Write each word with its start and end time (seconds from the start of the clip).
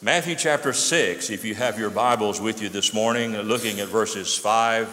Matthew 0.00 0.36
chapter 0.36 0.72
6, 0.72 1.28
if 1.28 1.44
you 1.44 1.56
have 1.56 1.76
your 1.76 1.90
Bibles 1.90 2.40
with 2.40 2.62
you 2.62 2.68
this 2.68 2.94
morning, 2.94 3.36
looking 3.36 3.80
at 3.80 3.88
verses 3.88 4.38
5 4.38 4.88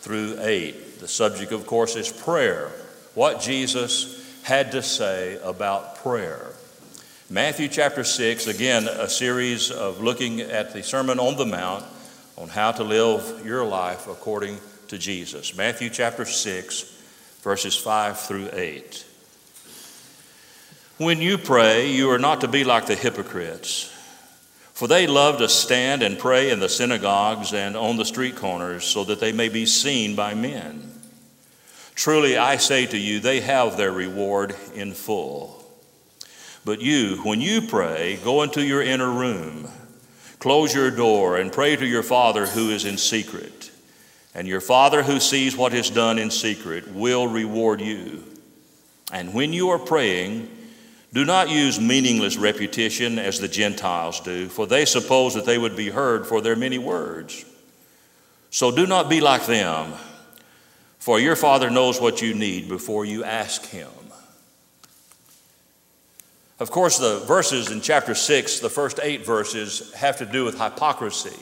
through 0.00 0.38
8. 0.40 0.98
The 0.98 1.06
subject, 1.06 1.52
of 1.52 1.66
course, 1.66 1.94
is 1.94 2.10
prayer. 2.10 2.68
What 3.12 3.42
Jesus 3.42 4.26
had 4.44 4.72
to 4.72 4.82
say 4.82 5.38
about 5.44 5.96
prayer. 5.96 6.52
Matthew 7.28 7.68
chapter 7.68 8.02
6, 8.02 8.46
again, 8.46 8.88
a 8.88 9.10
series 9.10 9.70
of 9.70 10.00
looking 10.00 10.40
at 10.40 10.72
the 10.72 10.82
Sermon 10.82 11.18
on 11.18 11.36
the 11.36 11.44
Mount 11.44 11.84
on 12.38 12.48
how 12.48 12.72
to 12.72 12.82
live 12.82 13.44
your 13.44 13.62
life 13.66 14.08
according 14.08 14.58
to 14.88 14.96
Jesus. 14.96 15.54
Matthew 15.54 15.90
chapter 15.90 16.24
6, 16.24 16.82
verses 17.42 17.76
5 17.76 18.20
through 18.20 18.48
8. 18.54 19.04
When 20.96 21.20
you 21.20 21.36
pray, 21.36 21.92
you 21.92 22.10
are 22.10 22.18
not 22.18 22.40
to 22.40 22.48
be 22.48 22.64
like 22.64 22.86
the 22.86 22.94
hypocrites, 22.94 23.92
for 24.76 24.86
they 24.86 25.06
love 25.06 25.38
to 25.38 25.48
stand 25.48 26.02
and 26.02 26.18
pray 26.18 26.50
in 26.50 26.60
the 26.60 26.68
synagogues 26.68 27.54
and 27.54 27.74
on 27.78 27.96
the 27.96 28.04
street 28.04 28.36
corners 28.36 28.84
so 28.84 29.04
that 29.04 29.20
they 29.20 29.32
may 29.32 29.48
be 29.48 29.64
seen 29.64 30.14
by 30.14 30.34
men. 30.34 30.92
Truly, 31.94 32.36
I 32.36 32.58
say 32.58 32.84
to 32.84 32.98
you, 32.98 33.18
they 33.18 33.40
have 33.40 33.78
their 33.78 33.90
reward 33.90 34.54
in 34.74 34.92
full. 34.92 35.64
But 36.66 36.82
you, 36.82 37.22
when 37.22 37.40
you 37.40 37.62
pray, 37.62 38.18
go 38.22 38.42
into 38.42 38.62
your 38.62 38.82
inner 38.82 39.10
room, 39.10 39.66
close 40.40 40.74
your 40.74 40.90
door, 40.90 41.38
and 41.38 41.50
pray 41.50 41.74
to 41.74 41.86
your 41.86 42.02
Father 42.02 42.44
who 42.44 42.68
is 42.68 42.84
in 42.84 42.98
secret. 42.98 43.70
And 44.34 44.46
your 44.46 44.60
Father 44.60 45.02
who 45.02 45.20
sees 45.20 45.56
what 45.56 45.72
is 45.72 45.88
done 45.88 46.18
in 46.18 46.30
secret 46.30 46.86
will 46.88 47.28
reward 47.28 47.80
you. 47.80 48.24
And 49.10 49.32
when 49.32 49.54
you 49.54 49.70
are 49.70 49.78
praying, 49.78 50.50
do 51.12 51.24
not 51.24 51.48
use 51.48 51.80
meaningless 51.80 52.36
repetition 52.36 53.18
as 53.18 53.40
the 53.40 53.48
Gentiles 53.48 54.20
do, 54.20 54.48
for 54.48 54.66
they 54.66 54.84
suppose 54.84 55.34
that 55.34 55.46
they 55.46 55.58
would 55.58 55.76
be 55.76 55.90
heard 55.90 56.26
for 56.26 56.40
their 56.40 56.56
many 56.56 56.78
words. 56.78 57.44
So 58.50 58.74
do 58.74 58.86
not 58.86 59.08
be 59.08 59.20
like 59.20 59.46
them, 59.46 59.92
for 60.98 61.20
your 61.20 61.36
Father 61.36 61.70
knows 61.70 62.00
what 62.00 62.22
you 62.22 62.34
need 62.34 62.68
before 62.68 63.04
you 63.04 63.24
ask 63.24 63.64
Him. 63.66 63.88
Of 66.58 66.70
course, 66.70 66.98
the 66.98 67.20
verses 67.20 67.70
in 67.70 67.82
chapter 67.82 68.14
6, 68.14 68.60
the 68.60 68.70
first 68.70 68.98
eight 69.02 69.26
verses, 69.26 69.92
have 69.94 70.16
to 70.18 70.26
do 70.26 70.44
with 70.44 70.58
hypocrisy. 70.58 71.38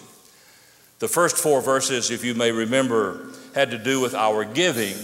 The 0.98 1.08
first 1.08 1.36
four 1.36 1.60
verses, 1.60 2.10
if 2.10 2.24
you 2.24 2.34
may 2.34 2.50
remember, 2.50 3.28
had 3.54 3.70
to 3.70 3.78
do 3.78 4.00
with 4.00 4.14
our 4.14 4.44
giving. 4.44 4.96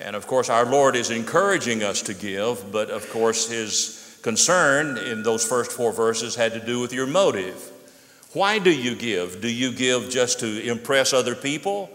And 0.00 0.14
of 0.14 0.26
course, 0.26 0.48
our 0.48 0.64
Lord 0.64 0.94
is 0.94 1.10
encouraging 1.10 1.82
us 1.82 2.02
to 2.02 2.14
give, 2.14 2.70
but 2.70 2.90
of 2.90 3.08
course, 3.10 3.50
His 3.50 4.18
concern 4.22 4.98
in 4.98 5.22
those 5.22 5.46
first 5.46 5.72
four 5.72 5.92
verses 5.92 6.34
had 6.34 6.52
to 6.52 6.64
do 6.64 6.80
with 6.80 6.92
your 6.92 7.06
motive. 7.06 7.72
Why 8.32 8.58
do 8.58 8.70
you 8.70 8.94
give? 8.94 9.40
Do 9.40 9.48
you 9.48 9.72
give 9.72 10.10
just 10.10 10.40
to 10.40 10.62
impress 10.62 11.12
other 11.12 11.34
people 11.34 11.90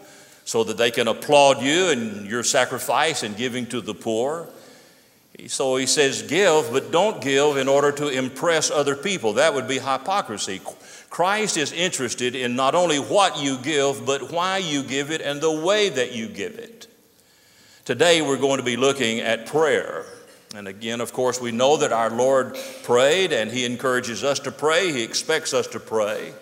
so 0.45 0.63
that 0.63 0.77
they 0.77 0.91
can 0.91 1.07
applaud 1.07 1.61
you 1.61 1.89
and 1.89 2.25
your 2.25 2.43
sacrifice 2.43 3.23
in 3.23 3.35
giving 3.35 3.67
to 3.67 3.81
the 3.81 3.93
poor? 3.93 4.49
So 5.47 5.77
he 5.77 5.85
says, 5.85 6.21
give, 6.23 6.71
but 6.71 6.91
don't 6.91 7.21
give 7.21 7.57
in 7.57 7.67
order 7.67 7.91
to 7.93 8.07
impress 8.07 8.69
other 8.69 8.95
people. 8.95 9.33
That 9.33 9.53
would 9.53 9.67
be 9.67 9.79
hypocrisy. 9.79 10.61
Christ 11.09 11.57
is 11.57 11.71
interested 11.71 12.35
in 12.35 12.55
not 12.55 12.75
only 12.75 12.97
what 12.97 13.39
you 13.41 13.57
give, 13.57 14.05
but 14.05 14.31
why 14.31 14.57
you 14.57 14.83
give 14.83 15.11
it 15.11 15.21
and 15.21 15.41
the 15.41 15.51
way 15.51 15.89
that 15.89 16.13
you 16.13 16.27
give 16.27 16.57
it. 16.57 16.87
Today 17.85 18.21
we're 18.21 18.37
going 18.37 18.59
to 18.59 18.63
be 18.63 18.77
looking 18.77 19.19
at 19.19 19.45
prayer. 19.45 20.05
And 20.55 20.69
again, 20.69 21.01
of 21.01 21.11
course, 21.11 21.41
we 21.41 21.51
know 21.51 21.75
that 21.75 21.91
our 21.91 22.09
Lord 22.09 22.57
prayed 22.83 23.33
and 23.33 23.51
He 23.51 23.65
encourages 23.65 24.23
us 24.23 24.39
to 24.39 24.51
pray, 24.51 24.93
He 24.93 25.03
expects 25.03 25.53
us 25.53 25.67
to 25.67 25.81
pray. 25.81 26.33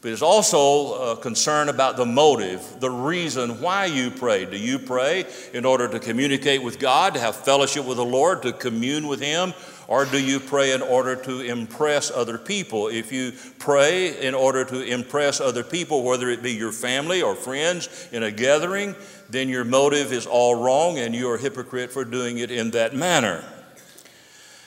But 0.00 0.10
it's 0.10 0.22
also 0.22 1.12
a 1.12 1.16
concern 1.16 1.68
about 1.68 1.96
the 1.96 2.04
motive, 2.04 2.80
the 2.80 2.90
reason 2.90 3.60
why 3.60 3.84
you 3.84 4.10
pray. 4.10 4.44
Do 4.44 4.56
you 4.56 4.80
pray 4.80 5.24
in 5.54 5.64
order 5.64 5.86
to 5.86 6.00
communicate 6.00 6.64
with 6.64 6.80
God, 6.80 7.14
to 7.14 7.20
have 7.20 7.36
fellowship 7.36 7.84
with 7.84 7.98
the 7.98 8.04
Lord, 8.04 8.42
to 8.42 8.52
commune 8.52 9.06
with 9.06 9.20
Him? 9.20 9.54
Or 9.88 10.04
do 10.04 10.22
you 10.22 10.40
pray 10.40 10.72
in 10.72 10.82
order 10.82 11.16
to 11.16 11.40
impress 11.40 12.10
other 12.10 12.38
people? 12.38 12.88
If 12.88 13.12
you 13.12 13.32
pray 13.58 14.20
in 14.20 14.34
order 14.34 14.64
to 14.64 14.82
impress 14.82 15.40
other 15.40 15.64
people, 15.64 16.02
whether 16.02 16.30
it 16.30 16.42
be 16.42 16.52
your 16.52 16.72
family 16.72 17.22
or 17.22 17.34
friends 17.34 18.08
in 18.12 18.22
a 18.22 18.30
gathering, 18.30 18.94
then 19.28 19.48
your 19.48 19.64
motive 19.64 20.12
is 20.12 20.26
all 20.26 20.54
wrong 20.54 20.98
and 20.98 21.14
you're 21.14 21.36
a 21.36 21.40
hypocrite 21.40 21.90
for 21.90 22.04
doing 22.04 22.38
it 22.38 22.50
in 22.50 22.70
that 22.72 22.94
manner. 22.94 23.44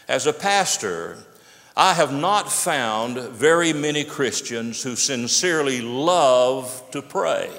As 0.08 0.28
a 0.28 0.34
pastor, 0.34 1.18
I 1.78 1.94
have 1.94 2.14
not 2.14 2.52
found 2.52 3.18
very 3.18 3.74
many 3.74 4.04
Christians 4.04 4.84
who 4.84 4.96
sincerely 4.96 5.82
love 5.82 6.84
to 6.92 7.02
pray. 7.02 7.50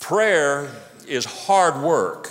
Prayer 0.00 0.68
is 1.06 1.24
hard 1.24 1.80
work, 1.80 2.30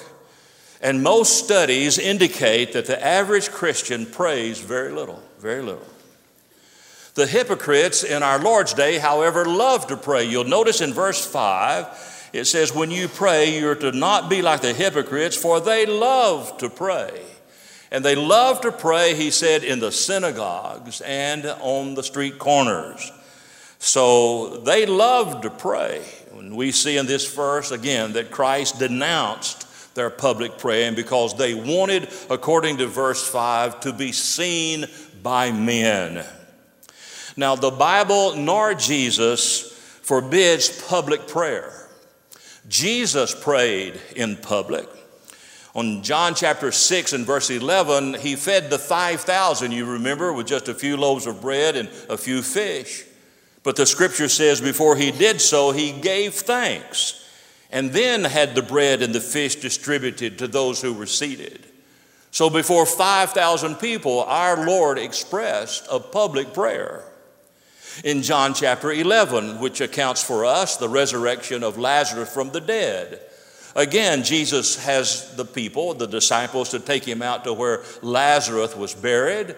and 0.82 1.04
most 1.04 1.44
studies 1.44 2.00
indicate 2.00 2.74
that 2.74 2.88
the 2.88 3.04
average 3.06 3.52
Christian 3.52 4.06
prays 4.06 4.60
very 4.60 4.92
little, 4.92 5.22
very 5.40 5.62
little. 5.62 5.86
The 7.14 7.28
hypocrites 7.28 8.04
in 8.04 8.24
our 8.24 8.40
Lord's 8.40 8.74
day, 8.74 8.98
however, 8.98 9.46
love 9.46 9.88
to 9.88 9.98
pray. 9.98 10.24
You'll 10.24 10.46
notice 10.46 10.82
in 10.82 10.94
verse 10.94 11.24
5, 11.24 12.30
it 12.34 12.46
says, 12.46 12.74
When 12.74 12.90
you 12.90 13.08
pray, 13.08 13.60
you're 13.60 13.76
to 13.76 13.92
not 13.92 14.30
be 14.30 14.42
like 14.42 14.62
the 14.62 14.74
hypocrites, 14.74 15.36
for 15.36 15.60
they 15.60 15.86
love 15.86 16.58
to 16.60 16.70
pray. 16.70 17.22
And 17.92 18.06
they 18.06 18.16
love 18.16 18.62
to 18.62 18.72
pray, 18.72 19.14
he 19.16 19.30
said, 19.30 19.64
in 19.66 19.80
the 19.80 19.92
synagogues 19.92 21.02
and 21.02 21.46
on 21.46 21.94
the 21.94 22.04
street 22.04 22.40
corners. 22.40 23.12
So 23.78 24.58
they 24.58 24.86
loved 24.86 25.44
to 25.44 25.50
pray. 25.50 26.02
And 26.32 26.56
we 26.56 26.72
see 26.72 26.98
in 26.98 27.06
this 27.06 27.36
verse 27.36 27.72
again 27.72 28.14
that 28.14 28.32
Christ 28.32 28.80
denounced 28.80 29.68
their 29.94 30.10
public 30.10 30.58
praying 30.58 30.96
because 30.96 31.36
they 31.38 31.54
wanted, 31.54 32.10
according 32.30 32.78
to 32.78 32.88
verse 32.88 33.28
5, 33.28 33.82
to 33.82 33.94
be 33.94 34.12
seen 34.12 34.86
by 35.22 35.52
men. 35.52 36.26
Now, 37.38 37.56
the 37.56 37.72
Bible 37.72 38.36
nor 38.36 38.74
Jesus 38.74 39.72
forbids 40.02 40.82
public 40.88 41.28
prayer. 41.28 41.88
Jesus 42.68 43.34
prayed 43.34 44.00
in 44.16 44.38
public. 44.38 44.88
On 45.74 46.04
John 46.04 46.36
chapter 46.36 46.72
6 46.72 47.14
and 47.14 47.26
verse 47.26 47.50
11, 47.50 48.16
he 48.16 48.36
fed 48.36 48.70
the 48.70 48.78
5,000, 48.80 49.72
you 49.72 49.86
remember, 49.86 50.34
with 50.34 50.48
just 50.48 50.68
a 50.68 50.74
few 50.74 50.98
loaves 50.98 51.28
of 51.28 51.42
bread 51.42 51.78
and 51.78 51.90
a 52.10 52.18
few 52.18 52.42
fish. 52.42 53.06
But 53.64 53.78
the 53.78 53.86
scripture 53.86 54.28
says 54.28 54.60
before 54.60 54.98
he 54.98 55.12
did 55.12 55.40
so, 55.40 55.72
he 55.72 55.92
gave 55.92 56.34
thanks 56.34 57.21
and 57.72 57.92
then 57.92 58.24
had 58.24 58.56
the 58.56 58.62
bread 58.62 59.02
and 59.02 59.16
the 59.16 59.22
fish 59.22 59.56
distributed 59.56 60.38
to 60.38 60.48
those 60.48 60.82
who 60.82 60.94
were 60.94 61.06
seated. 61.06 61.66
So 62.32 62.50
before 62.50 62.86
5,000 62.86 63.76
people, 63.76 64.22
our 64.22 64.66
Lord 64.66 64.98
expressed 64.98 65.88
a 65.92 66.00
public 66.00 66.54
prayer. 66.54 67.04
In 68.04 68.22
John 68.22 68.54
chapter 68.54 68.92
11, 68.92 69.60
which 69.60 69.82
accounts 69.82 70.24
for 70.24 70.46
us 70.46 70.78
the 70.78 70.88
resurrection 70.88 71.64
of 71.64 71.78
Lazarus 71.78 72.34
from 72.34 72.52
the 72.52 72.62
dead, 72.62 73.20
Again, 73.76 74.24
Jesus 74.24 74.84
has 74.84 75.34
the 75.36 75.46
people, 75.46 75.94
the 75.94 76.08
disciples, 76.08 76.70
to 76.70 76.80
take 76.80 77.06
him 77.06 77.22
out 77.22 77.46
to 77.46 77.54
where 77.54 77.84
Lazarus 78.02 78.76
was 78.76 78.94
buried. 78.94 79.56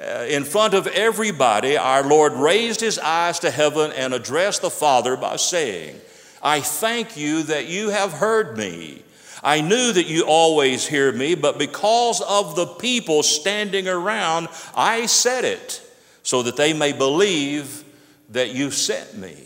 Uh, 0.00 0.26
in 0.28 0.44
front 0.44 0.74
of 0.74 0.86
everybody, 0.88 1.76
our 1.76 2.04
Lord 2.04 2.34
raised 2.34 2.80
his 2.80 2.98
eyes 2.98 3.40
to 3.40 3.50
heaven 3.50 3.90
and 3.92 4.14
addressed 4.14 4.62
the 4.62 4.70
Father 4.70 5.16
by 5.16 5.36
saying, 5.36 6.00
I 6.46 6.60
thank 6.60 7.16
you 7.16 7.42
that 7.42 7.66
you 7.66 7.88
have 7.88 8.12
heard 8.12 8.56
me. 8.56 9.02
I 9.42 9.60
knew 9.60 9.92
that 9.92 10.06
you 10.06 10.22
always 10.26 10.86
hear 10.86 11.10
me, 11.10 11.34
but 11.34 11.58
because 11.58 12.20
of 12.20 12.54
the 12.54 12.66
people 12.66 13.24
standing 13.24 13.88
around, 13.88 14.46
I 14.72 15.06
said 15.06 15.44
it 15.44 15.82
so 16.22 16.44
that 16.44 16.56
they 16.56 16.72
may 16.72 16.92
believe 16.92 17.82
that 18.30 18.54
you 18.54 18.70
sent 18.70 19.18
me. 19.18 19.36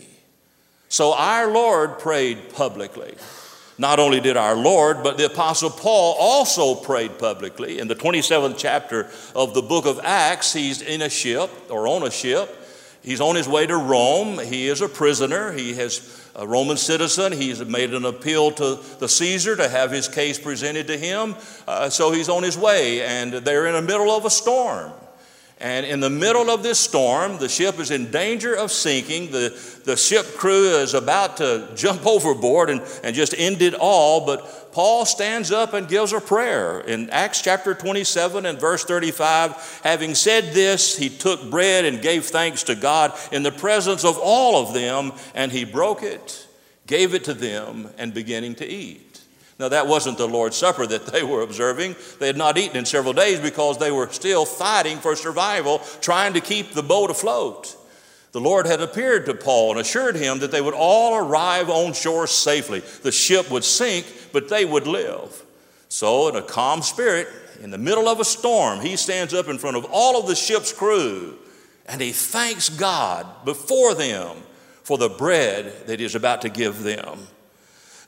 So 0.89 1.15
our 1.15 1.51
Lord 1.51 1.97
prayed 1.97 2.53
publicly. 2.53 3.15
Not 3.79 3.97
only 3.97 4.19
did 4.19 4.37
our 4.37 4.55
Lord, 4.55 5.01
but 5.01 5.17
the 5.17 5.25
Apostle 5.25 5.71
Paul 5.71 6.15
also 6.19 6.75
prayed 6.75 7.17
publicly. 7.17 7.79
In 7.79 7.87
the 7.87 7.95
27th 7.95 8.59
chapter 8.59 9.09
of 9.33 9.55
the 9.55 9.63
book 9.63 9.87
of 9.87 9.99
Acts, 10.03 10.53
he's 10.53 10.83
in 10.83 11.01
a 11.01 11.09
ship 11.09 11.49
or 11.71 11.87
on 11.87 12.03
a 12.03 12.11
ship. 12.11 12.59
He's 13.01 13.21
on 13.21 13.35
his 13.35 13.49
way 13.49 13.65
to 13.65 13.75
Rome. 13.75 14.37
He 14.37 14.67
is 14.67 14.81
a 14.81 14.87
prisoner. 14.87 15.51
He 15.51 15.71
is 15.71 16.20
a 16.35 16.47
Roman 16.47 16.77
citizen. 16.77 17.31
He's 17.31 17.63
made 17.63 17.93
an 17.93 18.05
appeal 18.05 18.51
to 18.51 18.79
the 18.99 19.07
Caesar 19.07 19.55
to 19.55 19.67
have 19.67 19.91
his 19.91 20.07
case 20.07 20.39
presented 20.39 20.87
to 20.87 20.97
him. 20.97 21.35
Uh, 21.67 21.89
so 21.89 22.11
he's 22.11 22.29
on 22.29 22.43
his 22.43 22.57
way, 22.57 23.03
and 23.03 23.33
they're 23.33 23.67
in 23.67 23.73
the 23.73 23.81
middle 23.81 24.11
of 24.11 24.25
a 24.25 24.29
storm. 24.29 24.91
And 25.61 25.85
in 25.85 25.99
the 25.99 26.09
middle 26.09 26.49
of 26.49 26.63
this 26.63 26.79
storm, 26.79 27.37
the 27.37 27.47
ship 27.47 27.79
is 27.79 27.91
in 27.91 28.09
danger 28.09 28.55
of 28.55 28.71
sinking. 28.71 29.29
The, 29.29 29.49
the 29.83 29.95
ship 29.95 30.25
crew 30.35 30.69
is 30.77 30.95
about 30.95 31.37
to 31.37 31.69
jump 31.75 32.05
overboard 32.07 32.71
and, 32.71 32.81
and 33.03 33.15
just 33.15 33.35
end 33.37 33.61
it 33.61 33.75
all. 33.75 34.25
But 34.25 34.71
Paul 34.71 35.05
stands 35.05 35.51
up 35.51 35.73
and 35.73 35.87
gives 35.87 36.13
a 36.13 36.19
prayer. 36.19 36.79
In 36.79 37.11
Acts 37.11 37.41
chapter 37.41 37.75
27 37.75 38.47
and 38.47 38.59
verse 38.59 38.83
35, 38.85 39.81
having 39.83 40.15
said 40.15 40.53
this, 40.53 40.97
he 40.97 41.09
took 41.09 41.51
bread 41.51 41.85
and 41.85 42.01
gave 42.01 42.25
thanks 42.25 42.63
to 42.63 42.75
God 42.75 43.13
in 43.31 43.43
the 43.43 43.51
presence 43.51 44.03
of 44.03 44.17
all 44.17 44.63
of 44.67 44.73
them, 44.73 45.11
and 45.35 45.51
he 45.51 45.63
broke 45.63 46.01
it, 46.01 46.47
gave 46.87 47.13
it 47.13 47.25
to 47.25 47.35
them, 47.35 47.89
and 47.99 48.15
beginning 48.15 48.55
to 48.55 48.67
eat. 48.67 49.10
Now, 49.61 49.69
that 49.69 49.85
wasn't 49.85 50.17
the 50.17 50.27
Lord's 50.27 50.57
Supper 50.57 50.87
that 50.87 51.05
they 51.05 51.21
were 51.21 51.43
observing. 51.43 51.95
They 52.17 52.25
had 52.25 52.35
not 52.35 52.57
eaten 52.57 52.77
in 52.77 52.85
several 52.85 53.13
days 53.13 53.39
because 53.39 53.77
they 53.77 53.91
were 53.91 54.09
still 54.09 54.43
fighting 54.43 54.97
for 54.97 55.15
survival, 55.15 55.83
trying 56.01 56.33
to 56.33 56.41
keep 56.41 56.73
the 56.73 56.81
boat 56.81 57.11
afloat. 57.11 57.77
The 58.31 58.41
Lord 58.41 58.65
had 58.65 58.81
appeared 58.81 59.27
to 59.27 59.35
Paul 59.35 59.73
and 59.73 59.79
assured 59.79 60.15
him 60.15 60.39
that 60.39 60.49
they 60.49 60.61
would 60.61 60.73
all 60.73 61.15
arrive 61.15 61.69
on 61.69 61.93
shore 61.93 62.25
safely. 62.25 62.79
The 62.79 63.11
ship 63.11 63.51
would 63.51 63.63
sink, 63.63 64.07
but 64.33 64.49
they 64.49 64.65
would 64.65 64.87
live. 64.87 65.45
So, 65.89 66.27
in 66.27 66.35
a 66.35 66.41
calm 66.41 66.81
spirit, 66.81 67.27
in 67.61 67.69
the 67.69 67.77
middle 67.77 68.09
of 68.09 68.19
a 68.19 68.25
storm, 68.25 68.79
he 68.79 68.95
stands 68.95 69.31
up 69.31 69.47
in 69.47 69.59
front 69.59 69.77
of 69.77 69.85
all 69.91 70.19
of 70.19 70.27
the 70.27 70.35
ship's 70.35 70.73
crew 70.73 71.37
and 71.85 72.01
he 72.01 72.13
thanks 72.13 72.67
God 72.67 73.27
before 73.45 73.93
them 73.93 74.37
for 74.83 74.97
the 74.97 75.09
bread 75.09 75.85
that 75.85 75.99
he 75.99 76.05
is 76.05 76.15
about 76.15 76.41
to 76.41 76.49
give 76.49 76.81
them. 76.81 77.27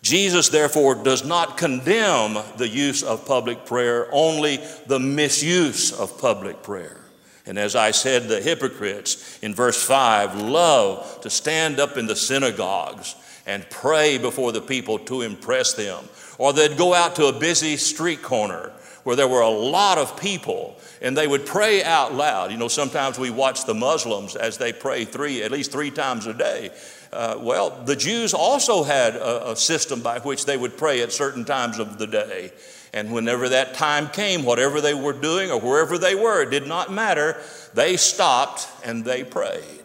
Jesus, 0.03 0.49
therefore, 0.49 0.95
does 0.95 1.23
not 1.23 1.55
condemn 1.55 2.37
the 2.57 2.67
use 2.67 3.03
of 3.03 3.25
public 3.25 3.65
prayer, 3.65 4.09
only 4.11 4.59
the 4.85 4.99
misuse 4.99 5.93
of 5.93 6.19
public 6.19 6.61
prayer. 6.61 6.97
And 7.45 7.57
as 7.57 7.73
I 7.73 7.91
said, 7.91 8.27
the 8.27 8.41
hypocrites 8.41 9.39
in 9.41 9.55
verse 9.55 9.81
5 9.81 10.41
love 10.41 11.21
to 11.21 11.29
stand 11.29 11.79
up 11.79 11.95
in 11.95 12.05
the 12.05 12.17
synagogues 12.17 13.15
and 13.45 13.69
pray 13.69 14.17
before 14.17 14.51
the 14.51 14.61
people 14.61 14.99
to 14.99 15.21
impress 15.21 15.73
them. 15.73 16.03
Or 16.37 16.51
they'd 16.51 16.77
go 16.77 16.93
out 16.93 17.15
to 17.15 17.27
a 17.27 17.39
busy 17.39 17.77
street 17.77 18.21
corner 18.21 18.73
where 19.05 19.15
there 19.15 19.27
were 19.27 19.41
a 19.41 19.49
lot 19.49 19.97
of 19.97 20.19
people 20.19 20.77
and 21.01 21.17
they 21.17 21.27
would 21.27 21.45
pray 21.45 21.83
out 21.83 22.13
loud. 22.13 22.51
You 22.51 22.57
know, 22.57 22.67
sometimes 22.67 23.17
we 23.17 23.29
watch 23.29 23.65
the 23.65 23.73
Muslims 23.73 24.35
as 24.35 24.57
they 24.57 24.73
pray 24.73 25.05
three, 25.05 25.43
at 25.43 25.51
least 25.51 25.71
three 25.71 25.91
times 25.91 26.27
a 26.27 26.33
day. 26.33 26.71
Uh, 27.13 27.37
well, 27.39 27.69
the 27.85 27.95
Jews 27.95 28.33
also 28.33 28.83
had 28.83 29.15
a, 29.15 29.51
a 29.51 29.55
system 29.55 30.01
by 30.01 30.19
which 30.19 30.45
they 30.45 30.57
would 30.57 30.77
pray 30.77 31.01
at 31.01 31.13
certain 31.13 31.45
times 31.45 31.79
of 31.79 31.97
the 31.97 32.07
day. 32.07 32.51
And 32.91 33.11
whenever 33.11 33.49
that 33.49 33.73
time 33.75 34.09
came, 34.09 34.43
whatever 34.43 34.81
they 34.81 34.93
were 34.93 35.13
doing 35.13 35.51
or 35.51 35.59
wherever 35.59 35.97
they 35.97 36.15
were, 36.15 36.41
it 36.41 36.49
did 36.49 36.67
not 36.67 36.91
matter. 36.91 37.37
They 37.73 37.97
stopped 37.97 38.67
and 38.83 39.05
they 39.05 39.23
prayed. 39.23 39.82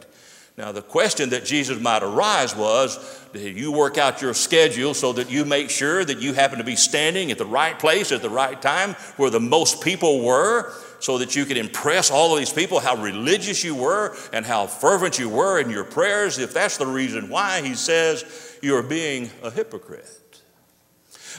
Now, 0.58 0.72
the 0.72 0.82
question 0.82 1.30
that 1.30 1.44
Jesus 1.44 1.80
might 1.80 2.02
arise 2.02 2.56
was 2.56 2.98
Did 3.32 3.56
you 3.56 3.70
work 3.70 3.96
out 3.96 4.20
your 4.20 4.34
schedule 4.34 4.92
so 4.92 5.12
that 5.12 5.30
you 5.30 5.44
make 5.44 5.70
sure 5.70 6.04
that 6.04 6.18
you 6.18 6.32
happen 6.32 6.58
to 6.58 6.64
be 6.64 6.74
standing 6.74 7.30
at 7.30 7.38
the 7.38 7.46
right 7.46 7.78
place 7.78 8.10
at 8.10 8.22
the 8.22 8.28
right 8.28 8.60
time 8.60 8.94
where 9.16 9.30
the 9.30 9.40
most 9.40 9.80
people 9.82 10.22
were? 10.24 10.72
so 11.00 11.18
that 11.18 11.36
you 11.36 11.44
could 11.44 11.56
impress 11.56 12.10
all 12.10 12.32
of 12.32 12.40
these 12.40 12.52
people 12.52 12.80
how 12.80 12.96
religious 12.96 13.62
you 13.62 13.72
were 13.72 14.16
and 14.32 14.44
how 14.44 14.66
fervent 14.66 15.16
you 15.16 15.28
were 15.28 15.60
in 15.60 15.70
your 15.70 15.84
prayers, 15.84 16.38
if 16.38 16.52
that's 16.52 16.76
the 16.76 16.84
reason 16.84 17.28
why 17.28 17.62
he 17.62 17.72
says 17.74 18.58
you're 18.62 18.82
being 18.82 19.30
a 19.44 19.48
hypocrite. 19.52 20.42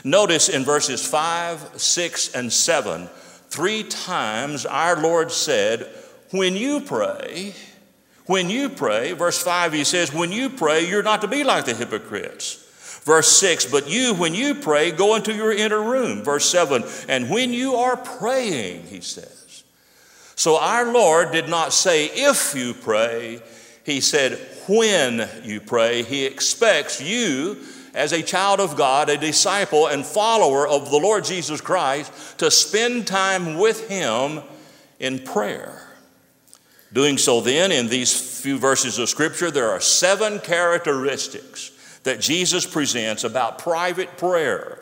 Notice 0.02 0.48
in 0.48 0.64
verses 0.64 1.06
5, 1.06 1.78
6, 1.78 2.34
and 2.34 2.50
7, 2.50 3.06
three 3.50 3.82
times 3.82 4.64
our 4.64 4.98
Lord 4.98 5.30
said, 5.30 5.86
When 6.30 6.56
you 6.56 6.80
pray, 6.80 7.52
when 8.30 8.48
you 8.48 8.68
pray, 8.68 9.12
verse 9.12 9.42
5, 9.42 9.72
he 9.72 9.84
says, 9.84 10.14
When 10.14 10.30
you 10.30 10.50
pray, 10.50 10.88
you're 10.88 11.02
not 11.02 11.20
to 11.22 11.28
be 11.28 11.44
like 11.44 11.64
the 11.64 11.74
hypocrites. 11.74 12.66
Verse 13.04 13.28
6, 13.28 13.66
but 13.66 13.88
you, 13.88 14.14
when 14.14 14.34
you 14.34 14.54
pray, 14.54 14.90
go 14.90 15.16
into 15.16 15.34
your 15.34 15.52
inner 15.52 15.82
room. 15.82 16.22
Verse 16.22 16.48
7, 16.48 16.84
and 17.08 17.28
when 17.30 17.52
you 17.52 17.74
are 17.74 17.96
praying, 17.96 18.86
he 18.86 19.00
says, 19.00 19.40
so 20.40 20.58
our 20.58 20.90
Lord 20.90 21.32
did 21.32 21.50
not 21.50 21.74
say, 21.74 22.06
if 22.06 22.54
you 22.54 22.72
pray, 22.72 23.42
He 23.84 24.00
said, 24.00 24.38
when 24.66 25.28
you 25.44 25.60
pray. 25.60 26.02
He 26.02 26.24
expects 26.24 26.98
you, 26.98 27.58
as 27.92 28.12
a 28.12 28.22
child 28.22 28.58
of 28.58 28.74
God, 28.74 29.10
a 29.10 29.18
disciple 29.18 29.86
and 29.86 30.02
follower 30.02 30.66
of 30.66 30.90
the 30.90 30.96
Lord 30.96 31.24
Jesus 31.24 31.60
Christ, 31.60 32.38
to 32.38 32.50
spend 32.50 33.06
time 33.06 33.58
with 33.58 33.86
Him 33.90 34.40
in 34.98 35.18
prayer. 35.18 35.89
Doing 36.92 37.18
so, 37.18 37.40
then, 37.40 37.70
in 37.70 37.88
these 37.88 38.40
few 38.40 38.58
verses 38.58 38.98
of 38.98 39.08
Scripture, 39.08 39.50
there 39.50 39.70
are 39.70 39.80
seven 39.80 40.40
characteristics 40.40 41.70
that 42.02 42.20
Jesus 42.20 42.66
presents 42.66 43.24
about 43.24 43.58
private 43.58 44.16
prayer. 44.16 44.78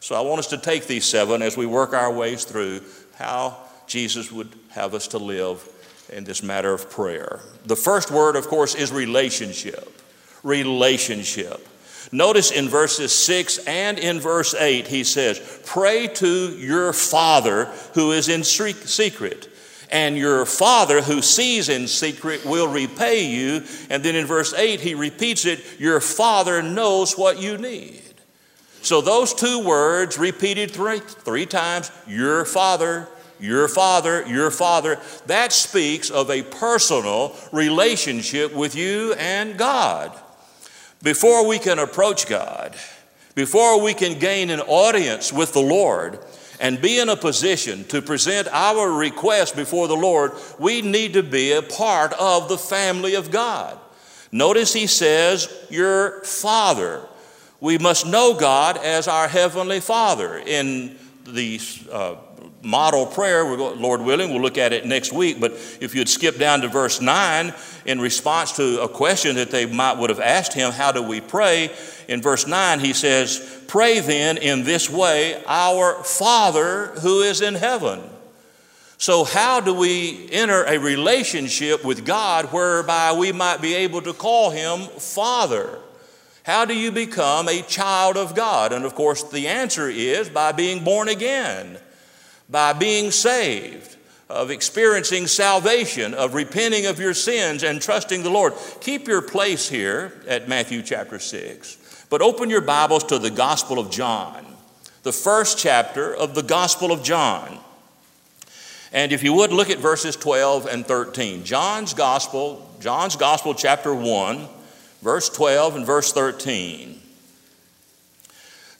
So 0.00 0.16
I 0.16 0.20
want 0.22 0.40
us 0.40 0.48
to 0.48 0.58
take 0.58 0.86
these 0.86 1.04
seven 1.04 1.42
as 1.42 1.56
we 1.56 1.66
work 1.66 1.92
our 1.92 2.12
ways 2.12 2.44
through 2.44 2.80
how 3.14 3.56
Jesus 3.86 4.32
would 4.32 4.48
have 4.70 4.94
us 4.94 5.08
to 5.08 5.18
live 5.18 5.68
in 6.08 6.24
this 6.24 6.42
matter 6.42 6.72
of 6.72 6.90
prayer. 6.90 7.40
The 7.66 7.76
first 7.76 8.10
word, 8.10 8.34
of 8.34 8.48
course, 8.48 8.74
is 8.74 8.90
relationship. 8.90 10.00
Relationship. 10.42 11.68
Notice 12.10 12.50
in 12.50 12.68
verses 12.68 13.14
6 13.14 13.58
and 13.66 13.98
in 13.98 14.18
verse 14.18 14.54
8, 14.54 14.88
he 14.88 15.04
says, 15.04 15.62
Pray 15.64 16.08
to 16.08 16.50
your 16.58 16.92
Father 16.92 17.66
who 17.94 18.12
is 18.12 18.28
in 18.28 18.42
secret, 18.42 19.48
and 19.92 20.16
your 20.16 20.46
Father 20.46 21.02
who 21.02 21.22
sees 21.22 21.68
in 21.68 21.86
secret 21.86 22.44
will 22.44 22.66
repay 22.66 23.26
you. 23.26 23.62
And 23.90 24.02
then 24.02 24.16
in 24.16 24.26
verse 24.26 24.54
8, 24.54 24.80
he 24.80 24.94
repeats 24.94 25.44
it, 25.44 25.60
Your 25.78 26.00
Father 26.00 26.62
knows 26.62 27.16
what 27.16 27.40
you 27.40 27.58
need. 27.58 28.00
So 28.80 29.00
those 29.00 29.34
two 29.34 29.64
words 29.64 30.18
repeated 30.18 30.72
three, 30.72 30.98
three 30.98 31.46
times, 31.46 31.92
Your 32.08 32.44
Father 32.44 33.06
your 33.42 33.66
father, 33.66 34.24
your 34.28 34.52
father, 34.52 35.00
that 35.26 35.52
speaks 35.52 36.10
of 36.10 36.30
a 36.30 36.42
personal 36.42 37.34
relationship 37.50 38.54
with 38.54 38.76
you 38.76 39.14
and 39.14 39.58
God. 39.58 40.16
Before 41.02 41.46
we 41.46 41.58
can 41.58 41.80
approach 41.80 42.28
God, 42.28 42.76
before 43.34 43.82
we 43.82 43.94
can 43.94 44.20
gain 44.20 44.48
an 44.50 44.60
audience 44.60 45.32
with 45.32 45.52
the 45.52 45.60
Lord 45.60 46.20
and 46.60 46.80
be 46.80 46.98
in 46.98 47.08
a 47.08 47.16
position 47.16 47.84
to 47.84 48.02
present 48.02 48.48
our 48.48 48.90
request 48.90 49.56
before 49.56 49.88
the 49.88 49.96
Lord, 49.96 50.32
we 50.58 50.82
need 50.82 51.14
to 51.14 51.22
be 51.22 51.52
a 51.52 51.62
part 51.62 52.12
of 52.14 52.48
the 52.48 52.58
family 52.58 53.14
of 53.14 53.30
God. 53.30 53.78
Notice 54.30 54.72
he 54.72 54.86
says, 54.86 55.52
Your 55.70 56.22
Father. 56.24 57.06
We 57.60 57.78
must 57.78 58.06
know 58.06 58.34
God 58.34 58.76
as 58.76 59.06
our 59.06 59.28
Heavenly 59.28 59.80
Father. 59.80 60.38
In 60.38 60.98
the 61.24 61.60
uh, 61.90 62.16
model 62.62 63.06
prayer. 63.06 63.44
Lord 63.44 64.00
willing, 64.02 64.30
we'll 64.30 64.42
look 64.42 64.58
at 64.58 64.72
it 64.72 64.86
next 64.86 65.12
week. 65.12 65.40
But 65.40 65.52
if 65.80 65.94
you'd 65.94 66.08
skip 66.08 66.38
down 66.38 66.60
to 66.62 66.68
verse 66.68 67.00
9 67.00 67.52
in 67.84 68.00
response 68.00 68.52
to 68.52 68.82
a 68.82 68.88
question 68.88 69.36
that 69.36 69.50
they 69.50 69.66
might 69.66 69.98
would 69.98 70.10
have 70.10 70.20
asked 70.20 70.52
him, 70.52 70.72
How 70.72 70.92
do 70.92 71.02
we 71.02 71.20
pray? 71.20 71.70
In 72.08 72.22
verse 72.22 72.46
9, 72.46 72.80
he 72.80 72.92
says, 72.92 73.61
Pray 73.72 74.00
then 74.00 74.36
in 74.36 74.64
this 74.64 74.90
way, 74.90 75.42
Our 75.46 76.04
Father 76.04 76.88
who 77.00 77.22
is 77.22 77.40
in 77.40 77.54
heaven. 77.54 78.02
So, 78.98 79.24
how 79.24 79.60
do 79.60 79.72
we 79.72 80.28
enter 80.30 80.62
a 80.64 80.78
relationship 80.78 81.84
with 81.84 82.04
God 82.04 82.52
whereby 82.52 83.12
we 83.12 83.32
might 83.32 83.62
be 83.62 83.74
able 83.74 84.02
to 84.02 84.12
call 84.12 84.50
Him 84.50 84.80
Father? 84.98 85.78
How 86.44 86.66
do 86.66 86.74
you 86.76 86.92
become 86.92 87.48
a 87.48 87.62
child 87.62 88.16
of 88.16 88.34
God? 88.34 88.72
And 88.72 88.84
of 88.84 88.94
course, 88.94 89.22
the 89.22 89.48
answer 89.48 89.88
is 89.88 90.28
by 90.28 90.52
being 90.52 90.84
born 90.84 91.08
again 91.08 91.78
by 92.52 92.74
being 92.74 93.10
saved, 93.10 93.96
of 94.28 94.50
experiencing 94.50 95.26
salvation, 95.26 96.14
of 96.14 96.34
repenting 96.34 96.86
of 96.86 97.00
your 97.00 97.14
sins 97.14 97.62
and 97.62 97.82
trusting 97.82 98.22
the 98.22 98.30
Lord. 98.30 98.52
Keep 98.80 99.08
your 99.08 99.22
place 99.22 99.68
here 99.68 100.12
at 100.28 100.48
Matthew 100.48 100.82
chapter 100.82 101.18
6, 101.18 101.76
but 102.12 102.20
open 102.20 102.50
your 102.50 102.60
Bibles 102.60 103.04
to 103.04 103.18
the 103.18 103.30
Gospel 103.30 103.78
of 103.78 103.90
John, 103.90 104.44
the 105.02 105.14
first 105.14 105.58
chapter 105.58 106.14
of 106.14 106.34
the 106.34 106.42
Gospel 106.42 106.92
of 106.92 107.02
John. 107.02 107.58
And 108.92 109.12
if 109.12 109.22
you 109.22 109.32
would 109.32 109.50
look 109.50 109.70
at 109.70 109.78
verses 109.78 110.14
12 110.16 110.66
and 110.66 110.84
13. 110.84 111.42
John's 111.42 111.94
Gospel, 111.94 112.70
John's 112.80 113.16
Gospel, 113.16 113.54
chapter 113.54 113.94
1, 113.94 114.46
verse 115.00 115.30
12 115.30 115.76
and 115.76 115.86
verse 115.86 116.12
13. 116.12 117.00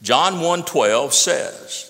John 0.02 0.34
1:12 0.34 1.12
says, 1.12 1.88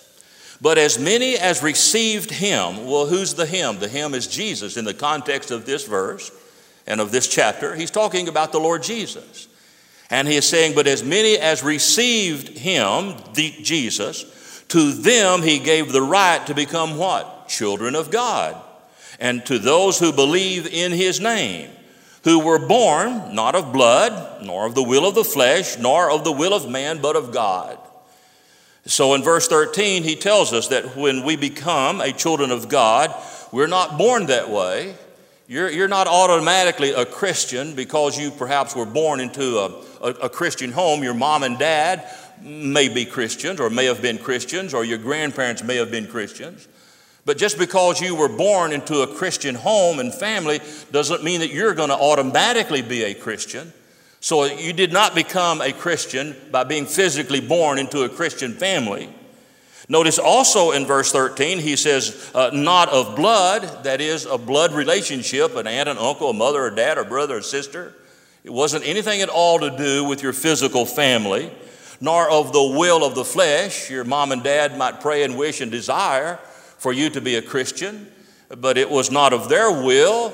but 0.61 0.79
as 0.79 0.97
many 0.97 1.37
as 1.37 1.61
received 1.61 2.31
him, 2.31 2.87
well, 2.87 3.07
who's 3.07 3.35
the 3.35 3.47
him? 3.47 3.81
The 3.81 3.89
him 3.89 4.15
is 4.15 4.29
Jesus 4.29 4.77
in 4.77 4.85
the 4.85 4.95
context 4.95 5.51
of 5.51 5.67
this 5.67 5.89
verse 5.89 6.31
and 6.87 7.01
of 7.01 7.11
this 7.11 7.27
chapter. 7.27 7.75
He's 7.75 7.91
talking 7.91 8.29
about 8.29 8.53
the 8.53 8.61
Lord 8.61 8.85
Jesus. 8.85 9.49
And 10.13 10.29
he 10.29 10.37
is 10.37 10.47
saying, 10.47 10.75
But 10.75 10.87
as 10.87 11.03
many 11.03 11.39
as 11.39 11.65
received 11.65 12.59
him, 12.59 13.17
the 13.33 13.51
Jesus, 13.63 14.63
to 14.69 14.93
them 14.93 15.41
he 15.41 15.59
gave 15.59 15.91
the 15.91 16.03
right 16.03 16.47
to 16.47 16.55
become 16.55 16.99
what? 16.99 17.49
Children 17.49 17.97
of 17.97 18.11
God. 18.11 18.63
and 19.19 19.47
to 19.47 19.59
those 19.59 19.99
who 20.01 20.13
believe 20.13 20.67
in 20.67 20.91
his 20.91 21.21
name, 21.21 21.71
who 22.25 22.41
were 22.41 22.59
born 22.59 23.35
not 23.35 23.55
of 23.55 23.73
blood, 23.73 24.45
nor 24.45 24.67
of 24.67 24.75
the 24.75 24.83
will 24.83 25.07
of 25.07 25.15
the 25.15 25.25
flesh, 25.25 25.79
nor 25.79 26.11
of 26.11 26.25
the 26.25 26.33
will 26.33 26.53
of 26.53 26.69
man, 26.69 27.01
but 27.01 27.15
of 27.15 27.33
God. 27.33 27.79
So 28.85 29.15
in 29.15 29.23
verse 29.23 29.47
13, 29.47 30.03
he 30.03 30.17
tells 30.17 30.53
us 30.53 30.69
that 30.69 30.97
when 30.97 31.25
we 31.25 31.37
become 31.37 32.01
a 32.01 32.13
children 32.13 32.51
of 32.51 32.69
God, 32.69 33.15
we're 33.53 33.69
not 33.69 33.97
born 33.97 34.27
that 34.27 34.51
way. 34.51 34.97
You're, 35.49 35.71
you're 35.71 35.89
not 35.89 36.07
automatically 36.07 36.93
a 36.93 37.05
Christian 37.05 37.75
because 37.75 38.19
you 38.19 38.31
perhaps 38.31 38.77
were 38.77 38.87
born 38.87 39.21
into 39.21 39.59
a, 39.59 39.83
a, 40.01 40.11
a 40.23 40.29
Christian 40.29 40.73
home. 40.73 41.03
Your 41.03 41.15
mom 41.15 41.43
and 41.43 41.59
dad 41.59 42.09
may 42.43 42.89
be 42.89 43.05
Christians 43.05 43.61
or 43.61 43.71
may 43.71 43.87
have 43.87 44.03
been 44.03 44.19
Christians, 44.19 44.75
or 44.75 44.85
your 44.85 44.99
grandparents 44.99 45.63
may 45.63 45.77
have 45.77 45.91
been 45.91 46.07
Christians. 46.07 46.69
But 47.25 47.39
just 47.39 47.59
because 47.59 48.01
you 48.01 48.17
were 48.17 48.29
born 48.29 48.73
into 48.73 49.03
a 49.03 49.07
Christian 49.07 49.55
home 49.55 50.01
and 50.01 50.13
family 50.13 50.61
doesn't 50.91 51.23
mean 51.23 51.41
that 51.41 51.53
you're 51.53 51.75
going 51.75 51.91
to 51.91 51.95
automatically 51.95 52.83
be 52.83 53.05
a 53.05 53.15
Christian. 53.15 53.73
So 54.21 54.45
you 54.45 54.73
did 54.73 54.93
not 54.93 55.15
become 55.15 55.61
a 55.61 55.73
Christian 55.73 56.37
by 56.51 56.65
being 56.65 56.87
physically 56.87 57.41
born 57.41 57.79
into 57.79 58.03
a 58.03 58.09
Christian 58.09 58.55
family. 58.55 59.09
Notice 59.89 60.19
also 60.19 60.71
in 60.71 60.87
verse 60.87 61.11
13, 61.11 61.59
he 61.59 61.77
says, 61.77 62.31
uh, 62.35 62.51
not 62.53 62.89
of 62.91 63.17
blood, 63.17 63.85
that 63.85 64.01
is, 64.01 64.27
a 64.27 64.39
blood 64.39 64.73
relationship, 64.73 65.57
an 65.57 65.67
aunt, 65.67 65.89
an 65.89 65.99
uncle, 65.99 66.31
a 66.31 66.35
mother, 66.35 66.67
a 66.67 66.75
dad, 66.75 66.99
a 66.99 67.05
brother, 67.05 67.39
a 67.39 67.43
sister. 67.43 67.95
It 68.45 68.53
wasn't 68.53 68.87
anything 68.87 69.23
at 69.23 69.29
all 69.29 69.59
to 69.61 69.77
do 69.77 70.05
with 70.05 70.23
your 70.23 70.33
physical 70.33 70.87
family, 70.87 71.51
nor 72.01 72.31
of 72.31 72.53
the 72.53 72.63
will 72.63 73.05
of 73.05 73.15
the 73.15 73.25
flesh. 73.25 73.91
Your 73.91 74.05
mom 74.05 74.33
and 74.33 74.43
dad 74.43 74.77
might 74.77 75.01
pray 75.01 75.25
and 75.25 75.37
wish 75.37 75.61
and 75.61 75.71
desire 75.71 76.37
for 76.79 76.93
you 76.93 77.11
to 77.11 77.21
be 77.21 77.37
a 77.37 77.43
Christian, 77.43 78.11
but 78.57 78.79
it 78.79 78.91
was 78.91 79.11
not 79.11 79.33
of 79.33 79.49
their 79.49 79.71
will, 79.71 80.33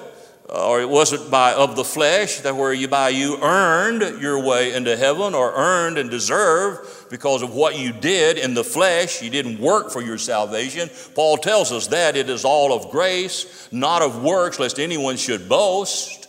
uh, 0.48 0.68
or 0.68 0.80
it 0.80 0.88
wasn't 0.88 1.30
by 1.30 1.52
of 1.52 1.76
the 1.76 1.84
flesh 1.84 2.40
that 2.40 2.56
where 2.56 2.72
you 2.72 2.88
by 2.88 3.10
you 3.10 3.38
earned 3.42 4.22
your 4.22 4.42
way 4.42 4.72
into 4.72 4.96
heaven 4.96 5.34
or 5.34 5.52
earned 5.54 5.98
and 5.98 6.10
deserved 6.10 6.97
because 7.10 7.42
of 7.42 7.54
what 7.54 7.78
you 7.78 7.92
did 7.92 8.38
in 8.38 8.54
the 8.54 8.64
flesh 8.64 9.22
you 9.22 9.30
didn't 9.30 9.58
work 9.60 9.90
for 9.90 10.00
your 10.00 10.18
salvation 10.18 10.88
paul 11.14 11.36
tells 11.36 11.72
us 11.72 11.88
that 11.88 12.16
it 12.16 12.28
is 12.28 12.44
all 12.44 12.72
of 12.72 12.90
grace 12.90 13.68
not 13.72 14.02
of 14.02 14.22
works 14.22 14.58
lest 14.58 14.78
anyone 14.78 15.16
should 15.16 15.48
boast 15.48 16.28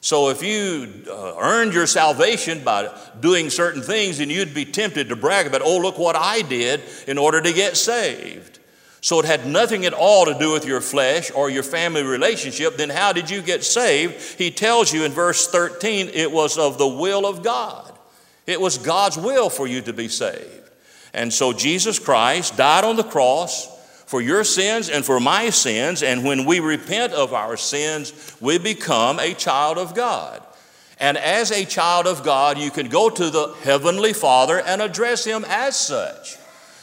so 0.00 0.30
if 0.30 0.42
you 0.42 1.04
uh, 1.10 1.34
earned 1.40 1.74
your 1.74 1.86
salvation 1.86 2.62
by 2.62 2.88
doing 3.20 3.50
certain 3.50 3.82
things 3.82 4.18
then 4.18 4.30
you'd 4.30 4.54
be 4.54 4.64
tempted 4.64 5.08
to 5.08 5.16
brag 5.16 5.46
about 5.46 5.62
oh 5.62 5.78
look 5.78 5.98
what 5.98 6.16
i 6.16 6.42
did 6.42 6.80
in 7.06 7.18
order 7.18 7.40
to 7.40 7.52
get 7.52 7.76
saved 7.76 8.58
so 9.00 9.20
it 9.20 9.24
had 9.24 9.46
nothing 9.46 9.86
at 9.86 9.94
all 9.94 10.24
to 10.24 10.38
do 10.38 10.52
with 10.52 10.64
your 10.64 10.80
flesh 10.80 11.30
or 11.30 11.50
your 11.50 11.62
family 11.62 12.02
relationship. 12.02 12.76
Then 12.76 12.90
how 12.90 13.12
did 13.12 13.30
you 13.30 13.42
get 13.42 13.64
saved? 13.64 14.38
He 14.38 14.50
tells 14.50 14.92
you 14.92 15.04
in 15.04 15.12
verse 15.12 15.46
13 15.46 16.10
it 16.12 16.32
was 16.32 16.58
of 16.58 16.78
the 16.78 16.88
will 16.88 17.26
of 17.26 17.42
God. 17.42 17.97
It 18.48 18.58
was 18.58 18.78
God's 18.78 19.18
will 19.18 19.50
for 19.50 19.66
you 19.66 19.82
to 19.82 19.92
be 19.92 20.08
saved. 20.08 20.70
And 21.12 21.30
so 21.30 21.52
Jesus 21.52 21.98
Christ 21.98 22.56
died 22.56 22.82
on 22.82 22.96
the 22.96 23.04
cross 23.04 23.68
for 24.06 24.22
your 24.22 24.42
sins 24.42 24.88
and 24.88 25.04
for 25.04 25.20
my 25.20 25.50
sins. 25.50 26.02
And 26.02 26.24
when 26.24 26.46
we 26.46 26.58
repent 26.58 27.12
of 27.12 27.34
our 27.34 27.58
sins, 27.58 28.34
we 28.40 28.56
become 28.56 29.20
a 29.20 29.34
child 29.34 29.76
of 29.76 29.94
God. 29.94 30.42
And 30.98 31.18
as 31.18 31.50
a 31.50 31.66
child 31.66 32.06
of 32.06 32.24
God, 32.24 32.56
you 32.56 32.70
can 32.70 32.88
go 32.88 33.10
to 33.10 33.28
the 33.28 33.48
Heavenly 33.64 34.14
Father 34.14 34.58
and 34.58 34.80
address 34.80 35.26
Him 35.26 35.44
as 35.46 35.78
such. 35.78 36.38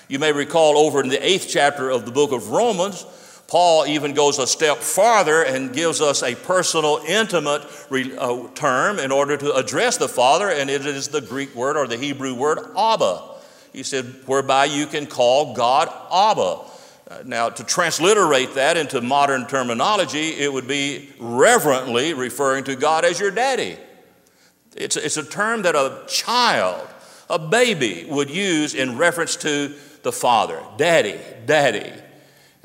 You 0.07 0.19
may 0.19 0.33
recall 0.33 0.77
over 0.77 1.01
in 1.01 1.09
the 1.09 1.27
eighth 1.27 1.47
chapter 1.49 1.89
of 1.89 2.05
the 2.05 2.11
book 2.11 2.31
of 2.31 2.51
Romans, 2.51 3.07
Paul 3.47 3.85
even 3.85 4.13
goes 4.13 4.39
a 4.39 4.47
step 4.47 4.77
farther 4.77 5.43
and 5.43 5.71
gives 5.71 6.01
us 6.01 6.23
a 6.23 6.33
personal, 6.35 6.99
intimate 7.07 7.61
uh, 7.91 8.47
term 8.55 8.97
in 8.97 9.11
order 9.11 9.37
to 9.37 9.53
address 9.53 9.97
the 9.97 10.07
Father, 10.07 10.49
and 10.49 10.69
it 10.69 10.85
is 10.85 11.09
the 11.09 11.21
Greek 11.21 11.53
word 11.53 11.77
or 11.77 11.85
the 11.87 11.97
Hebrew 11.97 12.33
word 12.33 12.57
Abba. 12.75 13.21
He 13.71 13.83
said, 13.83 14.05
whereby 14.25 14.65
you 14.65 14.87
can 14.87 15.05
call 15.05 15.53
God 15.53 15.89
Abba. 16.11 16.71
Uh, 17.07 17.23
now, 17.23 17.49
to 17.49 17.63
transliterate 17.63 18.55
that 18.55 18.77
into 18.77 18.99
modern 18.99 19.45
terminology, 19.45 20.29
it 20.29 20.51
would 20.51 20.67
be 20.67 21.13
reverently 21.19 22.15
referring 22.15 22.63
to 22.63 22.75
God 22.75 23.05
as 23.05 23.19
your 23.19 23.29
daddy. 23.29 23.77
It's, 24.75 24.97
it's 24.97 25.17
a 25.17 25.23
term 25.23 25.61
that 25.61 25.75
a 25.75 26.03
child, 26.07 26.87
a 27.29 27.37
baby, 27.37 28.07
would 28.09 28.31
use 28.31 28.73
in 28.73 28.97
reference 28.97 29.35
to 29.37 29.75
the 30.01 30.11
father, 30.11 30.59
daddy, 30.77 31.19
daddy. 31.45 31.93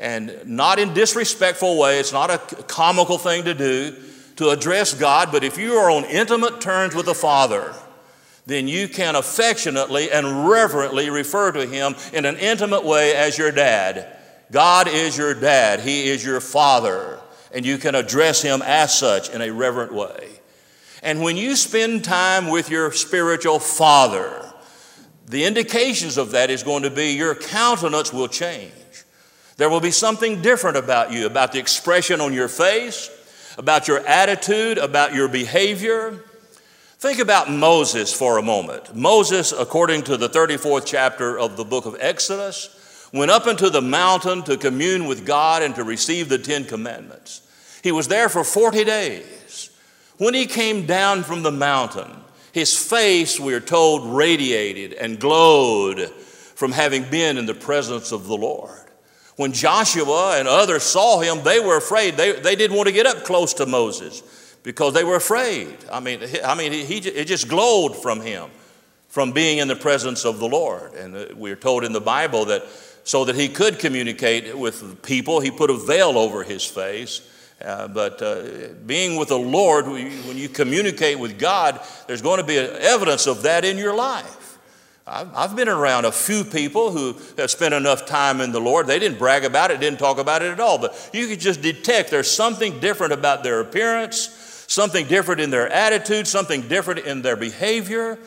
And 0.01 0.47
not 0.47 0.79
in 0.79 0.95
disrespectful 0.95 1.79
way, 1.79 2.01
it's 2.01 2.13
not 2.13 2.31
a 2.31 2.39
comical 2.65 3.19
thing 3.19 3.45
to 3.45 3.53
do 3.53 3.95
to 4.37 4.49
address 4.49 4.95
God, 4.95 5.31
but 5.31 5.45
if 5.45 5.59
you 5.59 5.75
are 5.75 5.91
on 5.91 6.07
intimate 6.07 6.63
terms 6.63 6.95
with 6.95 7.05
the 7.05 7.15
Father, 7.15 7.75
then 8.47 8.67
you 8.67 8.89
can 8.89 9.15
affectionately 9.15 10.11
and 10.11 10.49
reverently 10.49 11.11
refer 11.11 11.53
to 11.53 11.67
Him 11.67 11.95
in 12.15 12.25
an 12.25 12.39
intimate 12.39 12.83
way 12.83 13.15
as 13.15 13.37
your 13.37 13.53
dad. 13.53 14.17
God 14.51 14.89
is 14.89 15.19
your 15.19 15.35
dad, 15.35 15.81
He 15.81 16.09
is 16.09 16.25
your 16.25 16.41
Father, 16.41 17.21
and 17.53 17.67
you 17.67 17.77
can 17.77 17.95
address 17.95 18.41
Him 18.41 18.63
as 18.63 18.99
such 18.99 19.29
in 19.29 19.43
a 19.43 19.51
reverent 19.51 19.93
way. 19.93 20.31
And 21.03 21.21
when 21.21 21.37
you 21.37 21.55
spend 21.55 22.05
time 22.05 22.49
with 22.49 22.71
your 22.71 22.91
spiritual 22.93 23.59
Father, 23.59 24.51
the 25.27 25.45
indications 25.45 26.17
of 26.17 26.31
that 26.31 26.49
is 26.49 26.63
going 26.63 26.85
to 26.85 26.91
be 26.91 27.13
your 27.13 27.35
countenance 27.35 28.15
will 28.15 28.29
change. 28.29 28.73
There 29.61 29.69
will 29.69 29.81
be 29.81 29.91
something 29.91 30.41
different 30.41 30.79
about 30.79 31.13
you, 31.13 31.27
about 31.27 31.53
the 31.53 31.59
expression 31.59 32.23
on 32.23 32.33
your 32.33 32.49
face, 32.49 33.11
about 33.59 33.89
your 33.89 33.99
attitude, 34.07 34.79
about 34.79 35.15
your 35.15 35.29
behavior. 35.29 36.19
Think 36.99 37.19
about 37.19 37.51
Moses 37.51 38.11
for 38.11 38.39
a 38.39 38.43
moment. 38.43 38.97
Moses, 38.97 39.53
according 39.53 40.05
to 40.05 40.17
the 40.17 40.31
34th 40.31 40.87
chapter 40.87 41.39
of 41.39 41.59
the 41.59 41.65
book 41.67 41.85
of 41.85 41.95
Exodus, 42.01 42.75
went 43.13 43.31
up 43.31 43.47
into 43.47 43.69
the 43.69 43.83
mountain 43.83 44.43
to 44.45 44.57
commune 44.57 45.05
with 45.05 45.27
God 45.27 45.63
and 45.63 45.75
to 45.75 45.85
receive 45.85 46.31
the 46.31 46.39
Ten 46.39 46.65
Commandments. 46.65 47.43
He 47.83 47.93
was 47.93 48.09
there 48.09 48.31
for 48.31 48.45
40 48.45 48.85
days. 48.85 49.69
When 50.17 50.33
he 50.33 50.47
came 50.47 50.87
down 50.87 51.23
from 51.23 51.43
the 51.43 51.53
mountain, 51.53 52.11
his 52.53 52.79
face, 52.79 53.39
we 53.39 53.53
are 53.53 53.61
told, 53.61 54.17
radiated 54.17 54.95
and 54.95 55.21
glowed 55.21 56.09
from 56.09 56.73
having 56.73 57.11
been 57.11 57.37
in 57.37 57.45
the 57.45 57.53
presence 57.53 58.11
of 58.11 58.27
the 58.27 58.39
Lord. 58.39 58.87
When 59.41 59.53
Joshua 59.53 60.39
and 60.39 60.47
others 60.47 60.83
saw 60.83 61.19
him, 61.19 61.43
they 61.43 61.61
were 61.61 61.79
afraid. 61.79 62.19
They, 62.19 62.33
they 62.33 62.57
didn't 62.57 62.77
want 62.77 62.89
to 62.89 62.93
get 62.93 63.07
up 63.07 63.25
close 63.25 63.55
to 63.55 63.65
Moses 63.65 64.23
because 64.63 64.93
they 64.93 65.03
were 65.03 65.17
afraid. 65.17 65.75
I 65.91 65.99
mean, 65.99 66.21
I 66.45 66.55
mean 66.55 66.73
he, 66.73 66.99
it 66.99 67.25
just 67.25 67.49
glowed 67.49 67.97
from 67.97 68.21
him, 68.21 68.51
from 69.09 69.33
being 69.33 69.57
in 69.57 69.67
the 69.67 69.77
presence 69.77 70.27
of 70.27 70.41
the 70.41 70.47
Lord. 70.47 70.93
And 70.93 71.17
uh, 71.17 71.27
we're 71.35 71.57
told 71.57 71.85
in 71.85 71.95
the 71.95 72.03
Bible 72.03 72.45
that 72.45 72.65
so 73.05 73.25
that 73.25 73.35
he 73.35 73.49
could 73.49 73.79
communicate 73.79 74.59
with 74.59 75.01
people, 75.01 75.41
he 75.41 75.51
put 75.51 75.71
a 75.71 75.75
veil 75.87 76.19
over 76.19 76.43
his 76.43 76.63
face 76.67 77.23
uh, 77.63 77.89
but 77.89 78.23
uh, 78.23 78.43
being 78.87 79.17
with 79.17 79.29
the 79.29 79.39
Lord, 79.39 79.87
when 79.87 80.37
you 80.37 80.49
communicate 80.49 81.19
with 81.19 81.39
God, 81.39 81.79
there's 82.07 82.23
going 82.23 82.41
to 82.41 82.47
be 82.47 82.57
evidence 82.57 83.27
of 83.27 83.43
that 83.43 83.67
in 83.67 83.77
your 83.77 83.95
life. 83.95 84.40
I've, 85.11 85.57
been 85.57 85.69
around 85.69 86.05
a 86.05 86.13
few 86.13 86.45
people 86.45 86.93
who 86.93 87.17
have 87.37 87.51
spent 87.51 87.75
enough 87.75 88.07
time 88.07 88.41
in 88.41 88.53
the 88.53 88.61
Lord. 88.61 88.87
They 88.87 89.01
didn't 89.01 89.19
brag 89.19 89.45
about 89.45 89.73
it, 89.73 89.81
didn't 89.81 89.99
talk 89.99 90.19
about 90.19 90.43
it 90.43 90.53
at 90.53 90.61
all, 90.61 90.79
but 90.79 91.11
you 91.13 91.27
could 91.27 91.41
just 91.41 91.61
detect 91.61 92.13
there's 92.13 92.31
something 92.31 92.79
different 92.79 93.13
about 93.13 93.43
their 93.43 93.59
appearance, 93.59 94.29
something 94.69 95.07
different 95.07 95.41
in 95.41 95.51
their 95.51 95.69
attitude, 95.69 96.29
something 96.29 96.63
different 96.69 97.01
in 97.01 97.23
their 97.23 97.35
behavior, 97.35 98.21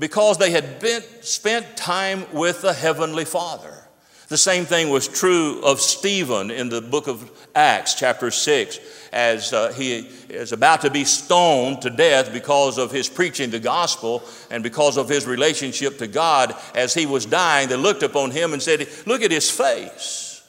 because 0.00 0.38
they 0.38 0.50
had 0.50 0.80
been, 0.80 1.02
spent 1.20 1.76
time 1.76 2.26
with 2.32 2.60
the 2.60 2.72
Heavenly 2.72 3.24
Father. 3.24 3.85
The 4.28 4.36
same 4.36 4.64
thing 4.64 4.90
was 4.90 5.06
true 5.06 5.60
of 5.62 5.80
Stephen 5.80 6.50
in 6.50 6.68
the 6.68 6.80
book 6.80 7.06
of 7.06 7.30
Acts, 7.54 7.94
chapter 7.94 8.32
6, 8.32 8.80
as 9.12 9.52
uh, 9.52 9.72
he 9.72 9.98
is 10.28 10.50
about 10.50 10.80
to 10.80 10.90
be 10.90 11.04
stoned 11.04 11.82
to 11.82 11.90
death 11.90 12.32
because 12.32 12.76
of 12.76 12.90
his 12.90 13.08
preaching 13.08 13.50
the 13.50 13.60
gospel 13.60 14.24
and 14.50 14.64
because 14.64 14.96
of 14.96 15.08
his 15.08 15.26
relationship 15.26 15.98
to 15.98 16.08
God. 16.08 16.56
As 16.74 16.92
he 16.92 17.06
was 17.06 17.24
dying, 17.24 17.68
they 17.68 17.76
looked 17.76 18.02
upon 18.02 18.32
him 18.32 18.52
and 18.52 18.60
said, 18.60 18.88
Look 19.06 19.22
at 19.22 19.30
his 19.30 19.48
face. 19.48 20.42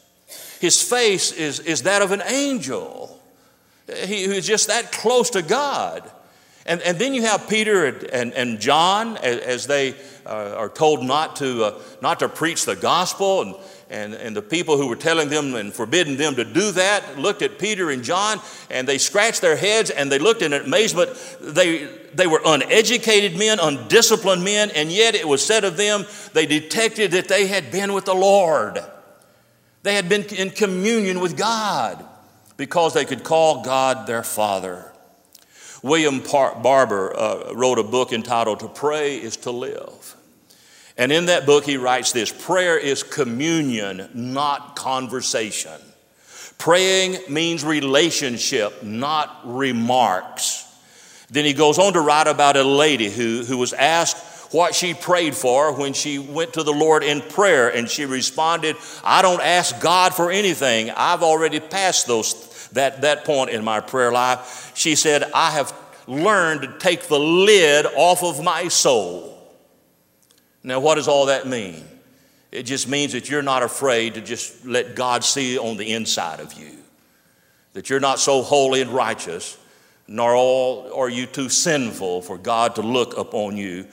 His 0.60 0.82
face 0.82 1.32
is, 1.32 1.60
is 1.60 1.84
that 1.84 2.02
of 2.02 2.12
an 2.12 2.24
angel. 2.24 3.22
He, 4.06 4.28
was 4.28 4.46
just 4.46 4.68
that 4.68 4.92
close 4.92 5.30
to 5.32 5.44
God. 5.44 6.10
And, 6.68 6.82
and 6.82 7.00
then 7.00 7.14
you 7.14 7.22
have 7.24 7.48
Peter 7.48 7.86
and, 7.86 8.04
and, 8.04 8.34
and 8.34 8.60
John 8.60 9.18
as, 9.18 9.40
as 9.40 9.68
they 9.68 9.96
uh, 10.26 10.54
are 10.58 10.70
told 10.70 11.04
not 11.04 11.38
to, 11.38 11.64
uh, 11.64 11.82
not 12.02 12.20
to 12.20 12.30
preach 12.30 12.66
the 12.66 12.76
gospel. 12.76 13.42
And, 13.42 13.56
and, 13.90 14.14
and 14.14 14.36
the 14.36 14.42
people 14.42 14.76
who 14.78 14.88
were 14.88 14.98
telling 14.98 15.30
them 15.30 15.56
and 15.56 15.74
forbidding 15.74 16.18
them 16.18 16.36
to 16.36 16.44
do 16.44 16.72
that 16.74 17.18
looked 17.18 17.42
at 17.42 17.58
Peter 17.58 17.90
and 17.90 18.04
John 18.04 18.42
and 18.70 18.86
they 18.86 18.98
scratched 18.98 19.42
their 19.42 19.56
heads 19.56 19.90
and 19.90 20.12
they 20.12 20.20
looked 20.20 20.42
in 20.42 20.52
amazement. 20.52 21.12
They, 21.40 21.86
they 22.14 22.28
were 22.28 22.42
uneducated 22.46 23.38
men, 23.40 23.60
undisciplined 23.62 24.44
men, 24.44 24.70
and 24.72 24.92
yet 24.92 25.16
it 25.16 25.26
was 25.26 25.46
said 25.46 25.64
of 25.64 25.78
them, 25.78 26.06
they 26.34 26.46
detected 26.46 27.12
that 27.12 27.30
they 27.30 27.48
had 27.48 27.72
been 27.72 27.94
with 27.94 28.04
the 28.04 28.14
Lord. 28.14 28.80
They 29.84 29.96
had 29.96 30.10
been 30.10 30.24
in 30.24 30.50
communion 30.50 31.22
with 31.22 31.38
God. 31.38 32.06
because 32.58 32.94
they 32.94 33.06
could 33.06 33.24
call 33.24 33.64
God 33.64 34.08
their 34.08 34.24
Father. 34.24 34.87
William 35.88 36.20
Barber 36.20 37.18
uh, 37.18 37.54
wrote 37.54 37.80
a 37.80 37.84
book 37.84 38.12
entitled 38.12 38.60
To 38.60 38.68
Pray 38.68 39.18
is 39.18 39.38
to 39.38 39.52
Live. 39.52 40.16
And 40.98 41.12
in 41.12 41.28
that 41.28 41.46
book, 41.46 41.64
he 41.64 41.78
writes 41.78 42.12
this 42.12 42.32
prayer 42.32 42.78
is 42.78 43.04
communion, 43.04 44.10
not 44.14 44.76
conversation. 44.76 45.80
Praying 46.58 47.20
means 47.30 47.64
relationship, 47.64 48.82
not 48.82 49.42
remarks. 49.44 50.66
Then 51.30 51.46
he 51.46 51.54
goes 51.54 51.78
on 51.78 51.94
to 51.94 52.02
write 52.02 52.28
about 52.28 52.58
a 52.58 52.64
lady 52.64 53.10
who, 53.10 53.44
who 53.46 53.58
was 53.58 53.74
asked 53.74 54.54
what 54.54 54.74
she 54.74 54.94
prayed 54.94 55.36
for 55.36 55.74
when 55.74 55.94
she 55.94 56.18
went 56.18 56.54
to 56.54 56.64
the 56.64 56.72
Lord 56.72 57.04
in 57.04 57.22
prayer, 57.22 57.68
and 57.70 57.90
she 57.90 58.06
responded, 58.06 58.76
I 59.04 59.22
don't 59.22 59.42
ask 59.42 59.80
God 59.82 60.14
for 60.14 60.32
anything. 60.32 60.90
I've 60.90 61.22
already 61.22 61.60
passed 61.60 62.08
those, 62.08 62.34
that, 62.74 63.02
that 63.02 63.26
point 63.26 63.50
in 63.50 63.64
my 63.64 63.80
prayer 63.80 64.12
life. 64.12 64.72
She 64.76 64.96
said, 64.96 65.24
I 65.34 65.52
have 65.52 65.74
learned 66.08 66.62
to 66.62 66.78
take 66.80 67.04
the 67.04 67.20
lid 67.20 67.86
off 67.86 68.24
of 68.24 68.44
my 68.44 68.68
soul. 68.70 69.34
Now, 70.64 70.80
what 70.80 70.96
does 70.96 71.08
all 71.08 71.28
that 71.28 71.48
mean? 71.48 71.86
It 72.52 72.64
just 72.64 72.88
means 72.88 73.12
that 73.12 73.30
you're 73.30 73.42
not 73.42 73.64
afraid 73.64 74.14
to 74.16 74.22
just 74.22 74.66
let 74.66 74.96
God 74.96 75.24
see 75.24 75.58
on 75.58 75.78
the 75.78 75.94
inside 75.94 76.40
of 76.40 76.54
you. 76.54 76.72
That 77.74 77.90
you're 77.90 78.00
not 78.00 78.20
so 78.20 78.42
holy 78.42 78.82
and 78.82 78.92
righteous, 78.92 79.58
nor 80.08 80.36
are 80.94 81.10
you 81.10 81.26
too 81.26 81.50
sinful 81.50 82.22
for 82.22 82.38
God 82.38 82.76
to 82.76 82.82
look 82.82 83.18
upon 83.18 83.58
you. 83.58 83.86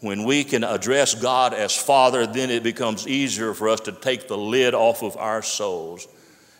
When 0.00 0.22
we 0.22 0.44
can 0.44 0.62
address 0.62 1.14
God 1.14 1.52
as 1.52 1.76
Father, 1.76 2.24
then 2.24 2.50
it 2.50 2.62
becomes 2.62 3.08
easier 3.08 3.52
for 3.52 3.68
us 3.68 3.80
to 3.80 3.92
take 3.92 4.28
the 4.28 4.38
lid 4.38 4.74
off 4.74 5.02
of 5.02 5.16
our 5.16 5.42
souls 5.42 6.06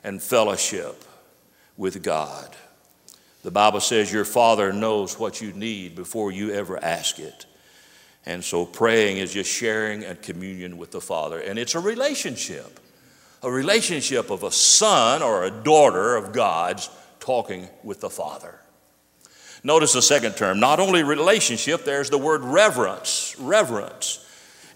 and 0.03 0.21
fellowship 0.21 1.05
with 1.79 2.03
God. 2.03 2.55
The 3.43 3.51
Bible 3.51 3.81
says 3.81 4.13
your 4.13 4.27
Father 4.27 4.73
knows 4.73 5.19
what 5.19 5.41
you 5.41 5.53
need 5.53 5.95
before 5.95 6.31
you 6.31 6.53
ever 6.53 6.83
ask 6.83 7.19
it. 7.19 7.47
And 8.27 8.45
so 8.45 8.67
praying 8.67 9.17
is 9.17 9.33
just 9.33 9.51
sharing 9.51 10.05
and 10.05 10.21
communion 10.21 10.77
with 10.77 10.91
the 10.91 11.01
Father. 11.01 11.39
And 11.39 11.59
it's 11.59 11.75
a 11.75 11.81
relationship, 11.81 12.79
a 13.43 13.51
relationship 13.51 14.29
of 14.29 14.43
a 14.43 14.51
son 14.51 15.23
or 15.23 15.45
a 15.45 15.51
daughter 15.51 16.17
of 16.17 16.35
God's 16.35 16.91
talking 17.21 17.69
with 17.83 18.01
the 18.01 18.11
Father. 18.11 18.59
Notice 19.65 19.93
the 19.93 20.03
second 20.03 20.37
term. 20.37 20.61
Not 20.61 20.81
only 20.81 21.03
relationship, 21.03 21.85
there's 21.85 22.11
the 22.11 22.19
word 22.19 22.43
reverence. 22.43 23.35
Reverence. 23.39 24.25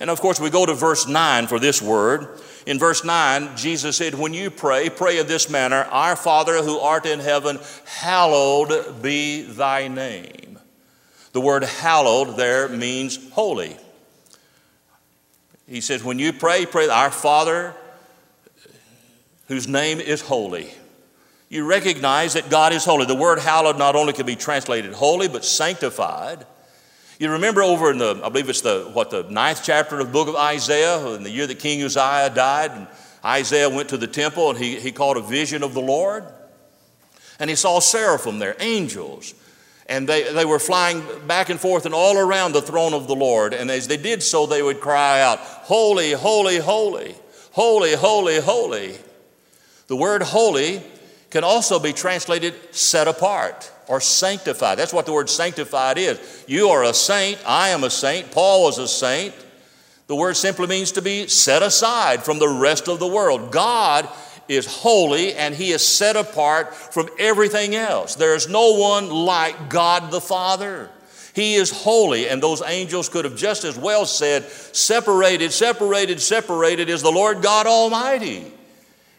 And 0.02 0.10
of 0.10 0.20
course, 0.20 0.40
we 0.40 0.50
go 0.50 0.66
to 0.66 0.74
verse 0.74 1.06
9 1.06 1.46
for 1.46 1.60
this 1.60 1.80
word. 1.80 2.26
In 2.66 2.76
verse 2.76 3.04
9, 3.04 3.56
Jesus 3.56 3.96
said, 3.96 4.16
When 4.16 4.34
you 4.34 4.50
pray, 4.50 4.90
pray 4.90 5.20
in 5.20 5.28
this 5.28 5.48
manner 5.48 5.84
Our 5.92 6.16
Father 6.16 6.60
who 6.60 6.80
art 6.80 7.06
in 7.06 7.20
heaven, 7.20 7.60
hallowed 7.84 9.00
be 9.00 9.42
thy 9.42 9.86
name. 9.86 10.58
The 11.30 11.40
word 11.40 11.62
hallowed 11.62 12.36
there 12.36 12.68
means 12.68 13.30
holy. 13.30 13.76
He 15.68 15.80
says, 15.80 16.02
when 16.02 16.18
you 16.18 16.32
pray, 16.32 16.66
pray, 16.66 16.88
Our 16.88 17.12
Father 17.12 17.72
whose 19.46 19.68
name 19.68 20.00
is 20.00 20.20
holy. 20.20 20.68
You 21.48 21.64
recognize 21.64 22.32
that 22.32 22.50
God 22.50 22.72
is 22.72 22.84
holy. 22.84 23.06
The 23.06 23.14
word 23.14 23.38
hallowed 23.38 23.78
not 23.78 23.94
only 23.94 24.14
can 24.14 24.26
be 24.26 24.34
translated 24.34 24.94
holy, 24.94 25.28
but 25.28 25.44
sanctified. 25.44 26.44
You 27.18 27.30
remember 27.30 27.62
over 27.62 27.90
in 27.90 27.98
the, 27.98 28.20
I 28.24 28.28
believe 28.28 28.48
it's 28.48 28.62
the, 28.62 28.90
what, 28.92 29.10
the 29.10 29.24
ninth 29.24 29.62
chapter 29.62 30.00
of 30.00 30.06
the 30.06 30.12
book 30.12 30.28
of 30.28 30.36
Isaiah, 30.36 31.14
in 31.14 31.22
the 31.22 31.30
year 31.30 31.46
that 31.46 31.58
King 31.58 31.82
Uzziah 31.82 32.30
died, 32.34 32.72
and 32.72 32.86
Isaiah 33.24 33.68
went 33.68 33.90
to 33.90 33.96
the 33.96 34.06
temple 34.06 34.50
and 34.50 34.58
he, 34.58 34.80
he 34.80 34.90
caught 34.90 35.16
a 35.16 35.20
vision 35.20 35.62
of 35.62 35.74
the 35.74 35.80
Lord. 35.80 36.24
And 37.38 37.48
he 37.48 37.56
saw 37.56 37.80
seraphim 37.80 38.38
there, 38.38 38.56
angels. 38.60 39.34
And 39.86 40.08
they, 40.08 40.32
they 40.32 40.44
were 40.44 40.58
flying 40.58 41.04
back 41.26 41.48
and 41.48 41.60
forth 41.60 41.86
and 41.86 41.94
all 41.94 42.16
around 42.16 42.52
the 42.52 42.62
throne 42.62 42.94
of 42.94 43.08
the 43.08 43.14
Lord. 43.14 43.52
And 43.52 43.70
as 43.70 43.88
they 43.88 43.96
did 43.96 44.22
so, 44.22 44.46
they 44.46 44.62
would 44.62 44.80
cry 44.80 45.20
out, 45.20 45.38
Holy, 45.38 46.12
holy, 46.12 46.58
holy, 46.58 47.14
holy, 47.52 47.94
holy, 47.94 48.40
holy. 48.40 48.96
The 49.88 49.96
word 49.96 50.22
holy 50.22 50.82
can 51.32 51.44
also 51.44 51.80
be 51.80 51.94
translated 51.94 52.54
set 52.74 53.08
apart 53.08 53.72
or 53.88 54.02
sanctified. 54.02 54.78
That's 54.78 54.92
what 54.92 55.06
the 55.06 55.14
word 55.14 55.30
sanctified 55.30 55.96
is. 55.96 56.44
You 56.46 56.68
are 56.68 56.84
a 56.84 56.92
saint, 56.92 57.38
I 57.46 57.70
am 57.70 57.84
a 57.84 57.90
saint, 57.90 58.30
Paul 58.30 58.64
was 58.64 58.78
a 58.78 58.86
saint. 58.86 59.34
The 60.08 60.14
word 60.14 60.36
simply 60.36 60.66
means 60.66 60.92
to 60.92 61.02
be 61.02 61.26
set 61.28 61.62
aside 61.62 62.22
from 62.22 62.38
the 62.38 62.48
rest 62.48 62.86
of 62.86 62.98
the 62.98 63.06
world. 63.06 63.50
God 63.50 64.10
is 64.46 64.66
holy 64.66 65.32
and 65.32 65.54
he 65.54 65.70
is 65.70 65.86
set 65.86 66.16
apart 66.16 66.74
from 66.74 67.08
everything 67.18 67.74
else. 67.74 68.14
There 68.14 68.34
is 68.34 68.46
no 68.46 68.74
one 68.74 69.08
like 69.08 69.70
God 69.70 70.10
the 70.10 70.20
Father. 70.20 70.90
He 71.34 71.54
is 71.54 71.70
holy, 71.70 72.28
and 72.28 72.42
those 72.42 72.60
angels 72.60 73.08
could 73.08 73.24
have 73.24 73.36
just 73.36 73.64
as 73.64 73.78
well 73.78 74.04
said, 74.04 74.44
Separated, 74.44 75.50
separated, 75.50 76.20
separated 76.20 76.90
is 76.90 77.00
the 77.00 77.10
Lord 77.10 77.40
God 77.40 77.66
Almighty. 77.66 78.52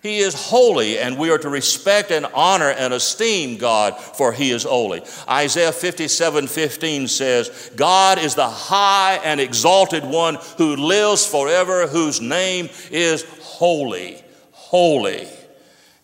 He 0.03 0.19
is 0.19 0.35
holy, 0.35 0.99
and 0.99 1.17
we 1.17 1.31
are 1.31 1.37
to 1.39 1.49
respect 1.49 2.11
and 2.11 2.27
honor 2.35 2.69
and 2.69 2.93
esteem 2.93 3.57
God, 3.57 3.97
for 3.97 4.31
He 4.31 4.51
is 4.51 4.63
holy. 4.63 5.01
Isaiah 5.27 5.71
57 5.71 6.47
15 6.47 7.07
says, 7.07 7.71
God 7.75 8.19
is 8.19 8.35
the 8.35 8.47
high 8.47 9.19
and 9.23 9.39
exalted 9.39 10.03
one 10.03 10.37
who 10.57 10.75
lives 10.75 11.25
forever, 11.25 11.87
whose 11.87 12.21
name 12.21 12.69
is 12.91 13.25
holy 13.41 14.23
holy. 14.73 15.27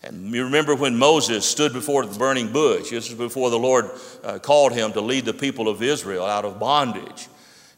And 0.04 0.32
you 0.32 0.44
remember 0.44 0.76
when 0.76 0.96
Moses 0.96 1.44
stood 1.44 1.72
before 1.72 2.06
the 2.06 2.16
burning 2.16 2.52
bush, 2.52 2.90
this 2.90 3.08
is 3.08 3.14
before 3.14 3.50
the 3.50 3.58
Lord 3.58 3.90
uh, 4.22 4.38
called 4.38 4.72
him 4.72 4.92
to 4.92 5.00
lead 5.00 5.24
the 5.24 5.34
people 5.34 5.68
of 5.68 5.82
Israel 5.82 6.24
out 6.24 6.44
of 6.44 6.60
bondage. 6.60 7.26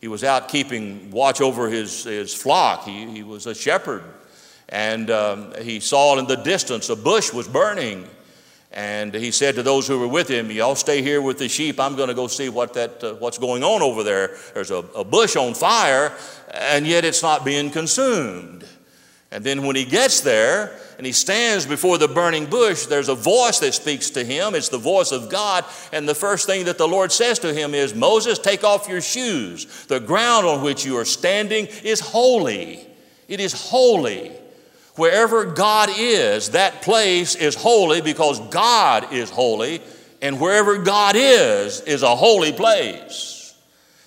He 0.02 0.08
was 0.08 0.22
out 0.22 0.50
keeping 0.50 1.10
watch 1.10 1.40
over 1.40 1.70
his, 1.70 2.04
his 2.04 2.34
flock, 2.34 2.84
he, 2.84 3.10
he 3.10 3.22
was 3.22 3.46
a 3.46 3.54
shepherd. 3.54 4.04
And 4.72 5.10
um, 5.10 5.52
he 5.60 5.80
saw 5.80 6.18
in 6.18 6.26
the 6.26 6.36
distance 6.36 6.88
a 6.88 6.96
bush 6.96 7.30
was 7.30 7.46
burning. 7.46 8.08
And 8.72 9.12
he 9.12 9.30
said 9.30 9.56
to 9.56 9.62
those 9.62 9.86
who 9.86 9.98
were 9.98 10.08
with 10.08 10.28
him, 10.28 10.50
Y'all 10.50 10.74
stay 10.74 11.02
here 11.02 11.20
with 11.20 11.36
the 11.36 11.46
sheep. 11.46 11.78
I'm 11.78 11.94
going 11.94 12.08
to 12.08 12.14
go 12.14 12.26
see 12.26 12.48
what 12.48 12.72
that, 12.72 13.04
uh, 13.04 13.14
what's 13.16 13.36
going 13.36 13.62
on 13.62 13.82
over 13.82 14.02
there. 14.02 14.34
There's 14.54 14.70
a, 14.70 14.78
a 14.96 15.04
bush 15.04 15.36
on 15.36 15.52
fire, 15.52 16.16
and 16.50 16.86
yet 16.86 17.04
it's 17.04 17.22
not 17.22 17.44
being 17.44 17.70
consumed. 17.70 18.64
And 19.30 19.44
then 19.44 19.66
when 19.66 19.76
he 19.76 19.84
gets 19.84 20.22
there 20.22 20.74
and 20.96 21.04
he 21.04 21.12
stands 21.12 21.66
before 21.66 21.98
the 21.98 22.08
burning 22.08 22.46
bush, 22.46 22.86
there's 22.86 23.10
a 23.10 23.14
voice 23.14 23.58
that 23.58 23.74
speaks 23.74 24.08
to 24.10 24.24
him. 24.24 24.54
It's 24.54 24.70
the 24.70 24.78
voice 24.78 25.12
of 25.12 25.28
God. 25.28 25.66
And 25.92 26.08
the 26.08 26.14
first 26.14 26.46
thing 26.46 26.64
that 26.64 26.78
the 26.78 26.88
Lord 26.88 27.12
says 27.12 27.38
to 27.40 27.52
him 27.52 27.74
is, 27.74 27.94
Moses, 27.94 28.38
take 28.38 28.64
off 28.64 28.88
your 28.88 29.02
shoes. 29.02 29.84
The 29.86 30.00
ground 30.00 30.46
on 30.46 30.62
which 30.62 30.86
you 30.86 30.96
are 30.96 31.04
standing 31.04 31.66
is 31.84 32.00
holy. 32.00 32.86
It 33.28 33.38
is 33.38 33.52
holy. 33.52 34.32
Wherever 34.96 35.44
God 35.44 35.88
is, 35.96 36.50
that 36.50 36.82
place 36.82 37.34
is 37.34 37.54
holy 37.54 38.00
because 38.00 38.40
God 38.48 39.12
is 39.12 39.30
holy. 39.30 39.80
And 40.20 40.38
wherever 40.38 40.78
God 40.78 41.16
is, 41.16 41.80
is 41.80 42.02
a 42.02 42.14
holy 42.14 42.52
place. 42.52 43.54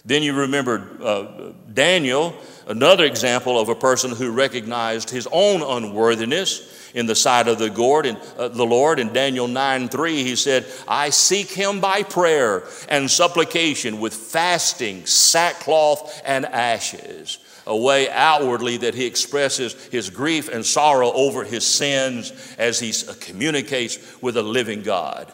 Then 0.05 0.23
you 0.23 0.33
remember 0.33 0.87
uh, 1.01 1.51
Daniel 1.73 2.35
Another 2.67 3.05
example 3.05 3.59
of 3.59 3.69
a 3.69 3.75
person 3.75 4.11
who 4.11 4.31
recognized 4.31 5.11
his 5.11 5.27
own 5.31 5.61
unworthiness 5.61 6.91
in 6.95 7.05
the 7.05 7.15
sight 7.15 7.47
of 7.47 7.59
the 7.59 7.71
Lord, 7.71 8.07
in, 8.07 8.17
uh, 8.39 8.47
the 8.47 8.65
Lord 8.65 8.99
in 8.99 9.13
Daniel 9.13 9.47
9 9.47 9.89
3, 9.89 10.23
he 10.23 10.35
said, 10.35 10.65
I 10.87 11.11
seek 11.11 11.51
him 11.51 11.79
by 11.79 12.01
prayer 12.01 12.63
and 12.89 13.11
supplication 13.11 13.99
with 13.99 14.15
fasting, 14.15 15.05
sackcloth, 15.05 16.21
and 16.25 16.45
ashes. 16.45 17.37
A 17.67 17.75
way 17.75 18.09
outwardly 18.09 18.77
that 18.77 18.93
he 18.93 19.05
expresses 19.05 19.73
his 19.85 20.09
grief 20.09 20.49
and 20.49 20.65
sorrow 20.65 21.11
over 21.11 21.43
his 21.43 21.65
sins 21.65 22.31
as 22.57 22.79
he 22.79 22.93
uh, 23.09 23.13
communicates 23.19 24.21
with 24.21 24.37
a 24.37 24.43
living 24.43 24.83
God. 24.83 25.31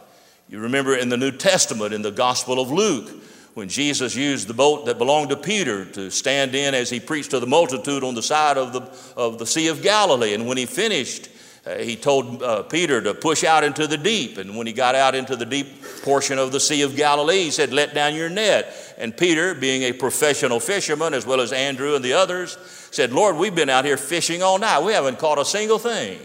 You 0.48 0.60
remember 0.60 0.96
in 0.96 1.10
the 1.10 1.18
New 1.18 1.32
Testament, 1.32 1.94
in 1.94 2.02
the 2.02 2.12
Gospel 2.12 2.60
of 2.60 2.72
Luke, 2.72 3.10
when 3.54 3.68
Jesus 3.68 4.16
used 4.16 4.48
the 4.48 4.54
boat 4.54 4.86
that 4.86 4.98
belonged 4.98 5.30
to 5.30 5.36
Peter 5.36 5.86
to 5.86 6.10
stand 6.10 6.56
in 6.56 6.74
as 6.74 6.90
he 6.90 7.00
preached 7.00 7.32
to 7.32 7.40
the 7.40 7.48
multitude 7.48 8.04
on 8.04 8.16
the 8.16 8.24
side 8.24 8.58
of 8.58 8.72
the, 8.72 8.82
of 9.20 9.40
the 9.40 9.46
Sea 9.46 9.68
of 9.68 9.82
Galilee. 9.82 10.34
And 10.34 10.48
when 10.48 10.58
he 10.58 10.66
finished, 10.66 11.30
uh, 11.66 11.76
he 11.76 11.96
told 11.96 12.42
uh, 12.42 12.64
Peter 12.64 13.02
to 13.02 13.14
push 13.14 13.44
out 13.44 13.64
into 13.64 13.88
the 13.88 13.98
deep. 13.98 14.38
And 14.38 14.58
when 14.58 14.68
he 14.68 14.74
got 14.74 14.96
out 14.96 15.16
into 15.16 15.36
the 15.36 15.46
deep 15.46 15.68
portion 16.02 16.40
of 16.40 16.52
the 16.52 16.60
Sea 16.60 16.82
of 16.82 16.96
Galilee, 16.96 17.44
he 17.44 17.52
said, 17.52 17.72
Let 17.72 17.94
down 17.94 18.16
your 18.16 18.30
net. 18.30 18.91
And 19.02 19.18
Peter, 19.18 19.56
being 19.56 19.82
a 19.82 19.94
professional 19.94 20.60
fisherman, 20.60 21.16
as 21.16 21.26
well 21.26 21.42
as 21.42 21.52
Andrew 21.52 21.96
and 21.96 22.06
the 22.06 22.14
others, 22.14 22.56
said, 22.92 23.12
Lord, 23.12 23.36
we've 23.36 23.56
been 23.56 23.68
out 23.68 23.84
here 23.84 23.98
fishing 23.98 24.44
all 24.44 24.60
night. 24.60 24.84
We 24.84 24.94
haven't 24.94 25.18
caught 25.18 25.40
a 25.40 25.44
single 25.44 25.80
thing. 25.80 26.20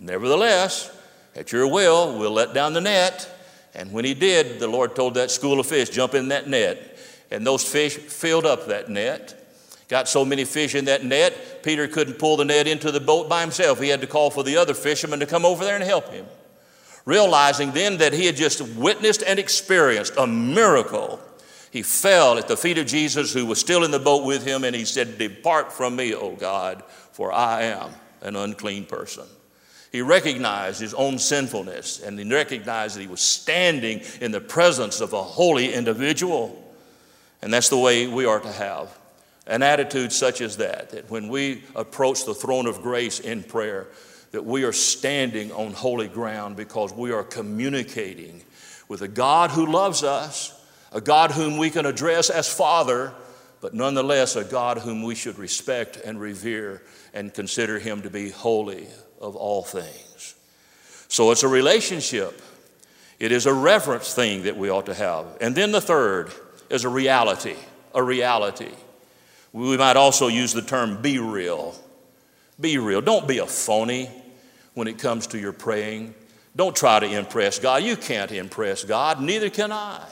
Nevertheless, 0.00 0.90
at 1.36 1.52
your 1.52 1.68
will, 1.68 2.18
we'll 2.18 2.32
let 2.32 2.52
down 2.52 2.72
the 2.72 2.80
net. 2.80 3.32
And 3.76 3.92
when 3.92 4.04
he 4.04 4.12
did, 4.12 4.58
the 4.58 4.66
Lord 4.66 4.96
told 4.96 5.14
that 5.14 5.30
school 5.30 5.60
of 5.60 5.66
fish, 5.66 5.88
jump 5.88 6.14
in 6.14 6.26
that 6.30 6.48
net. 6.48 6.98
And 7.30 7.46
those 7.46 7.62
fish 7.62 7.96
filled 7.96 8.44
up 8.44 8.66
that 8.66 8.88
net. 8.88 9.54
Got 9.86 10.08
so 10.08 10.24
many 10.24 10.44
fish 10.44 10.74
in 10.74 10.86
that 10.86 11.04
net, 11.04 11.62
Peter 11.62 11.86
couldn't 11.86 12.18
pull 12.18 12.36
the 12.36 12.44
net 12.44 12.66
into 12.66 12.90
the 12.90 12.98
boat 12.98 13.28
by 13.28 13.40
himself. 13.40 13.80
He 13.80 13.88
had 13.88 14.00
to 14.00 14.08
call 14.08 14.32
for 14.32 14.42
the 14.42 14.56
other 14.56 14.74
fishermen 14.74 15.20
to 15.20 15.26
come 15.26 15.44
over 15.44 15.62
there 15.64 15.76
and 15.76 15.84
help 15.84 16.12
him. 16.12 16.26
Realizing 17.04 17.70
then 17.70 17.98
that 17.98 18.12
he 18.12 18.26
had 18.26 18.34
just 18.34 18.60
witnessed 18.74 19.22
and 19.24 19.38
experienced 19.38 20.14
a 20.18 20.26
miracle, 20.26 21.20
he 21.70 21.82
fell 21.82 22.38
at 22.38 22.48
the 22.48 22.56
feet 22.56 22.78
of 22.78 22.86
Jesus, 22.86 23.32
who 23.32 23.46
was 23.46 23.60
still 23.60 23.84
in 23.84 23.90
the 23.90 23.98
boat 23.98 24.24
with 24.24 24.44
him, 24.44 24.64
and 24.64 24.74
he 24.74 24.84
said, 24.84 25.18
Depart 25.18 25.72
from 25.72 25.96
me, 25.96 26.14
O 26.14 26.34
God, 26.36 26.82
for 27.12 27.32
I 27.32 27.62
am 27.62 27.90
an 28.22 28.36
unclean 28.36 28.86
person. 28.86 29.24
He 29.92 30.02
recognized 30.02 30.80
his 30.80 30.94
own 30.94 31.18
sinfulness 31.18 32.02
and 32.02 32.18
he 32.18 32.30
recognized 32.30 32.96
that 32.96 33.00
he 33.00 33.06
was 33.06 33.20
standing 33.20 34.02
in 34.20 34.30
the 34.30 34.40
presence 34.40 35.00
of 35.00 35.12
a 35.12 35.22
holy 35.22 35.72
individual. 35.72 36.62
And 37.40 37.52
that's 37.52 37.68
the 37.68 37.78
way 37.78 38.06
we 38.06 38.26
are 38.26 38.40
to 38.40 38.52
have 38.52 38.96
an 39.46 39.62
attitude 39.62 40.12
such 40.12 40.40
as 40.40 40.56
that, 40.56 40.90
that 40.90 41.10
when 41.10 41.28
we 41.28 41.62
approach 41.74 42.24
the 42.24 42.34
throne 42.34 42.66
of 42.66 42.82
grace 42.82 43.20
in 43.20 43.42
prayer, 43.42 43.86
that 44.32 44.44
we 44.44 44.64
are 44.64 44.72
standing 44.72 45.52
on 45.52 45.72
holy 45.72 46.08
ground 46.08 46.56
because 46.56 46.92
we 46.92 47.12
are 47.12 47.22
communicating 47.22 48.42
with 48.88 49.02
a 49.02 49.08
God 49.08 49.50
who 49.50 49.66
loves 49.66 50.02
us, 50.02 50.52
a 50.96 51.00
God 51.02 51.30
whom 51.30 51.58
we 51.58 51.68
can 51.68 51.84
address 51.84 52.30
as 52.30 52.50
Father, 52.50 53.12
but 53.60 53.74
nonetheless 53.74 54.34
a 54.34 54.42
God 54.42 54.78
whom 54.78 55.02
we 55.02 55.14
should 55.14 55.38
respect 55.38 55.98
and 55.98 56.18
revere 56.18 56.80
and 57.12 57.34
consider 57.34 57.78
him 57.78 58.00
to 58.00 58.08
be 58.08 58.30
holy 58.30 58.86
of 59.20 59.36
all 59.36 59.62
things. 59.62 60.34
So 61.08 61.32
it's 61.32 61.42
a 61.42 61.48
relationship. 61.48 62.40
It 63.18 63.30
is 63.30 63.44
a 63.44 63.52
reverence 63.52 64.14
thing 64.14 64.44
that 64.44 64.56
we 64.56 64.70
ought 64.70 64.86
to 64.86 64.94
have. 64.94 65.26
And 65.42 65.54
then 65.54 65.70
the 65.70 65.82
third 65.82 66.32
is 66.70 66.84
a 66.84 66.88
reality, 66.88 67.56
a 67.94 68.02
reality. 68.02 68.72
We 69.52 69.76
might 69.76 69.98
also 69.98 70.28
use 70.28 70.54
the 70.54 70.62
term 70.62 71.02
be 71.02 71.18
real. 71.18 71.74
Be 72.58 72.78
real. 72.78 73.02
Don't 73.02 73.28
be 73.28 73.36
a 73.36 73.46
phony 73.46 74.08
when 74.72 74.88
it 74.88 74.98
comes 74.98 75.26
to 75.28 75.38
your 75.38 75.52
praying. 75.52 76.14
Don't 76.56 76.74
try 76.74 77.00
to 77.00 77.06
impress 77.06 77.58
God. 77.58 77.82
You 77.82 77.96
can't 77.96 78.32
impress 78.32 78.82
God, 78.82 79.20
neither 79.20 79.50
can 79.50 79.72
I. 79.72 80.02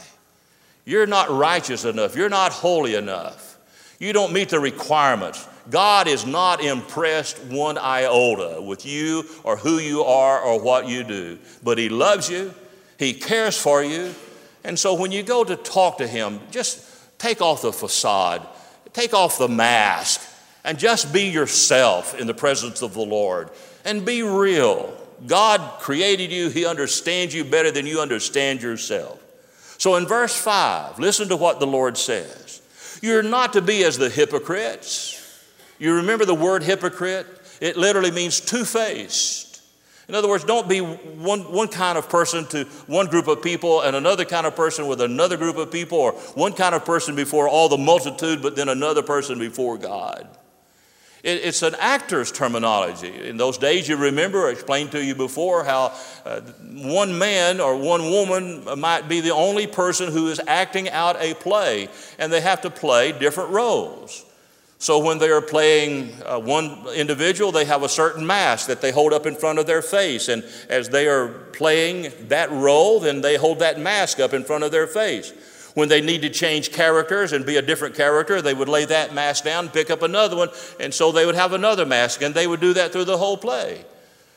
You're 0.84 1.06
not 1.06 1.30
righteous 1.30 1.84
enough. 1.84 2.16
You're 2.16 2.28
not 2.28 2.52
holy 2.52 2.94
enough. 2.94 3.58
You 3.98 4.12
don't 4.12 4.32
meet 4.32 4.50
the 4.50 4.60
requirements. 4.60 5.46
God 5.70 6.08
is 6.08 6.26
not 6.26 6.62
impressed 6.62 7.38
one 7.44 7.78
iota 7.78 8.60
with 8.60 8.84
you 8.84 9.24
or 9.44 9.56
who 9.56 9.78
you 9.78 10.04
are 10.04 10.40
or 10.40 10.60
what 10.60 10.86
you 10.86 11.04
do, 11.04 11.38
but 11.62 11.78
He 11.78 11.88
loves 11.88 12.28
you, 12.28 12.52
He 12.98 13.14
cares 13.14 13.58
for 13.58 13.82
you. 13.82 14.14
And 14.62 14.78
so 14.78 14.94
when 14.94 15.10
you 15.10 15.22
go 15.22 15.42
to 15.44 15.56
talk 15.56 15.98
to 15.98 16.06
Him, 16.06 16.40
just 16.50 16.86
take 17.18 17.40
off 17.40 17.62
the 17.62 17.72
facade 17.72 18.46
Take 18.94 19.12
off 19.12 19.38
the 19.38 19.48
mask 19.48 20.22
and 20.62 20.78
just 20.78 21.12
be 21.12 21.24
yourself 21.24 22.18
in 22.18 22.26
the 22.26 22.32
presence 22.32 22.80
of 22.80 22.94
the 22.94 23.02
Lord 23.02 23.50
and 23.84 24.06
be 24.06 24.22
real. 24.22 24.96
God 25.26 25.80
created 25.80 26.30
you, 26.32 26.48
He 26.48 26.64
understands 26.64 27.34
you 27.34 27.44
better 27.44 27.70
than 27.70 27.86
you 27.86 28.00
understand 28.00 28.62
yourself. 28.62 29.20
So 29.84 29.96
in 29.96 30.06
verse 30.06 30.34
5, 30.34 30.98
listen 30.98 31.28
to 31.28 31.36
what 31.36 31.60
the 31.60 31.66
Lord 31.66 31.98
says. 31.98 32.62
You're 33.02 33.22
not 33.22 33.52
to 33.52 33.60
be 33.60 33.84
as 33.84 33.98
the 33.98 34.08
hypocrites. 34.08 35.44
You 35.78 35.96
remember 35.96 36.24
the 36.24 36.34
word 36.34 36.62
hypocrite? 36.62 37.26
It 37.60 37.76
literally 37.76 38.10
means 38.10 38.40
two 38.40 38.64
faced. 38.64 39.60
In 40.08 40.14
other 40.14 40.26
words, 40.26 40.42
don't 40.42 40.70
be 40.70 40.78
one, 40.78 41.52
one 41.52 41.68
kind 41.68 41.98
of 41.98 42.08
person 42.08 42.46
to 42.46 42.64
one 42.86 43.08
group 43.08 43.28
of 43.28 43.42
people 43.42 43.82
and 43.82 43.94
another 43.94 44.24
kind 44.24 44.46
of 44.46 44.56
person 44.56 44.86
with 44.86 45.02
another 45.02 45.36
group 45.36 45.58
of 45.58 45.70
people, 45.70 45.98
or 45.98 46.12
one 46.32 46.54
kind 46.54 46.74
of 46.74 46.86
person 46.86 47.14
before 47.14 47.46
all 47.46 47.68
the 47.68 47.76
multitude, 47.76 48.40
but 48.40 48.56
then 48.56 48.70
another 48.70 49.02
person 49.02 49.38
before 49.38 49.76
God. 49.76 50.26
It, 51.24 51.42
it's 51.42 51.62
an 51.62 51.74
actor's 51.80 52.30
terminology. 52.30 53.28
In 53.28 53.38
those 53.38 53.56
days, 53.56 53.88
you 53.88 53.96
remember, 53.96 54.46
I 54.46 54.50
explained 54.50 54.92
to 54.92 55.02
you 55.02 55.14
before 55.14 55.64
how 55.64 55.94
uh, 56.26 56.42
one 56.60 57.18
man 57.18 57.60
or 57.60 57.76
one 57.76 58.10
woman 58.10 58.78
might 58.78 59.08
be 59.08 59.20
the 59.20 59.32
only 59.32 59.66
person 59.66 60.12
who 60.12 60.28
is 60.28 60.40
acting 60.46 60.90
out 60.90 61.16
a 61.18 61.32
play, 61.34 61.88
and 62.18 62.30
they 62.30 62.42
have 62.42 62.60
to 62.60 62.70
play 62.70 63.12
different 63.12 63.50
roles. 63.50 64.26
So 64.78 64.98
when 64.98 65.16
they 65.16 65.30
are 65.30 65.40
playing 65.40 66.12
uh, 66.26 66.38
one 66.40 66.86
individual, 66.94 67.52
they 67.52 67.64
have 67.64 67.82
a 67.82 67.88
certain 67.88 68.26
mask 68.26 68.66
that 68.66 68.82
they 68.82 68.92
hold 68.92 69.14
up 69.14 69.24
in 69.24 69.34
front 69.34 69.58
of 69.58 69.66
their 69.66 69.80
face. 69.80 70.28
And 70.28 70.44
as 70.68 70.90
they 70.90 71.08
are 71.08 71.28
playing 71.28 72.12
that 72.28 72.50
role, 72.50 73.00
then 73.00 73.22
they 73.22 73.36
hold 73.36 73.60
that 73.60 73.80
mask 73.80 74.20
up 74.20 74.34
in 74.34 74.44
front 74.44 74.62
of 74.62 74.72
their 74.72 74.86
face. 74.86 75.32
When 75.74 75.88
they 75.88 76.00
need 76.00 76.22
to 76.22 76.30
change 76.30 76.72
characters 76.72 77.32
and 77.32 77.44
be 77.44 77.56
a 77.56 77.62
different 77.62 77.96
character, 77.96 78.40
they 78.40 78.54
would 78.54 78.68
lay 78.68 78.84
that 78.84 79.12
mask 79.12 79.44
down, 79.44 79.68
pick 79.68 79.90
up 79.90 80.02
another 80.02 80.36
one, 80.36 80.50
and 80.78 80.94
so 80.94 81.10
they 81.10 81.26
would 81.26 81.34
have 81.34 81.52
another 81.52 81.84
mask, 81.84 82.22
and 82.22 82.32
they 82.32 82.46
would 82.46 82.60
do 82.60 82.72
that 82.74 82.92
through 82.92 83.04
the 83.04 83.18
whole 83.18 83.36
play. 83.36 83.84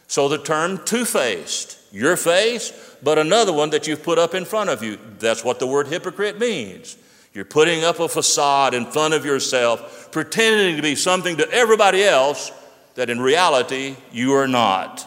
So 0.08 0.28
the 0.28 0.39
term 0.39 0.84
two 0.84 1.06
faced, 1.06 1.78
your 1.91 2.17
face, 2.17 2.95
but 3.04 3.19
another 3.19 3.54
one 3.54 3.69
that 3.69 3.88
you've 3.88 4.04
put 4.04 4.17
up 4.17 4.34
in 4.34 4.45
front 4.45 4.71
of 4.71 4.82
you. 4.82 4.97
That's 5.19 5.43
what 5.43 5.60
the 5.60 5.67
word 5.67 5.88
hypocrite 5.88 6.39
means. 6.39 6.97
You're 7.34 7.45
putting 7.45 7.84
up 7.84 8.00
a 8.00 8.08
facade 8.08 8.73
in 8.73 8.86
front 8.88 9.13
of 9.13 9.23
yourself, 9.23 10.12
pretending 10.12 10.76
to 10.78 10.82
be 10.82 10.95
something 10.95 11.38
to 11.38 11.47
everybody 11.52 12.04
else 12.04 12.52
that 12.95 13.12
in 13.12 13.21
reality 13.21 13.95
you 14.12 14.34
are 14.34 14.47
not. 14.47 15.06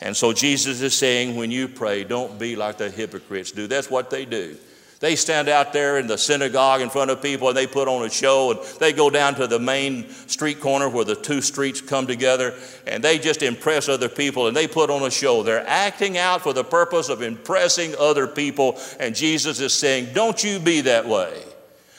And 0.00 0.16
so 0.16 0.32
Jesus 0.32 0.80
is 0.80 0.94
saying, 0.94 1.36
when 1.36 1.52
you 1.52 1.68
pray, 1.68 2.02
don't 2.02 2.36
be 2.36 2.56
like 2.56 2.78
the 2.78 2.90
hypocrites 2.90 3.52
do. 3.52 3.68
That's 3.68 3.88
what 3.88 4.10
they 4.10 4.24
do. 4.24 4.56
They 5.02 5.16
stand 5.16 5.48
out 5.48 5.72
there 5.72 5.98
in 5.98 6.06
the 6.06 6.16
synagogue 6.16 6.80
in 6.80 6.88
front 6.88 7.10
of 7.10 7.20
people 7.20 7.48
and 7.48 7.56
they 7.56 7.66
put 7.66 7.88
on 7.88 8.06
a 8.06 8.08
show 8.08 8.52
and 8.52 8.60
they 8.78 8.92
go 8.92 9.10
down 9.10 9.34
to 9.34 9.48
the 9.48 9.58
main 9.58 10.08
street 10.28 10.60
corner 10.60 10.88
where 10.88 11.04
the 11.04 11.16
two 11.16 11.42
streets 11.42 11.80
come 11.80 12.06
together 12.06 12.54
and 12.86 13.02
they 13.02 13.18
just 13.18 13.42
impress 13.42 13.88
other 13.88 14.08
people 14.08 14.46
and 14.46 14.56
they 14.56 14.68
put 14.68 14.90
on 14.90 15.02
a 15.02 15.10
show. 15.10 15.42
They're 15.42 15.66
acting 15.66 16.18
out 16.18 16.42
for 16.42 16.52
the 16.52 16.62
purpose 16.62 17.08
of 17.08 17.20
impressing 17.20 17.96
other 17.98 18.28
people. 18.28 18.78
And 19.00 19.12
Jesus 19.12 19.58
is 19.58 19.74
saying, 19.74 20.14
Don't 20.14 20.44
you 20.44 20.60
be 20.60 20.82
that 20.82 21.08
way. 21.08 21.46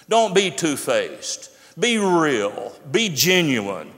Don't 0.07 0.33
be 0.33 0.49
two 0.49 0.77
faced. 0.77 1.51
Be 1.77 1.97
real. 1.97 2.73
Be 2.89 3.09
genuine. 3.09 3.91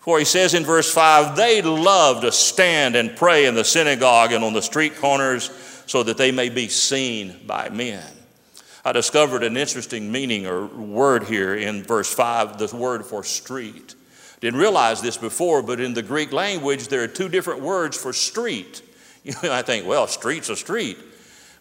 For 0.00 0.18
he 0.18 0.26
says 0.26 0.52
in 0.52 0.64
verse 0.64 0.92
5 0.92 1.36
they 1.36 1.62
love 1.62 2.20
to 2.20 2.30
stand 2.30 2.96
and 2.96 3.16
pray 3.16 3.46
in 3.46 3.54
the 3.54 3.64
synagogue 3.64 4.32
and 4.32 4.44
on 4.44 4.52
the 4.52 4.60
street 4.60 4.96
corners 4.96 5.50
so 5.86 6.02
that 6.02 6.18
they 6.18 6.32
may 6.32 6.50
be 6.50 6.68
seen 6.68 7.40
by 7.46 7.70
men. 7.70 8.04
I 8.84 8.92
discovered 8.92 9.44
an 9.44 9.56
interesting 9.56 10.10
meaning 10.10 10.46
or 10.46 10.66
word 10.66 11.24
here 11.24 11.54
in 11.54 11.84
verse 11.84 12.12
5, 12.12 12.58
the 12.58 12.76
word 12.76 13.06
for 13.06 13.22
street. 13.22 13.94
Didn't 14.40 14.58
realize 14.58 15.00
this 15.00 15.16
before, 15.16 15.62
but 15.62 15.78
in 15.78 15.94
the 15.94 16.02
Greek 16.02 16.32
language, 16.32 16.88
there 16.88 17.04
are 17.04 17.08
two 17.08 17.28
different 17.28 17.60
words 17.60 17.96
for 17.96 18.12
street. 18.12 18.82
You 19.24 19.34
know, 19.40 19.52
I 19.52 19.62
think, 19.62 19.86
well, 19.86 20.08
street's 20.08 20.48
a 20.48 20.56
street. 20.56 20.98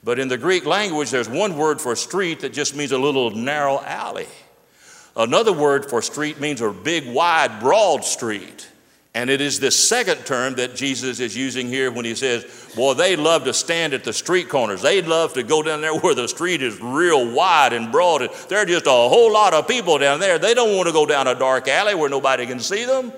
But 0.04 0.18
in 0.18 0.30
the 0.30 0.38
Greek 0.40 0.66
language, 0.66 1.12
there's 1.12 1.30
one 1.30 1.56
word 1.56 1.80
for 1.80 1.96
street 1.96 2.40
that 2.40 2.54
just 2.54 2.76
means 2.76 2.92
a 2.92 2.98
little 2.98 3.30
narrow 3.30 3.80
alley. 3.80 4.26
Another 5.16 5.54
word 5.54 5.88
for 5.88 6.02
street 6.02 6.40
means 6.40 6.60
a 6.60 6.72
big, 6.72 7.08
wide, 7.08 7.60
broad 7.60 8.04
street. 8.04 8.68
And 9.13 9.30
it 9.30 9.41
is 9.41 9.60
this 9.60 9.78
second 9.78 10.26
term 10.26 10.56
that 10.56 10.74
Jesus 10.74 11.19
is 11.19 11.36
using 11.36 11.67
here 11.67 11.91
when 11.91 12.06
he 12.06 12.15
says, 12.15 12.45
Boy, 12.76 12.93
they 12.93 13.17
love 13.17 13.43
to 13.43 13.54
stand 13.54 13.93
at 13.93 14.06
the 14.06 14.13
street 14.13 14.47
corners. 14.47 14.82
They'd 14.82 15.06
love 15.06 15.34
to 15.34 15.43
go 15.43 15.62
down 15.62 15.82
there 15.82 15.93
where 15.93 16.15
the 16.15 16.30
street 16.30 16.62
is 16.62 16.80
real 16.80 17.34
wide 17.34 17.74
and 17.74 17.91
broad. 17.91 18.21
And 18.21 18.32
There 18.47 18.60
are 18.60 18.65
just 18.65 18.88
a 18.88 18.89
whole 18.89 19.34
lot 19.34 19.54
of 19.54 19.67
people 19.67 19.97
down 19.97 20.21
there. 20.21 20.39
They 20.39 20.54
don't 20.54 20.78
want 20.78 20.88
to 20.88 20.93
go 20.93 21.06
down 21.06 21.28
a 21.28 21.36
dark 21.36 21.67
alley 21.67 21.93
where 21.93 22.10
nobody 22.10 22.45
can 22.45 22.62
see 22.62 22.86
them. 22.86 23.12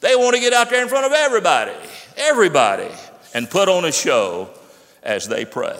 They 0.00 0.14
want 0.14 0.34
to 0.36 0.40
get 0.40 0.52
out 0.52 0.70
there 0.70 0.82
in 0.82 0.88
front 0.88 1.06
of 1.06 1.12
everybody, 1.12 1.72
everybody, 2.16 2.88
and 3.34 3.50
put 3.50 3.68
on 3.68 3.84
a 3.84 3.92
show 3.92 4.50
as 5.02 5.26
they 5.26 5.44
pray. 5.44 5.78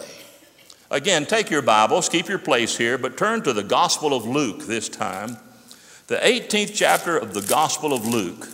Again, 0.91 1.25
take 1.25 1.49
your 1.49 1.61
Bibles, 1.61 2.07
keep 2.07 2.27
your 2.27 2.37
place 2.37 2.77
here, 2.77 2.97
but 2.97 3.17
turn 3.17 3.41
to 3.43 3.53
the 3.53 3.63
Gospel 3.63 4.13
of 4.13 4.25
Luke 4.25 4.65
this 4.67 4.89
time, 4.89 5.37
the 6.07 6.17
18th 6.17 6.73
chapter 6.73 7.17
of 7.17 7.33
the 7.33 7.41
Gospel 7.41 7.93
of 7.93 8.05
Luke. 8.05 8.47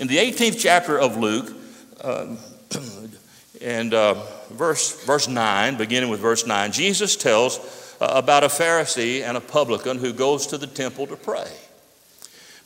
In 0.00 0.06
the 0.06 0.18
18th 0.18 0.60
chapter 0.60 0.96
of 0.96 1.16
Luke, 1.16 1.52
uh, 2.00 2.36
and 3.60 3.92
uh, 3.92 4.14
verse, 4.50 5.04
verse 5.04 5.26
9, 5.26 5.76
beginning 5.76 6.08
with 6.08 6.20
verse 6.20 6.46
9, 6.46 6.70
Jesus 6.70 7.16
tells 7.16 7.58
uh, 8.00 8.12
about 8.14 8.44
a 8.44 8.46
Pharisee 8.46 9.22
and 9.22 9.36
a 9.36 9.40
publican 9.40 9.98
who 9.98 10.12
goes 10.12 10.46
to 10.48 10.58
the 10.58 10.68
temple 10.68 11.08
to 11.08 11.16
pray. 11.16 11.50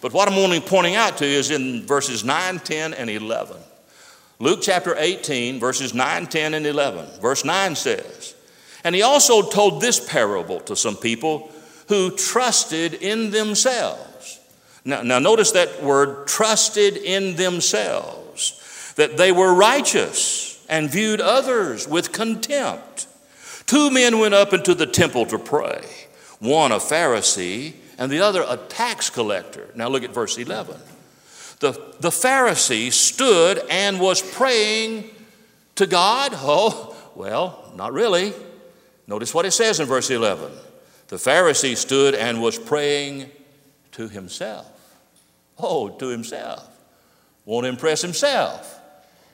But 0.02 0.12
what 0.12 0.28
I'm 0.28 0.36
only 0.36 0.60
pointing 0.60 0.94
out 0.94 1.16
to 1.18 1.26
you 1.26 1.38
is 1.38 1.50
in 1.50 1.86
verses 1.86 2.22
9, 2.22 2.58
10, 2.58 2.92
and 2.92 3.08
11. 3.08 3.56
Luke 4.38 4.60
chapter 4.60 4.94
18, 4.98 5.58
verses 5.58 5.94
9, 5.94 6.26
10, 6.26 6.52
and 6.52 6.66
11. 6.66 7.18
Verse 7.22 7.46
9 7.46 7.76
says, 7.76 8.34
And 8.84 8.94
he 8.94 9.00
also 9.00 9.48
told 9.48 9.80
this 9.80 10.06
parable 10.06 10.60
to 10.60 10.76
some 10.76 10.96
people 10.96 11.50
who 11.88 12.14
trusted 12.14 12.92
in 12.92 13.30
themselves. 13.30 14.11
Now, 14.84 15.02
now 15.02 15.18
notice 15.18 15.52
that 15.52 15.82
word 15.82 16.26
trusted 16.26 16.96
in 16.96 17.36
themselves, 17.36 18.92
that 18.96 19.16
they 19.16 19.32
were 19.32 19.54
righteous 19.54 20.64
and 20.68 20.90
viewed 20.90 21.20
others 21.20 21.86
with 21.86 22.12
contempt. 22.12 23.06
Two 23.66 23.90
men 23.90 24.18
went 24.18 24.34
up 24.34 24.52
into 24.52 24.74
the 24.74 24.86
temple 24.86 25.26
to 25.26 25.38
pray, 25.38 25.84
one 26.40 26.72
a 26.72 26.76
Pharisee 26.76 27.74
and 27.98 28.10
the 28.10 28.20
other 28.20 28.44
a 28.46 28.56
tax 28.56 29.08
collector. 29.10 29.68
Now 29.74 29.88
look 29.88 30.02
at 30.02 30.12
verse 30.12 30.36
11 30.38 30.80
the, 31.62 31.72
the 32.00 32.10
Pharisee 32.10 32.92
stood 32.92 33.62
and 33.70 34.00
was 34.00 34.20
praying 34.20 35.08
to 35.76 35.86
God? 35.86 36.32
Oh, 36.44 36.94
well, 37.14 37.72
not 37.76 37.92
really. 37.92 38.32
Notice 39.06 39.32
what 39.34 39.44
it 39.44 39.52
says 39.52 39.80
in 39.80 39.86
verse 39.86 40.10
11. 40.10 40.50
The 41.08 41.16
Pharisee 41.16 41.76
stood 41.76 42.14
and 42.14 42.42
was 42.42 42.58
praying 42.58 43.30
to 43.92 44.08
himself. 44.08 44.66
Oh, 45.58 45.88
to 45.88 46.08
himself. 46.08 46.68
Won't 47.44 47.66
impress 47.66 48.02
himself. 48.02 48.80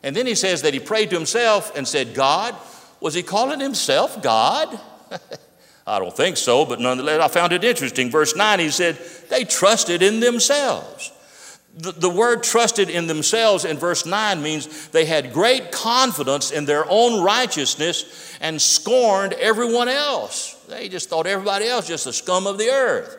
And 0.02 0.14
then 0.14 0.26
he 0.26 0.34
says 0.34 0.62
that 0.62 0.74
he 0.74 0.80
prayed 0.80 1.10
to 1.10 1.16
himself 1.16 1.76
and 1.76 1.86
said, 1.86 2.14
God, 2.14 2.54
was 3.00 3.14
he 3.14 3.22
calling 3.22 3.60
himself 3.60 4.22
God? 4.22 4.78
I 5.86 5.98
don't 5.98 6.14
think 6.14 6.36
so, 6.36 6.66
but 6.66 6.80
nonetheless, 6.80 7.20
I 7.20 7.28
found 7.28 7.52
it 7.52 7.64
interesting. 7.64 8.10
Verse 8.10 8.36
9, 8.36 8.58
he 8.58 8.70
said, 8.70 8.98
they 9.30 9.44
trusted 9.44 10.02
in 10.02 10.20
themselves. 10.20 11.12
The, 11.76 11.92
the 11.92 12.10
word 12.10 12.42
trusted 12.42 12.90
in 12.90 13.06
themselves 13.06 13.64
in 13.64 13.78
verse 13.78 14.04
9 14.04 14.42
means 14.42 14.88
they 14.88 15.04
had 15.04 15.32
great 15.32 15.70
confidence 15.70 16.50
in 16.50 16.64
their 16.64 16.84
own 16.88 17.22
righteousness 17.22 18.36
and 18.40 18.60
scorned 18.60 19.32
everyone 19.34 19.88
else. 19.88 20.54
They 20.68 20.88
just 20.88 21.08
thought 21.08 21.26
everybody 21.26 21.66
else 21.66 21.86
just 21.86 22.04
the 22.04 22.12
scum 22.12 22.46
of 22.46 22.58
the 22.58 22.68
earth. 22.68 23.16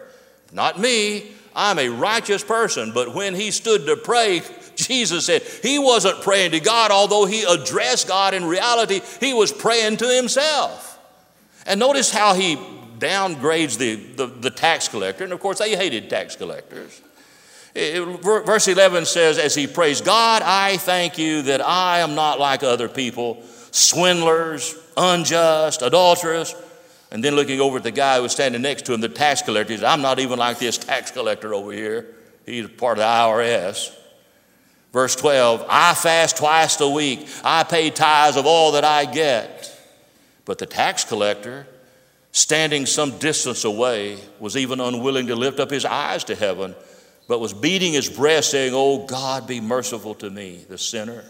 Not 0.52 0.80
me. 0.80 1.32
I'm 1.56 1.80
a 1.80 1.90
righteous 1.90 2.44
person. 2.44 2.92
But 2.94 3.14
when 3.14 3.36
he 3.36 3.52
stood 3.52 3.86
to 3.88 3.96
pray, 3.96 4.42
Jesus 4.76 5.26
said 5.26 5.42
he 5.42 5.80
wasn't 5.80 6.22
praying 6.22 6.52
to 6.52 6.60
God, 6.60 6.92
although 6.92 7.26
he 7.26 7.44
addressed 7.44 8.08
God 8.08 8.34
in 8.34 8.46
reality, 8.46 9.02
he 9.20 9.34
was 9.34 9.52
praying 9.52 9.98
to 9.98 10.08
himself. 10.08 11.00
And 11.66 11.80
notice 11.80 12.12
how 12.12 12.34
he 12.34 12.56
downgrades 13.00 13.78
the, 13.78 13.96
the, 13.96 14.28
the 14.28 14.50
tax 14.50 14.88
collector. 14.88 15.24
And 15.24 15.34
of 15.34 15.40
course, 15.40 15.60
they 15.60 15.76
hated 15.76 16.10
tax 16.10 16.36
collectors. 16.36 17.02
Verse 17.74 18.68
11 18.68 19.06
says, 19.06 19.38
as 19.38 19.56
he 19.56 19.68
prays, 19.68 20.02
God, 20.02 20.42
I 20.44 20.78
thank 20.78 21.18
you 21.18 21.44
that 21.44 21.62
I 21.62 22.00
am 22.00 22.16
not 22.16 22.40
like 22.40 22.64
other 22.64 22.90
people, 22.90 23.44
swindlers, 23.72 24.76
unjust, 24.98 25.82
adulterers. 25.82 26.56
And 27.12 27.24
then 27.24 27.36
looking 27.36 27.60
over 27.60 27.78
at 27.78 27.84
the 27.84 27.92
guy 27.92 28.18
who 28.18 28.24
was 28.24 28.32
standing 28.32 28.62
next 28.62 28.86
to 28.86 28.94
him, 28.94 29.02
the 29.02 29.10
tax 29.10 29.42
collector, 29.42 29.74
he 29.74 29.80
said, 29.80 29.86
I'm 29.86 30.02
not 30.02 30.20
even 30.20 30.38
like 30.38 30.60
this 30.60 30.78
tax 30.78 31.12
collector 31.12 31.54
over 31.54 31.72
here. 31.72 32.16
He's 32.46 32.68
part 32.68 32.98
of 32.98 33.04
the 33.04 33.08
IRS. 33.08 33.96
Verse 34.92 35.16
12, 35.16 35.66
I 35.70 35.94
fast 35.94 36.38
twice 36.38 36.80
a 36.82 36.90
week. 36.90 37.28
I 37.44 37.64
pay 37.64 37.90
tithes 37.90 38.38
of 38.38 38.46
all 38.46 38.74
that 38.74 38.84
I 38.84 39.06
get. 39.06 39.76
But 40.46 40.58
the 40.58 40.66
tax 40.66 41.04
collector, 41.04 41.68
standing 42.32 42.86
some 42.86 43.18
distance 43.20 43.66
away, 43.66 44.18
was 44.40 44.58
even 44.58 44.80
unwilling 44.80 45.28
to 45.28 45.36
lift 45.36 45.60
up 45.60 45.70
his 45.70 45.86
eyes 45.86 46.24
to 46.26 46.36
heaven, 46.36 46.76
but 47.28 47.40
was 47.40 47.54
beating 47.54 47.94
his 47.94 48.10
breast, 48.10 48.50
saying, 48.52 48.74
Oh 48.76 49.06
God, 49.06 49.48
be 49.48 49.62
merciful 49.62 50.16
to 50.16 50.30
me, 50.30 50.66
the 50.68 50.78
sinner. 50.78 51.24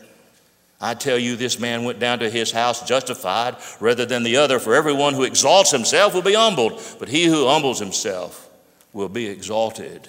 I 0.82 0.94
tell 0.94 1.18
you, 1.18 1.36
this 1.36 1.60
man 1.60 1.84
went 1.84 2.00
down 2.00 2.20
to 2.20 2.30
his 2.30 2.52
house 2.52 2.88
justified 2.88 3.58
rather 3.80 4.06
than 4.06 4.24
the 4.24 4.38
other, 4.38 4.60
for 4.60 4.76
everyone 4.76 5.14
who 5.14 5.24
exalts 5.24 5.72
himself 5.72 6.14
will 6.14 6.22
be 6.22 6.36
humbled, 6.36 6.82
but 7.00 7.10
he 7.10 7.26
who 7.26 7.48
humbles 7.48 7.80
himself 7.80 8.50
will 8.94 9.10
be 9.10 9.28
exalted. 9.28 10.08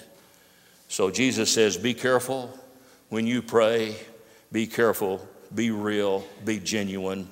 So 0.87 1.11
Jesus 1.11 1.51
says, 1.51 1.75
Be 1.75 1.93
careful 1.93 2.57
when 3.09 3.27
you 3.27 3.41
pray, 3.41 3.95
be 4.51 4.65
careful, 4.65 5.27
be 5.53 5.71
real, 5.71 6.25
be 6.45 6.59
genuine. 6.59 7.27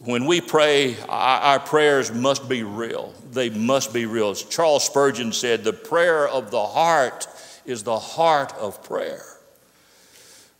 When 0.00 0.24
we 0.26 0.40
pray, 0.40 0.96
our 1.08 1.60
prayers 1.60 2.12
must 2.12 2.48
be 2.48 2.62
real. 2.62 3.12
They 3.32 3.50
must 3.50 3.92
be 3.92 4.06
real. 4.06 4.30
As 4.30 4.42
Charles 4.42 4.84
Spurgeon 4.84 5.32
said, 5.32 5.64
the 5.64 5.72
prayer 5.72 6.26
of 6.28 6.50
the 6.50 6.64
heart 6.64 7.26
is 7.66 7.82
the 7.82 7.98
heart 7.98 8.54
of 8.54 8.82
prayer. 8.82 9.22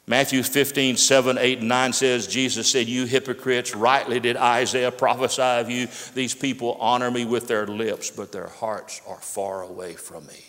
Matthew 0.09 0.43
15, 0.43 0.97
7, 0.97 1.37
8, 1.37 1.59
and 1.59 1.69
9 1.69 1.93
says, 1.93 2.27
Jesus 2.27 2.73
said, 2.73 2.89
You 2.89 3.05
hypocrites, 3.05 3.75
rightly 3.75 4.19
did 4.19 4.39
Isaiah 4.39 4.91
prophesy 4.91 5.43
of 5.43 5.69
you. 5.69 5.87
These 6.15 6.35
people 6.35 6.79
honor 6.81 7.11
me 7.11 7.27
with 7.27 7.47
their 7.47 7.67
lips, 7.67 8.11
but 8.11 8.33
their 8.33 8.47
hearts 8.47 9.03
are 9.07 9.21
far 9.21 9.63
away 9.63 9.93
from 9.93 10.27
me. 10.27 10.43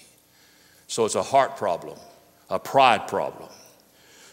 So 0.87 1.03
it's 1.03 1.15
a 1.15 1.23
heart 1.23 1.57
problem, 1.57 1.99
a 2.49 2.57
pride 2.57 3.09
problem. 3.09 3.49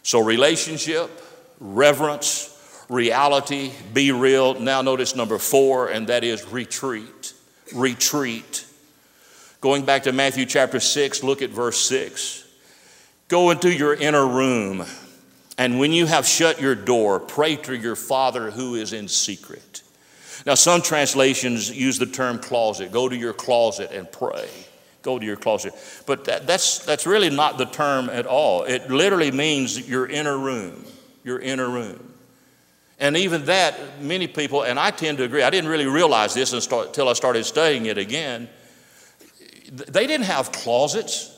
So, 0.04 0.20
relationship, 0.20 1.10
reverence, 1.58 2.56
reality, 2.88 3.72
be 3.92 4.12
real. 4.12 4.54
Now, 4.60 4.80
notice 4.80 5.16
number 5.16 5.38
four, 5.38 5.88
and 5.88 6.06
that 6.06 6.22
is 6.22 6.46
retreat. 6.52 7.34
Retreat. 7.74 8.64
Going 9.60 9.84
back 9.84 10.04
to 10.04 10.12
Matthew 10.12 10.46
chapter 10.46 10.78
6, 10.78 11.24
look 11.24 11.42
at 11.42 11.50
verse 11.50 11.80
6. 11.80 12.44
Go 13.26 13.50
into 13.50 13.74
your 13.74 13.92
inner 13.92 14.24
room 14.24 14.86
and 15.58 15.78
when 15.78 15.92
you 15.92 16.06
have 16.06 16.26
shut 16.26 16.60
your 16.60 16.74
door, 16.74 17.18
pray 17.18 17.56
to 17.56 17.76
your 17.76 17.96
Father 17.96 18.50
who 18.50 18.74
is 18.74 18.92
in 18.92 19.08
secret. 19.08 19.82
Now, 20.44 20.54
some 20.54 20.82
translations 20.82 21.70
use 21.70 21.98
the 21.98 22.06
term 22.06 22.38
closet. 22.38 22.92
Go 22.92 23.08
to 23.08 23.16
your 23.16 23.32
closet 23.32 23.90
and 23.90 24.10
pray. 24.10 24.48
Go 25.02 25.18
to 25.18 25.24
your 25.24 25.36
closet. 25.36 25.72
But 26.06 26.24
that, 26.26 26.46
that's, 26.46 26.80
that's 26.80 27.06
really 27.06 27.30
not 27.30 27.58
the 27.58 27.64
term 27.64 28.10
at 28.10 28.26
all. 28.26 28.64
It 28.64 28.90
literally 28.90 29.30
means 29.30 29.88
your 29.88 30.06
inner 30.06 30.36
room, 30.36 30.84
your 31.24 31.38
inner 31.38 31.68
room. 31.68 32.12
And 32.98 33.16
even 33.16 33.46
that, 33.46 34.00
many 34.00 34.26
people, 34.26 34.62
and 34.62 34.78
I 34.78 34.90
tend 34.90 35.18
to 35.18 35.24
agree, 35.24 35.42
I 35.42 35.50
didn't 35.50 35.70
really 35.70 35.86
realize 35.86 36.34
this 36.34 36.52
until 36.52 37.08
I 37.08 37.12
started 37.14 37.44
studying 37.44 37.86
it 37.86 37.98
again. 37.98 38.48
They 39.70 40.06
didn't 40.06 40.26
have 40.26 40.52
closets 40.52 41.35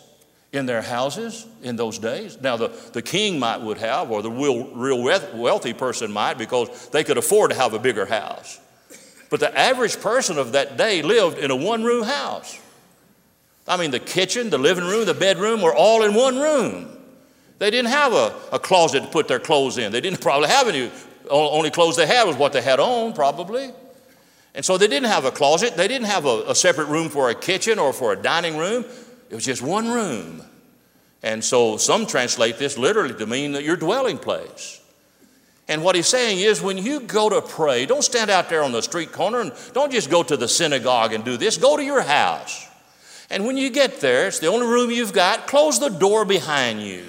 in 0.52 0.66
their 0.66 0.82
houses 0.82 1.46
in 1.62 1.76
those 1.76 1.98
days. 1.98 2.40
Now, 2.40 2.56
the, 2.56 2.68
the 2.92 3.02
king 3.02 3.38
might 3.38 3.60
would 3.60 3.78
have, 3.78 4.10
or 4.10 4.22
the 4.22 4.30
real, 4.30 4.66
real 4.68 5.02
wealthy 5.02 5.74
person 5.74 6.10
might, 6.10 6.38
because 6.38 6.88
they 6.88 7.04
could 7.04 7.18
afford 7.18 7.50
to 7.50 7.56
have 7.56 7.74
a 7.74 7.78
bigger 7.78 8.06
house. 8.06 8.58
But 9.30 9.40
the 9.40 9.58
average 9.58 10.00
person 10.00 10.38
of 10.38 10.52
that 10.52 10.78
day 10.78 11.02
lived 11.02 11.38
in 11.38 11.50
a 11.50 11.56
one 11.56 11.84
room 11.84 12.04
house. 12.04 12.58
I 13.66 13.76
mean, 13.76 13.90
the 13.90 14.00
kitchen, 14.00 14.48
the 14.48 14.56
living 14.56 14.84
room, 14.84 15.04
the 15.04 15.12
bedroom 15.12 15.60
were 15.60 15.74
all 15.74 16.02
in 16.02 16.14
one 16.14 16.38
room. 16.38 16.96
They 17.58 17.70
didn't 17.70 17.90
have 17.90 18.14
a, 18.14 18.34
a 18.52 18.58
closet 18.58 19.02
to 19.02 19.08
put 19.08 19.28
their 19.28 19.40
clothes 19.40 19.76
in. 19.76 19.92
They 19.92 20.00
didn't 20.00 20.22
probably 20.22 20.48
have 20.48 20.68
any, 20.68 20.90
only 21.28 21.70
clothes 21.70 21.96
they 21.96 22.06
had 22.06 22.24
was 22.24 22.36
what 22.36 22.54
they 22.54 22.62
had 22.62 22.80
on, 22.80 23.12
probably. 23.12 23.70
And 24.54 24.64
so 24.64 24.78
they 24.78 24.86
didn't 24.86 25.08
have 25.08 25.26
a 25.26 25.30
closet. 25.30 25.76
They 25.76 25.88
didn't 25.88 26.06
have 26.06 26.24
a, 26.24 26.44
a 26.48 26.54
separate 26.54 26.86
room 26.86 27.10
for 27.10 27.28
a 27.28 27.34
kitchen 27.34 27.78
or 27.78 27.92
for 27.92 28.12
a 28.12 28.16
dining 28.16 28.56
room. 28.56 28.86
It 29.30 29.34
was 29.34 29.44
just 29.44 29.62
one 29.62 29.88
room. 29.88 30.42
And 31.22 31.44
so 31.44 31.76
some 31.76 32.06
translate 32.06 32.58
this 32.58 32.78
literally 32.78 33.14
to 33.14 33.26
mean 33.26 33.52
that 33.52 33.64
your 33.64 33.76
dwelling 33.76 34.18
place. 34.18 34.80
And 35.66 35.82
what 35.82 35.96
he's 35.96 36.06
saying 36.06 36.38
is 36.38 36.62
when 36.62 36.78
you 36.78 37.00
go 37.00 37.28
to 37.28 37.42
pray, 37.42 37.84
don't 37.84 38.02
stand 38.02 38.30
out 38.30 38.48
there 38.48 38.62
on 38.62 38.72
the 38.72 38.80
street 38.80 39.12
corner 39.12 39.40
and 39.40 39.52
don't 39.74 39.92
just 39.92 40.10
go 40.10 40.22
to 40.22 40.36
the 40.36 40.48
synagogue 40.48 41.12
and 41.12 41.24
do 41.24 41.36
this. 41.36 41.58
Go 41.58 41.76
to 41.76 41.84
your 41.84 42.00
house. 42.00 42.66
And 43.30 43.44
when 43.44 43.58
you 43.58 43.68
get 43.68 44.00
there, 44.00 44.28
it's 44.28 44.38
the 44.38 44.46
only 44.46 44.66
room 44.66 44.90
you've 44.90 45.12
got, 45.12 45.46
close 45.46 45.78
the 45.78 45.90
door 45.90 46.24
behind 46.24 46.80
you 46.80 47.04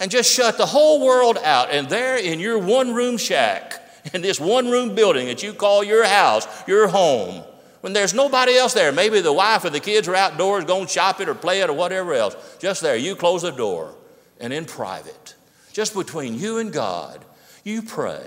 and 0.00 0.10
just 0.10 0.32
shut 0.32 0.58
the 0.58 0.66
whole 0.66 1.04
world 1.04 1.38
out. 1.38 1.70
And 1.70 1.88
there 1.88 2.16
in 2.16 2.40
your 2.40 2.58
one 2.58 2.94
room 2.94 3.16
shack, 3.16 3.80
in 4.14 4.22
this 4.22 4.40
one 4.40 4.70
room 4.70 4.94
building 4.94 5.26
that 5.26 5.42
you 5.42 5.52
call 5.52 5.84
your 5.84 6.04
house, 6.04 6.46
your 6.66 6.88
home, 6.88 7.44
when 7.86 7.92
there's 7.92 8.14
nobody 8.14 8.56
else 8.56 8.74
there. 8.74 8.90
Maybe 8.90 9.20
the 9.20 9.32
wife 9.32 9.64
or 9.64 9.70
the 9.70 9.78
kids 9.78 10.08
are 10.08 10.16
outdoors 10.16 10.64
going 10.64 10.88
shopping 10.88 11.28
or 11.28 11.36
playing 11.36 11.70
or 11.70 11.74
whatever 11.74 12.14
else. 12.14 12.34
Just 12.58 12.80
there, 12.80 12.96
you 12.96 13.14
close 13.14 13.42
the 13.42 13.52
door 13.52 13.94
and 14.40 14.52
in 14.52 14.64
private, 14.64 15.36
just 15.72 15.94
between 15.94 16.36
you 16.36 16.58
and 16.58 16.72
God, 16.72 17.24
you 17.62 17.82
pray 17.82 18.26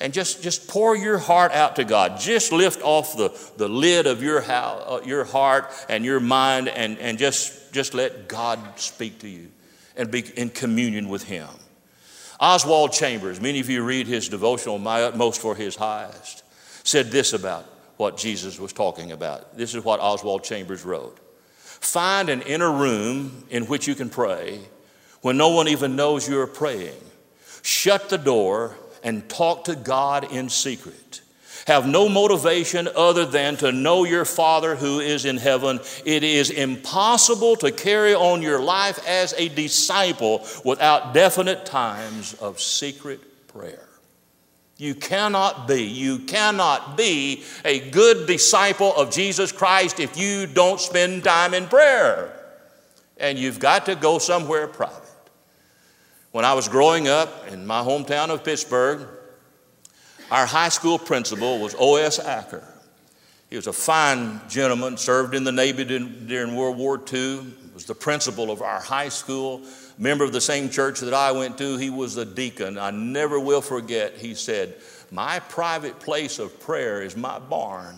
and 0.00 0.12
just, 0.12 0.42
just 0.42 0.66
pour 0.66 0.96
your 0.96 1.18
heart 1.18 1.52
out 1.52 1.76
to 1.76 1.84
God. 1.84 2.18
Just 2.18 2.50
lift 2.50 2.82
off 2.82 3.16
the, 3.16 3.30
the 3.56 3.68
lid 3.68 4.08
of 4.08 4.20
your, 4.20 4.40
house, 4.40 4.82
uh, 4.84 5.00
your 5.06 5.22
heart 5.22 5.70
and 5.88 6.04
your 6.04 6.18
mind 6.18 6.66
and, 6.66 6.98
and 6.98 7.18
just, 7.18 7.72
just 7.72 7.94
let 7.94 8.26
God 8.26 8.58
speak 8.80 9.20
to 9.20 9.28
you 9.28 9.52
and 9.96 10.10
be 10.10 10.24
in 10.36 10.50
communion 10.50 11.08
with 11.08 11.22
Him. 11.22 11.46
Oswald 12.40 12.90
Chambers, 12.90 13.40
many 13.40 13.60
of 13.60 13.70
you 13.70 13.84
read 13.84 14.08
his 14.08 14.28
devotional, 14.28 14.80
My 14.80 15.04
Utmost 15.04 15.40
for 15.40 15.54
His 15.54 15.76
Highest, 15.76 16.42
said 16.82 17.12
this 17.12 17.32
about 17.32 17.68
what 17.96 18.16
Jesus 18.16 18.58
was 18.58 18.72
talking 18.72 19.12
about. 19.12 19.56
This 19.56 19.74
is 19.74 19.84
what 19.84 20.00
Oswald 20.00 20.44
Chambers 20.44 20.84
wrote 20.84 21.18
Find 21.56 22.28
an 22.28 22.42
inner 22.42 22.70
room 22.70 23.44
in 23.50 23.64
which 23.64 23.88
you 23.88 23.94
can 23.94 24.08
pray 24.08 24.60
when 25.20 25.36
no 25.36 25.50
one 25.50 25.68
even 25.68 25.96
knows 25.96 26.28
you're 26.28 26.46
praying. 26.46 27.00
Shut 27.62 28.08
the 28.08 28.18
door 28.18 28.76
and 29.02 29.28
talk 29.28 29.64
to 29.64 29.76
God 29.76 30.32
in 30.32 30.48
secret. 30.48 31.22
Have 31.66 31.86
no 31.86 32.08
motivation 32.08 32.88
other 32.96 33.24
than 33.24 33.56
to 33.58 33.70
know 33.70 34.04
your 34.04 34.24
Father 34.24 34.74
who 34.74 34.98
is 34.98 35.24
in 35.24 35.36
heaven. 35.36 35.78
It 36.04 36.24
is 36.24 36.50
impossible 36.50 37.56
to 37.56 37.70
carry 37.70 38.14
on 38.14 38.42
your 38.42 38.60
life 38.60 38.98
as 39.06 39.32
a 39.34 39.48
disciple 39.48 40.44
without 40.64 41.14
definite 41.14 41.64
times 41.64 42.34
of 42.34 42.60
secret 42.60 43.46
prayer. 43.46 43.88
You 44.82 44.96
cannot 44.96 45.68
be, 45.68 45.84
you 45.84 46.18
cannot 46.18 46.96
be 46.96 47.44
a 47.64 47.78
good 47.90 48.26
disciple 48.26 48.92
of 48.96 49.12
Jesus 49.12 49.52
Christ 49.52 50.00
if 50.00 50.16
you 50.16 50.48
don't 50.48 50.80
spend 50.80 51.22
time 51.22 51.54
in 51.54 51.68
prayer. 51.68 52.36
And 53.16 53.38
you've 53.38 53.60
got 53.60 53.86
to 53.86 53.94
go 53.94 54.18
somewhere 54.18 54.66
private. 54.66 54.98
When 56.32 56.44
I 56.44 56.54
was 56.54 56.66
growing 56.66 57.06
up 57.06 57.46
in 57.46 57.64
my 57.64 57.80
hometown 57.84 58.30
of 58.30 58.42
Pittsburgh, 58.42 59.06
Our 60.32 60.46
high 60.46 60.70
school 60.70 60.98
principal 60.98 61.60
was 61.60 61.76
O.S. 61.78 62.18
Acker. 62.18 62.66
He 63.50 63.56
was 63.56 63.66
a 63.66 63.72
fine 63.72 64.40
gentleman, 64.48 64.96
served 64.96 65.34
in 65.34 65.44
the 65.44 65.52
Navy 65.52 65.84
during 65.84 66.56
World 66.56 66.78
War 66.78 66.98
II, 67.12 67.46
was 67.74 67.84
the 67.84 67.94
principal 67.94 68.50
of 68.50 68.62
our 68.62 68.80
high 68.80 69.10
school, 69.10 69.60
member 69.98 70.24
of 70.24 70.32
the 70.32 70.40
same 70.40 70.70
church 70.70 71.00
that 71.00 71.14
I 71.14 71.32
went 71.32 71.58
to. 71.58 71.76
He 71.76 71.90
was 71.90 72.16
a 72.16 72.24
deacon. 72.24 72.78
I 72.78 72.90
never 72.90 73.38
will 73.38 73.60
forget, 73.60 74.16
he 74.16 74.34
said, 74.34 74.74
My 75.10 75.40
private 75.40 76.00
place 76.00 76.38
of 76.38 76.60
prayer 76.60 77.02
is 77.02 77.16
my 77.16 77.38
barn. 77.38 77.96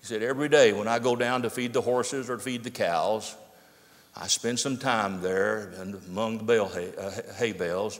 He 0.00 0.06
said, 0.06 0.22
Every 0.22 0.48
day 0.48 0.72
when 0.72 0.88
I 0.88 0.98
go 0.98 1.16
down 1.16 1.42
to 1.42 1.50
feed 1.50 1.72
the 1.72 1.80
horses 1.80 2.28
or 2.28 2.38
feed 2.38 2.64
the 2.64 2.70
cows, 2.70 3.36
I 4.16 4.26
spend 4.26 4.58
some 4.60 4.76
time 4.76 5.22
there 5.22 5.72
among 6.08 6.38
the 6.38 6.44
bale 6.44 6.68
hay, 6.68 6.92
uh, 6.98 7.10
hay 7.36 7.52
bales. 7.52 7.98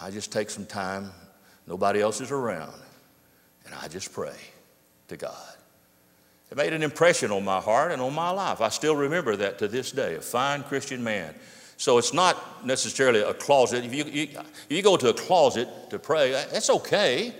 I 0.00 0.10
just 0.10 0.32
take 0.32 0.50
some 0.50 0.66
time, 0.66 1.10
nobody 1.66 2.00
else 2.00 2.20
is 2.20 2.30
around, 2.30 2.74
and 3.64 3.74
I 3.74 3.88
just 3.88 4.12
pray 4.12 4.36
to 5.08 5.16
God. 5.16 5.34
It 6.50 6.56
made 6.56 6.72
an 6.72 6.82
impression 6.82 7.30
on 7.30 7.44
my 7.44 7.60
heart 7.60 7.92
and 7.92 8.00
on 8.00 8.14
my 8.14 8.30
life. 8.30 8.60
I 8.60 8.68
still 8.68 8.96
remember 8.96 9.36
that 9.36 9.58
to 9.58 9.68
this 9.68 9.92
day, 9.92 10.14
a 10.14 10.20
fine 10.20 10.62
Christian 10.62 11.04
man. 11.04 11.34
So 11.78 11.96
it's 11.96 12.12
not 12.12 12.66
necessarily 12.66 13.20
a 13.20 13.32
closet. 13.32 13.84
If 13.84 13.94
you, 13.94 14.04
you, 14.04 14.22
if 14.32 14.66
you 14.68 14.82
go 14.82 14.96
to 14.96 15.10
a 15.10 15.14
closet 15.14 15.68
to 15.90 15.98
pray, 16.00 16.34
eh, 16.34 16.44
that's 16.52 16.70
okay 16.70 17.32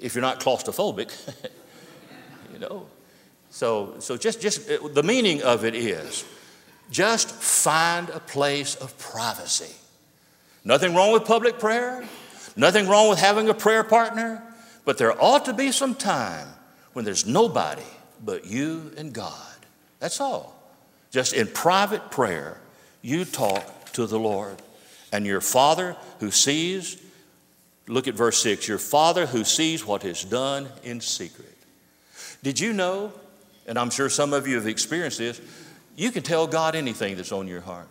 if 0.00 0.14
you're 0.14 0.22
not 0.22 0.40
claustrophobic, 0.40 1.10
you 2.52 2.58
know. 2.58 2.86
So, 3.50 3.94
so 4.00 4.16
just, 4.16 4.40
just 4.40 4.68
eh, 4.68 4.78
the 4.92 5.04
meaning 5.04 5.42
of 5.42 5.64
it 5.64 5.76
is 5.76 6.24
just 6.90 7.30
find 7.30 8.10
a 8.10 8.18
place 8.18 8.74
of 8.74 8.98
privacy. 8.98 9.72
Nothing 10.64 10.96
wrong 10.96 11.12
with 11.12 11.24
public 11.24 11.60
prayer, 11.60 12.04
nothing 12.56 12.88
wrong 12.88 13.08
with 13.08 13.20
having 13.20 13.48
a 13.48 13.54
prayer 13.54 13.84
partner, 13.84 14.42
but 14.84 14.98
there 14.98 15.12
ought 15.22 15.44
to 15.44 15.52
be 15.52 15.70
some 15.70 15.94
time 15.94 16.48
when 16.92 17.04
there's 17.04 17.24
nobody 17.24 17.86
but 18.24 18.46
you 18.46 18.90
and 18.96 19.12
God. 19.12 19.56
That's 20.00 20.20
all. 20.20 20.56
Just 21.12 21.34
in 21.34 21.46
private 21.46 22.10
prayer, 22.10 22.60
you 23.02 23.24
talk 23.24 23.92
to 23.92 24.06
the 24.06 24.18
Lord. 24.18 24.56
And 25.12 25.26
your 25.26 25.40
Father 25.40 25.96
who 26.20 26.30
sees, 26.30 27.00
look 27.88 28.06
at 28.06 28.14
verse 28.14 28.42
6 28.42 28.68
your 28.68 28.78
Father 28.78 29.26
who 29.26 29.44
sees 29.44 29.84
what 29.84 30.04
is 30.04 30.24
done 30.24 30.68
in 30.82 31.00
secret. 31.00 31.56
Did 32.42 32.60
you 32.60 32.72
know, 32.72 33.12
and 33.66 33.78
I'm 33.78 33.90
sure 33.90 34.08
some 34.08 34.32
of 34.32 34.46
you 34.46 34.56
have 34.56 34.66
experienced 34.66 35.18
this, 35.18 35.40
you 35.96 36.10
can 36.10 36.22
tell 36.22 36.46
God 36.46 36.74
anything 36.74 37.16
that's 37.16 37.32
on 37.32 37.48
your 37.48 37.60
heart. 37.60 37.88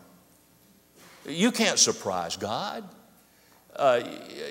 You 1.28 1.52
can't 1.52 1.78
surprise 1.78 2.38
God. 2.38 2.84
Uh, 3.76 4.02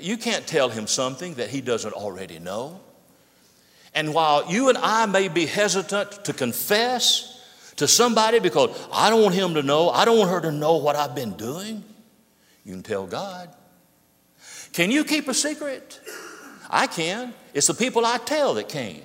you 0.00 0.16
can't 0.16 0.46
tell 0.46 0.68
him 0.68 0.86
something 0.86 1.34
that 1.34 1.50
he 1.50 1.60
doesn't 1.60 1.92
already 1.92 2.38
know. 2.38 2.80
And 3.94 4.14
while 4.14 4.50
you 4.50 4.68
and 4.68 4.78
I 4.78 5.06
may 5.06 5.28
be 5.28 5.46
hesitant 5.46 6.24
to 6.26 6.32
confess 6.32 7.37
to 7.78 7.88
somebody 7.88 8.38
because 8.38 8.70
I 8.92 9.08
don't 9.08 9.22
want 9.22 9.34
him 9.34 9.54
to 9.54 9.62
know, 9.62 9.90
I 9.90 10.04
don't 10.04 10.18
want 10.18 10.30
her 10.30 10.40
to 10.42 10.52
know 10.52 10.76
what 10.76 10.96
I've 10.96 11.14
been 11.14 11.32
doing, 11.32 11.82
you 12.64 12.72
can 12.72 12.82
tell 12.82 13.06
God. 13.06 13.48
Can 14.72 14.90
you 14.90 15.04
keep 15.04 15.26
a 15.28 15.34
secret? 15.34 16.00
I 16.68 16.86
can. 16.86 17.32
It's 17.54 17.66
the 17.66 17.74
people 17.74 18.04
I 18.04 18.18
tell 18.18 18.54
that 18.54 18.68
can't. 18.68 19.02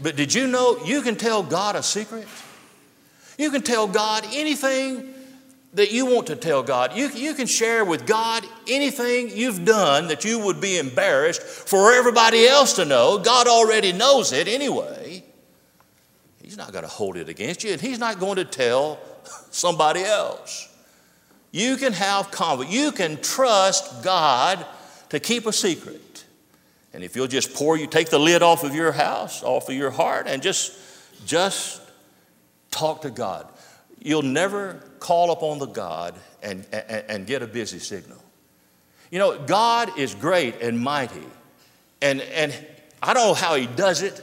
But 0.00 0.14
did 0.14 0.34
you 0.34 0.46
know 0.46 0.84
you 0.84 1.00
can 1.00 1.16
tell 1.16 1.42
God 1.42 1.74
a 1.74 1.82
secret? 1.82 2.28
You 3.38 3.50
can 3.50 3.62
tell 3.62 3.86
God 3.86 4.26
anything 4.32 5.14
that 5.76 5.92
you 5.92 6.06
want 6.06 6.26
to 6.28 6.36
tell 6.36 6.62
God. 6.62 6.96
You, 6.96 7.10
you 7.10 7.34
can 7.34 7.46
share 7.46 7.84
with 7.84 8.06
God 8.06 8.44
anything 8.66 9.30
you've 9.30 9.64
done 9.66 10.08
that 10.08 10.24
you 10.24 10.38
would 10.38 10.58
be 10.58 10.78
embarrassed 10.78 11.42
for 11.42 11.92
everybody 11.92 12.46
else 12.46 12.72
to 12.74 12.86
know. 12.86 13.18
God 13.18 13.46
already 13.46 13.92
knows 13.92 14.32
it 14.32 14.48
anyway. 14.48 15.22
He's 16.42 16.56
not 16.56 16.72
going 16.72 16.84
to 16.84 16.90
hold 16.90 17.18
it 17.18 17.28
against 17.28 17.62
you, 17.62 17.72
and 17.72 17.80
He's 17.80 17.98
not 17.98 18.18
going 18.18 18.36
to 18.36 18.44
tell 18.44 18.98
somebody 19.50 20.02
else. 20.02 20.72
You 21.52 21.76
can 21.76 21.92
have 21.92 22.30
confidence. 22.30 22.74
You 22.74 22.90
can 22.90 23.20
trust 23.20 24.02
God 24.02 24.64
to 25.10 25.20
keep 25.20 25.46
a 25.46 25.52
secret. 25.52 26.24
And 26.94 27.04
if 27.04 27.14
you'll 27.14 27.26
just 27.26 27.52
pour, 27.52 27.76
you 27.76 27.86
take 27.86 28.08
the 28.08 28.18
lid 28.18 28.42
off 28.42 28.64
of 28.64 28.74
your 28.74 28.92
house, 28.92 29.42
off 29.42 29.68
of 29.68 29.74
your 29.74 29.90
heart, 29.90 30.26
and 30.26 30.42
just, 30.42 30.72
just 31.26 31.82
talk 32.70 33.02
to 33.02 33.10
God. 33.10 33.46
You'll 34.00 34.22
never 34.22 34.80
call 35.06 35.30
upon 35.30 35.60
the 35.60 35.66
God 35.66 36.16
and, 36.42 36.66
and, 36.72 37.04
and 37.08 37.26
get 37.28 37.40
a 37.40 37.46
busy 37.46 37.78
signal. 37.78 38.18
You 39.12 39.20
know, 39.20 39.38
God 39.38 39.96
is 39.96 40.16
great 40.16 40.60
and 40.60 40.80
mighty. 40.80 41.22
And, 42.02 42.20
and 42.20 42.52
I 43.00 43.14
don't 43.14 43.28
know 43.28 43.34
how 43.34 43.54
He 43.54 43.68
does 43.68 44.02
it, 44.02 44.20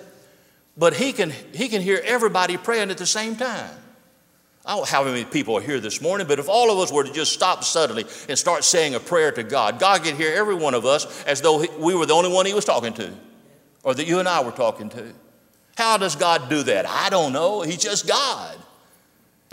but 0.78 0.94
He 0.94 1.14
can, 1.14 1.30
he 1.54 1.70
can 1.70 1.82
hear 1.82 2.02
everybody 2.04 2.58
praying 2.58 2.92
at 2.92 2.98
the 2.98 3.06
same 3.06 3.38
time. 3.38 3.72
I 4.66 4.72
don't 4.72 4.80
know 4.80 4.86
how 4.86 5.06
many 5.06 5.24
people 5.24 5.58
are 5.58 5.62
here 5.62 5.80
this 5.80 6.02
morning, 6.02 6.28
but 6.28 6.38
if 6.38 6.50
all 6.50 6.70
of 6.70 6.78
us 6.80 6.92
were 6.92 7.06
to 7.06 7.14
just 7.14 7.32
stop 7.32 7.64
suddenly 7.64 8.04
and 8.28 8.38
start 8.38 8.66
saying 8.66 8.94
a 8.94 9.00
prayer 9.00 9.32
to 9.32 9.44
God, 9.44 9.80
God 9.80 10.04
could 10.04 10.16
hear 10.16 10.36
every 10.36 10.56
one 10.56 10.74
of 10.74 10.86
us 10.86 11.24
as 11.24 11.40
though 11.40 11.66
we 11.80 11.96
were 11.96 12.06
the 12.06 12.14
only 12.14 12.32
one 12.32 12.46
He 12.46 12.54
was 12.54 12.66
talking 12.66 12.94
to, 12.96 13.10
or 13.84 13.94
that 13.94 14.06
you 14.06 14.20
and 14.20 14.28
I 14.28 14.44
were 14.44 14.52
talking 14.52 14.90
to. 14.90 15.14
How 15.78 15.96
does 15.98 16.18
God 16.18 16.50
do 16.50 16.64
that? 16.64 16.86
I 16.86 17.10
don't 17.10 17.32
know. 17.32 17.62
He's 17.62 17.82
just 17.82 18.06
God. 18.06 18.58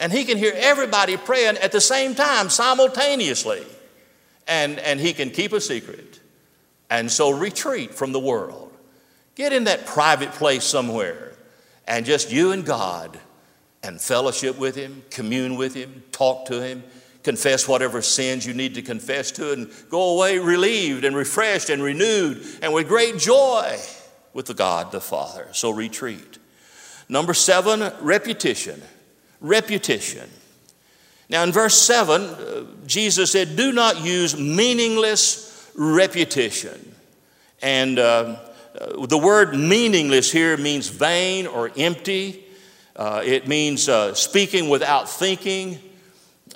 And 0.00 0.10
He 0.10 0.24
can 0.24 0.38
hear 0.38 0.52
everybody 0.56 1.16
praying 1.16 1.58
at 1.58 1.70
the 1.70 1.80
same 1.80 2.16
time, 2.16 2.48
simultaneously. 2.48 3.64
And, 4.48 4.80
and 4.80 4.98
He 4.98 5.12
can 5.12 5.30
keep 5.30 5.52
a 5.52 5.60
secret. 5.60 6.18
And 6.88 7.12
so 7.12 7.30
retreat 7.30 7.94
from 7.94 8.10
the 8.10 8.18
world. 8.18 8.72
Get 9.36 9.52
in 9.52 9.64
that 9.64 9.86
private 9.86 10.32
place 10.32 10.64
somewhere 10.64 11.34
and 11.86 12.04
just 12.04 12.32
you 12.32 12.52
and 12.52 12.64
God 12.64 13.18
and 13.82 14.00
fellowship 14.00 14.58
with 14.58 14.74
Him, 14.74 15.02
commune 15.10 15.56
with 15.56 15.74
Him, 15.74 16.02
talk 16.12 16.46
to 16.46 16.62
Him, 16.62 16.82
confess 17.22 17.68
whatever 17.68 18.02
sins 18.02 18.46
you 18.46 18.54
need 18.54 18.74
to 18.74 18.82
confess 18.82 19.30
to, 19.32 19.52
and 19.52 19.70
go 19.90 20.16
away 20.16 20.38
relieved 20.38 21.04
and 21.04 21.14
refreshed 21.14 21.70
and 21.70 21.82
renewed 21.82 22.44
and 22.62 22.72
with 22.72 22.88
great 22.88 23.18
joy 23.18 23.78
with 24.32 24.46
the 24.46 24.54
God 24.54 24.92
the 24.92 25.00
Father. 25.00 25.48
So 25.52 25.70
retreat. 25.70 26.38
Number 27.08 27.34
seven, 27.34 27.92
repetition. 28.00 28.80
Repetition. 29.40 30.28
Now, 31.30 31.44
in 31.44 31.52
verse 31.52 31.80
7, 31.80 32.22
uh, 32.22 32.64
Jesus 32.86 33.30
said, 33.30 33.54
Do 33.54 33.72
not 33.72 34.04
use 34.04 34.36
meaningless 34.36 35.70
repetition. 35.76 36.94
And 37.62 37.98
uh, 37.98 38.36
uh, 38.78 39.06
the 39.06 39.16
word 39.16 39.54
meaningless 39.54 40.32
here 40.32 40.56
means 40.56 40.88
vain 40.88 41.46
or 41.46 41.70
empty. 41.76 42.44
Uh, 42.96 43.22
it 43.24 43.46
means 43.46 43.88
uh, 43.88 44.12
speaking 44.14 44.68
without 44.68 45.08
thinking. 45.08 45.78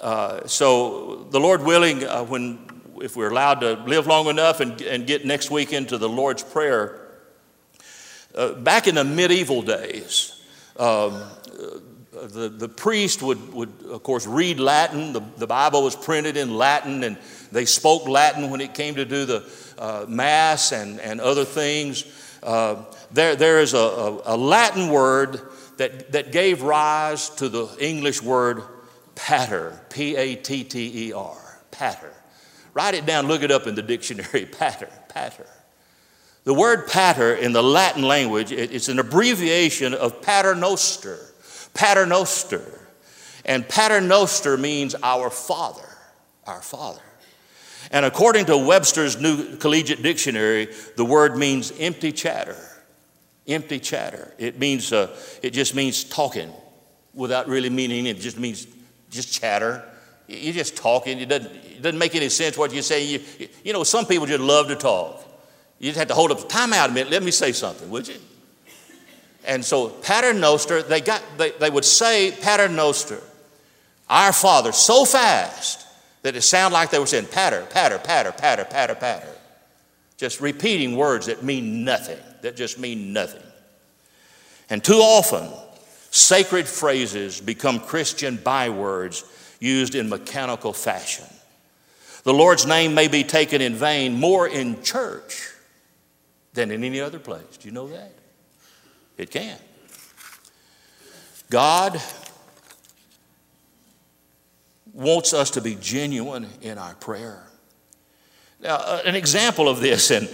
Uh, 0.00 0.46
so, 0.46 1.28
the 1.30 1.38
Lord 1.38 1.62
willing, 1.62 2.00
when 2.28 2.58
if 3.00 3.16
we're 3.16 3.30
allowed 3.30 3.60
to 3.60 3.74
live 3.84 4.08
long 4.08 4.26
enough 4.26 4.60
and, 4.60 4.80
and 4.82 5.06
get 5.06 5.24
next 5.24 5.50
week 5.52 5.72
into 5.72 5.98
the 5.98 6.08
Lord's 6.08 6.42
Prayer, 6.42 7.00
back 8.58 8.88
in 8.88 8.96
the 8.96 9.04
medieval 9.04 9.62
days, 9.62 10.42
um, 10.78 11.22
the, 12.14 12.48
the 12.48 12.68
priest 12.68 13.22
would, 13.22 13.52
would, 13.52 13.72
of 13.90 14.02
course, 14.02 14.26
read 14.26 14.60
Latin. 14.60 15.12
The, 15.12 15.22
the 15.36 15.46
Bible 15.46 15.82
was 15.82 15.96
printed 15.96 16.36
in 16.36 16.56
Latin, 16.56 17.02
and 17.04 17.18
they 17.52 17.64
spoke 17.64 18.08
Latin 18.08 18.50
when 18.50 18.60
it 18.60 18.74
came 18.74 18.94
to 18.96 19.04
do 19.04 19.24
the 19.24 19.44
uh, 19.78 20.06
Mass 20.08 20.72
and, 20.72 21.00
and 21.00 21.20
other 21.20 21.44
things. 21.44 22.04
Uh, 22.42 22.84
there, 23.12 23.36
there 23.36 23.60
is 23.60 23.74
a, 23.74 23.78
a, 23.78 24.34
a 24.34 24.36
Latin 24.36 24.88
word 24.88 25.40
that, 25.76 26.12
that 26.12 26.32
gave 26.32 26.62
rise 26.62 27.30
to 27.30 27.48
the 27.48 27.68
English 27.80 28.22
word 28.22 28.62
patter, 29.14 29.80
P 29.90 30.16
A 30.16 30.36
T 30.36 30.64
T 30.64 31.08
E 31.08 31.12
R, 31.12 31.60
patter. 31.70 32.12
Write 32.72 32.94
it 32.94 33.06
down, 33.06 33.28
look 33.28 33.42
it 33.42 33.50
up 33.50 33.66
in 33.66 33.74
the 33.74 33.82
dictionary, 33.82 34.46
patter, 34.58 34.90
patter. 35.08 35.46
The 36.44 36.54
word 36.54 36.88
patter 36.88 37.34
in 37.34 37.52
the 37.52 37.62
Latin 37.62 38.02
language, 38.02 38.52
it's 38.52 38.88
an 38.88 38.98
abbreviation 38.98 39.94
of 39.94 40.20
paternoster, 40.20 41.18
paternoster. 41.74 42.80
And 43.44 43.68
paternoster 43.68 44.56
means 44.56 44.94
our 45.02 45.28
Father, 45.28 45.88
our 46.46 46.62
Father. 46.62 47.02
And 47.90 48.06
according 48.06 48.46
to 48.46 48.56
Webster's 48.56 49.20
New 49.20 49.56
Collegiate 49.56 50.02
Dictionary, 50.02 50.68
the 50.96 51.04
word 51.04 51.36
means 51.36 51.72
empty 51.78 52.12
chatter 52.12 52.56
empty 53.46 53.78
chatter. 53.78 54.32
It 54.38 54.58
means, 54.58 54.92
uh, 54.92 55.14
it 55.42 55.50
just 55.50 55.74
means 55.74 56.04
talking 56.04 56.52
without 57.12 57.48
really 57.48 57.70
meaning 57.70 58.06
it. 58.06 58.18
just 58.18 58.38
means 58.38 58.66
just 59.10 59.32
chatter. 59.32 59.84
You're 60.26 60.54
just 60.54 60.76
talking. 60.76 61.20
It 61.20 61.28
doesn't, 61.28 61.52
it 61.52 61.82
doesn't 61.82 61.98
make 61.98 62.14
any 62.14 62.28
sense 62.28 62.56
what 62.56 62.72
you 62.72 62.82
say. 62.82 63.04
You, 63.04 63.20
you 63.62 63.72
know, 63.72 63.84
some 63.84 64.06
people 64.06 64.26
just 64.26 64.40
love 64.40 64.68
to 64.68 64.76
talk. 64.76 65.22
You 65.78 65.90
just 65.90 65.98
have 65.98 66.08
to 66.08 66.14
hold 66.14 66.30
up, 66.30 66.48
time 66.48 66.72
out 66.72 66.90
a 66.90 66.92
minute, 66.92 67.10
let 67.10 67.22
me 67.22 67.30
say 67.30 67.52
something, 67.52 67.90
would 67.90 68.08
you? 68.08 68.14
And 69.46 69.64
so 69.64 69.88
paternoster, 69.88 70.82
they, 70.82 71.00
got, 71.00 71.22
they, 71.36 71.50
they 71.50 71.70
would 71.70 71.84
say 71.84 72.32
paternoster, 72.40 73.20
our 74.08 74.32
Father, 74.32 74.72
so 74.72 75.04
fast 75.04 75.86
that 76.22 76.36
it 76.36 76.42
sounded 76.42 76.74
like 76.74 76.90
they 76.90 76.98
were 76.98 77.06
saying 77.06 77.26
patter, 77.26 77.66
patter, 77.70 77.98
patter, 77.98 78.32
patter, 78.32 78.64
patter, 78.64 78.94
patter. 78.94 79.28
Just 80.16 80.40
repeating 80.40 80.96
words 80.96 81.26
that 81.26 81.42
mean 81.42 81.84
nothing, 81.84 82.18
that 82.42 82.56
just 82.56 82.78
mean 82.78 83.12
nothing. 83.12 83.42
And 84.70 84.82
too 84.82 84.94
often, 84.94 85.50
sacred 86.10 86.66
phrases 86.66 87.40
become 87.40 87.80
Christian 87.80 88.36
bywords 88.36 89.24
used 89.60 89.94
in 89.94 90.08
mechanical 90.08 90.72
fashion. 90.72 91.26
The 92.22 92.32
Lord's 92.32 92.64
name 92.64 92.94
may 92.94 93.08
be 93.08 93.24
taken 93.24 93.60
in 93.60 93.74
vain 93.74 94.14
more 94.14 94.48
in 94.48 94.82
church 94.82 95.50
than 96.54 96.70
in 96.70 96.82
any 96.82 97.00
other 97.00 97.18
place. 97.18 97.58
Do 97.58 97.68
you 97.68 97.74
know 97.74 97.88
that? 97.88 98.12
It 99.16 99.30
can. 99.30 99.58
God 101.50 102.00
wants 104.92 105.32
us 105.32 105.50
to 105.50 105.60
be 105.60 105.76
genuine 105.76 106.46
in 106.62 106.78
our 106.78 106.94
prayer. 106.94 107.42
Now, 108.60 108.76
uh, 108.76 109.02
an 109.04 109.14
example 109.14 109.68
of 109.68 109.80
this, 109.80 110.10
and 110.10 110.28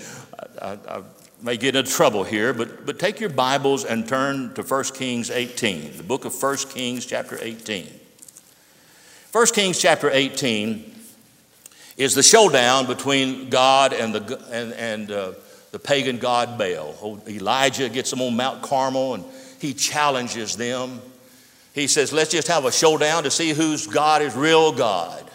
I, 0.60 0.66
I, 0.66 0.78
I, 0.98 1.02
may 1.42 1.56
get 1.56 1.74
into 1.74 1.90
trouble 1.90 2.22
here, 2.22 2.52
but, 2.52 2.84
but 2.84 2.98
take 2.98 3.18
your 3.18 3.30
Bibles 3.30 3.86
and 3.86 4.06
turn 4.06 4.52
to 4.54 4.62
1 4.62 4.84
Kings 4.94 5.30
18, 5.30 5.96
the 5.96 6.02
book 6.02 6.26
of 6.26 6.42
1 6.42 6.56
Kings, 6.68 7.06
chapter 7.06 7.38
18. 7.40 7.86
1 9.32 9.46
Kings, 9.46 9.78
chapter 9.78 10.10
18 10.10 10.94
is 11.96 12.14
the 12.14 12.22
showdown 12.22 12.86
between 12.86 13.48
God 13.48 13.92
and 13.94 14.14
the, 14.14 14.38
and, 14.50 14.72
and, 14.74 15.10
uh, 15.10 15.32
the 15.70 15.78
pagan 15.78 16.18
god 16.18 16.58
Baal. 16.58 16.94
Oh, 17.02 17.20
Elijah 17.28 17.88
gets 17.88 18.10
them 18.10 18.20
on 18.22 18.36
Mount 18.36 18.62
Carmel 18.62 19.14
and 19.14 19.24
he 19.60 19.74
challenges 19.74 20.56
them. 20.56 21.00
He 21.74 21.86
says, 21.86 22.12
Let's 22.12 22.30
just 22.30 22.48
have 22.48 22.64
a 22.64 22.72
showdown 22.72 23.24
to 23.24 23.30
see 23.30 23.50
whose 23.50 23.86
God 23.86 24.22
is 24.22 24.34
real 24.34 24.72
God. 24.72 25.30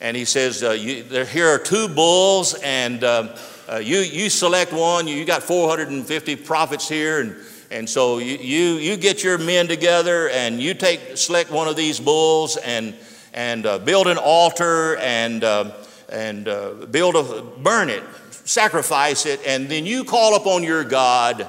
And 0.00 0.16
he 0.16 0.24
says, 0.24 0.62
uh, 0.62 0.72
you, 0.72 1.04
there, 1.04 1.24
Here 1.24 1.46
are 1.46 1.58
two 1.58 1.88
bulls, 1.88 2.54
and 2.54 3.02
uh, 3.04 3.36
uh, 3.68 3.76
you, 3.76 3.98
you 3.98 4.28
select 4.30 4.72
one. 4.72 5.06
You, 5.06 5.14
you 5.14 5.24
got 5.24 5.42
450 5.42 6.36
prophets 6.36 6.88
here, 6.88 7.20
and, 7.20 7.36
and 7.70 7.88
so 7.88 8.18
you, 8.18 8.36
you, 8.36 8.74
you 8.74 8.96
get 8.96 9.22
your 9.22 9.38
men 9.38 9.68
together 9.68 10.28
and 10.28 10.60
you 10.60 10.74
take, 10.74 11.16
select 11.16 11.50
one 11.50 11.68
of 11.68 11.76
these 11.76 12.00
bulls 12.00 12.56
and, 12.56 12.94
and 13.32 13.64
uh, 13.64 13.78
build 13.78 14.08
an 14.08 14.18
altar 14.18 14.96
and, 14.96 15.44
uh, 15.44 15.70
and 16.10 16.48
uh, 16.48 16.72
build 16.90 17.14
a, 17.14 17.42
burn 17.42 17.88
it, 17.88 18.02
sacrifice 18.52 19.26
it, 19.26 19.40
and 19.46 19.68
then 19.68 19.86
you 19.86 20.04
call 20.04 20.36
upon 20.36 20.62
your 20.62 20.84
God 20.84 21.48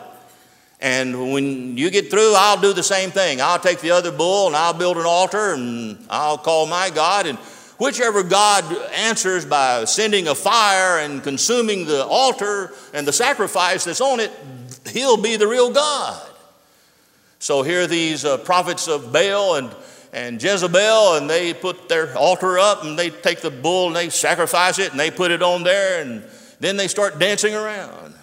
and 0.83 1.31
when 1.31 1.77
you 1.77 1.89
get 1.89 2.11
through, 2.11 2.33
I'll 2.35 2.59
do 2.59 2.73
the 2.73 2.83
same 2.83 3.09
thing. 3.09 3.39
I'll 3.39 3.57
take 3.57 3.79
the 3.79 3.91
other 3.91 4.11
bull 4.11 4.47
and 4.47 4.55
I'll 4.55 4.73
build 4.73 4.97
an 4.97 5.05
altar 5.05 5.53
and 5.53 5.97
I'll 6.09 6.37
call 6.37 6.65
my 6.65 6.89
God. 6.89 7.25
And 7.25 7.37
whichever 7.77 8.21
God 8.21 8.65
answers 8.91 9.45
by 9.45 9.85
sending 9.85 10.27
a 10.27 10.35
fire 10.35 10.99
and 10.99 11.23
consuming 11.23 11.85
the 11.85 12.05
altar 12.05 12.73
and 12.93 13.07
the 13.07 13.13
sacrifice 13.13 13.85
that's 13.85 14.01
on 14.01 14.19
it, 14.19 14.29
he'll 14.89 15.15
be 15.15 15.37
the 15.37 15.47
real 15.47 15.71
God. 15.71 16.29
So 17.39 17.63
here 17.63 17.83
are 17.83 17.87
these 17.87 18.25
uh, 18.25 18.39
prophets 18.39 18.89
of 18.89 19.13
Baal 19.13 19.55
and, 19.55 19.73
and 20.11 20.43
Jezebel, 20.43 21.15
and 21.15 21.29
they 21.29 21.53
put 21.53 21.87
their 21.87 22.13
altar 22.17 22.59
up 22.59 22.83
and 22.83 22.99
they 22.99 23.09
take 23.09 23.39
the 23.39 23.51
bull 23.51 23.87
and 23.87 23.95
they 23.95 24.09
sacrifice 24.09 24.79
it 24.79 24.91
and 24.91 24.99
they 24.99 25.11
put 25.11 25.31
it 25.31 25.41
on 25.41 25.63
there 25.63 26.01
and 26.01 26.25
then 26.63 26.77
they 26.77 26.87
start 26.87 27.19
dancing 27.19 27.53
around. 27.53 28.15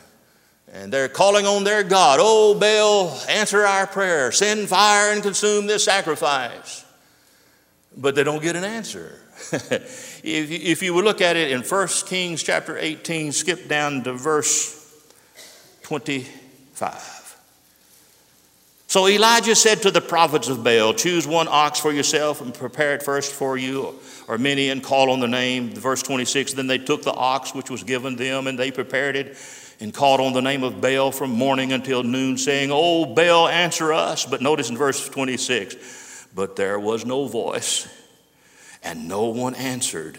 And 0.73 0.93
they're 0.93 1.09
calling 1.09 1.47
on 1.47 1.65
their 1.65 1.83
God, 1.83 2.21
Oh, 2.23 2.55
Baal, 2.55 3.19
answer 3.29 3.67
our 3.67 3.87
prayer. 3.87 4.31
Send 4.31 4.69
fire 4.69 5.13
and 5.13 5.23
consume 5.23 5.67
this 5.67 5.85
sacrifice. 5.85 6.85
But 7.97 8.15
they 8.15 8.23
don't 8.23 8.43
get 8.43 8.55
an 8.55 8.65
answer. 8.65 9.19
if, 9.53 10.25
if 10.25 10.83
you 10.83 10.95
would 10.95 11.05
look 11.05 11.21
at 11.21 11.37
it 11.37 11.51
in 11.51 11.63
1 11.63 11.89
Kings 12.07 12.43
chapter 12.43 12.79
18, 12.79 13.33
skip 13.33 13.69
down 13.69 14.05
to 14.05 14.13
verse 14.13 14.77
25. 15.83 17.20
So 18.91 19.07
Elijah 19.07 19.55
said 19.55 19.83
to 19.83 19.93
the 19.93 20.01
prophets 20.01 20.49
of 20.49 20.65
Baal, 20.65 20.93
Choose 20.95 21.25
one 21.25 21.47
ox 21.47 21.79
for 21.79 21.93
yourself 21.93 22.41
and 22.41 22.53
prepare 22.53 22.93
it 22.93 23.05
first 23.05 23.33
for 23.33 23.57
you, 23.57 23.95
or 24.27 24.37
many, 24.37 24.69
and 24.69 24.83
call 24.83 25.13
on 25.13 25.21
the 25.21 25.29
name. 25.29 25.71
Verse 25.71 26.03
26 26.03 26.55
Then 26.55 26.67
they 26.67 26.79
took 26.79 27.05
the 27.05 27.13
ox 27.13 27.55
which 27.55 27.71
was 27.71 27.85
given 27.85 28.17
them, 28.17 28.49
and 28.49 28.59
they 28.59 28.73
prepared 28.73 29.15
it 29.15 29.39
and 29.79 29.95
called 29.95 30.19
on 30.19 30.33
the 30.33 30.43
name 30.43 30.65
of 30.65 30.81
Baal 30.81 31.13
from 31.13 31.31
morning 31.31 31.73
until 31.73 32.03
noon, 32.03 32.37
saying, 32.37 32.71
Oh, 32.73 33.07
Baal, 33.07 33.47
answer 33.47 33.93
us. 33.93 34.27
But 34.27 34.43
notice 34.43 34.71
in 34.71 34.77
verse 34.77 35.09
26, 35.09 36.27
but 36.35 36.57
there 36.57 36.81
was 36.81 37.07
no 37.07 37.29
voice, 37.29 37.87
and 38.83 39.07
no 39.07 39.27
one 39.27 39.55
answered. 39.55 40.19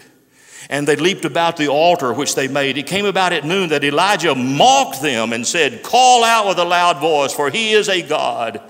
And 0.70 0.86
they 0.86 0.96
leaped 0.96 1.24
about 1.24 1.56
the 1.56 1.68
altar 1.68 2.12
which 2.12 2.34
they 2.34 2.48
made. 2.48 2.78
It 2.78 2.86
came 2.86 3.06
about 3.06 3.32
at 3.32 3.44
noon 3.44 3.70
that 3.70 3.84
Elijah 3.84 4.34
mocked 4.34 5.02
them 5.02 5.32
and 5.32 5.46
said, 5.46 5.82
Call 5.82 6.24
out 6.24 6.48
with 6.48 6.58
a 6.58 6.64
loud 6.64 7.00
voice, 7.00 7.32
for 7.32 7.50
he 7.50 7.72
is 7.72 7.88
a 7.88 8.02
God. 8.02 8.60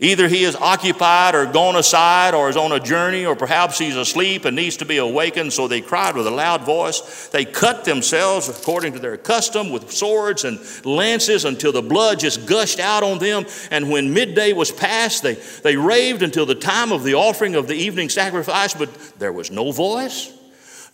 Either 0.00 0.26
he 0.26 0.42
is 0.42 0.56
occupied 0.56 1.36
or 1.36 1.46
gone 1.46 1.76
aside 1.76 2.34
or 2.34 2.48
is 2.48 2.56
on 2.56 2.72
a 2.72 2.80
journey, 2.80 3.24
or 3.24 3.36
perhaps 3.36 3.78
he's 3.78 3.96
asleep 3.96 4.44
and 4.44 4.56
needs 4.56 4.76
to 4.78 4.84
be 4.84 4.96
awakened. 4.96 5.52
So 5.52 5.68
they 5.68 5.80
cried 5.80 6.16
with 6.16 6.26
a 6.26 6.32
loud 6.32 6.62
voice. 6.62 7.28
They 7.28 7.44
cut 7.44 7.84
themselves 7.84 8.48
according 8.48 8.94
to 8.94 8.98
their 8.98 9.16
custom 9.16 9.70
with 9.70 9.92
swords 9.92 10.44
and 10.44 10.58
lances 10.84 11.44
until 11.44 11.70
the 11.70 11.80
blood 11.80 12.18
just 12.18 12.44
gushed 12.44 12.80
out 12.80 13.04
on 13.04 13.18
them. 13.18 13.46
And 13.70 13.88
when 13.88 14.12
midday 14.12 14.52
was 14.52 14.72
past, 14.72 15.22
they, 15.22 15.34
they 15.62 15.76
raved 15.76 16.22
until 16.22 16.44
the 16.44 16.56
time 16.56 16.90
of 16.90 17.04
the 17.04 17.14
offering 17.14 17.54
of 17.54 17.68
the 17.68 17.74
evening 17.74 18.08
sacrifice, 18.08 18.74
but 18.74 18.92
there 19.20 19.32
was 19.32 19.52
no 19.52 19.70
voice, 19.70 20.32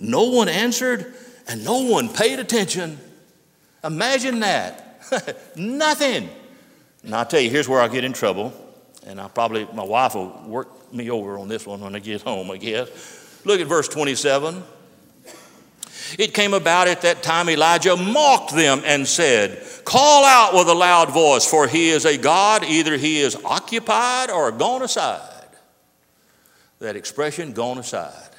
no 0.01 0.25
one 0.25 0.49
answered, 0.49 1.15
and 1.47 1.65
no 1.65 1.83
one 1.83 2.09
paid 2.09 2.41
attention. 2.41 2.99
Imagine 3.85 4.41
that. 4.41 5.03
Nothing. 5.57 6.29
And 7.05 7.15
I'll 7.15 7.25
tell 7.25 7.41
you, 7.41 7.51
here's 7.51 7.69
where 7.69 7.81
I 7.81 7.87
get 7.87 8.03
in 8.03 8.13
trouble 8.13 8.53
and 9.07 9.21
I 9.21 9.29
probably, 9.29 9.67
my 9.73 9.83
wife 9.83 10.15
will 10.15 10.31
work 10.47 10.93
me 10.93 11.11
over 11.11 11.39
on 11.39 11.49
this 11.49 11.67
one 11.67 11.81
when 11.81 11.95
I 11.95 11.99
get 11.99 12.23
home, 12.23 12.51
I 12.51 12.57
guess. 12.57 13.41
Look 13.45 13.61
at 13.61 13.67
verse 13.67 13.89
27. 13.89 14.63
It 16.19 16.35
came 16.35 16.55
about 16.55 16.89
at 16.89 17.03
that 17.03 17.23
time 17.23 17.49
Elijah 17.49 17.97
mocked 17.97 18.55
them 18.55 18.83
and 18.85 19.07
said, 19.07 19.65
Call 19.85 20.25
out 20.25 20.55
with 20.55 20.69
a 20.69 20.75
loud 20.75 21.11
voice, 21.11 21.47
for 21.47 21.69
he 21.69 21.91
is 21.91 22.05
a 22.05 22.19
God, 22.19 22.65
either 22.65 22.97
he 22.97 23.21
is 23.21 23.37
occupied 23.45 24.31
or 24.31 24.51
gone 24.51 24.83
aside. 24.83 25.47
That 26.81 26.97
expression, 26.97 27.53
gone 27.53 27.79
aside. 27.79 28.30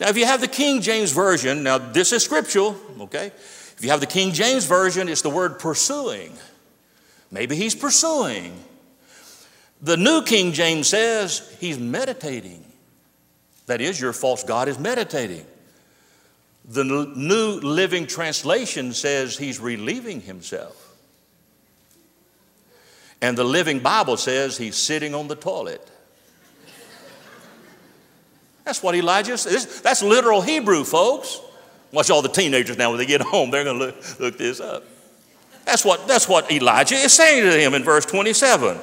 Now, 0.00 0.08
if 0.08 0.16
you 0.16 0.26
have 0.26 0.40
the 0.40 0.48
King 0.48 0.80
James 0.80 1.12
Version, 1.12 1.62
now 1.62 1.78
this 1.78 2.12
is 2.12 2.22
scriptural, 2.22 2.76
okay? 3.00 3.26
If 3.26 3.78
you 3.82 3.90
have 3.90 4.00
the 4.00 4.06
King 4.06 4.32
James 4.32 4.64
Version, 4.64 5.08
it's 5.08 5.22
the 5.22 5.30
word 5.30 5.58
pursuing. 5.58 6.32
Maybe 7.30 7.56
he's 7.56 7.74
pursuing. 7.74 8.62
The 9.82 9.96
New 9.96 10.22
King 10.22 10.52
James 10.52 10.88
says 10.88 11.56
he's 11.60 11.78
meditating. 11.78 12.64
That 13.66 13.80
is, 13.80 14.00
your 14.00 14.12
false 14.12 14.44
God 14.44 14.68
is 14.68 14.78
meditating. 14.78 15.44
The 16.64 16.84
New 16.84 17.60
Living 17.60 18.06
Translation 18.06 18.92
says 18.92 19.36
he's 19.36 19.58
relieving 19.58 20.20
himself. 20.20 20.84
And 23.20 23.36
the 23.36 23.44
Living 23.44 23.80
Bible 23.80 24.16
says 24.16 24.56
he's 24.56 24.76
sitting 24.76 25.14
on 25.14 25.28
the 25.28 25.34
toilet. 25.36 25.88
That's 28.68 28.82
what 28.82 28.94
Elijah 28.94 29.38
says. 29.38 29.80
That's 29.80 30.02
literal 30.02 30.42
Hebrew, 30.42 30.84
folks. 30.84 31.40
Watch 31.90 32.10
all 32.10 32.20
the 32.20 32.28
teenagers 32.28 32.76
now 32.76 32.90
when 32.90 32.98
they 32.98 33.06
get 33.06 33.22
home, 33.22 33.50
they're 33.50 33.64
going 33.64 33.78
to 33.78 33.86
look, 33.86 34.20
look 34.20 34.36
this 34.36 34.60
up. 34.60 34.84
That's 35.64 35.86
what, 35.86 36.06
that's 36.06 36.28
what 36.28 36.52
Elijah 36.52 36.96
is 36.96 37.14
saying 37.14 37.50
to 37.50 37.58
him 37.58 37.72
in 37.72 37.82
verse 37.82 38.04
27. 38.04 38.78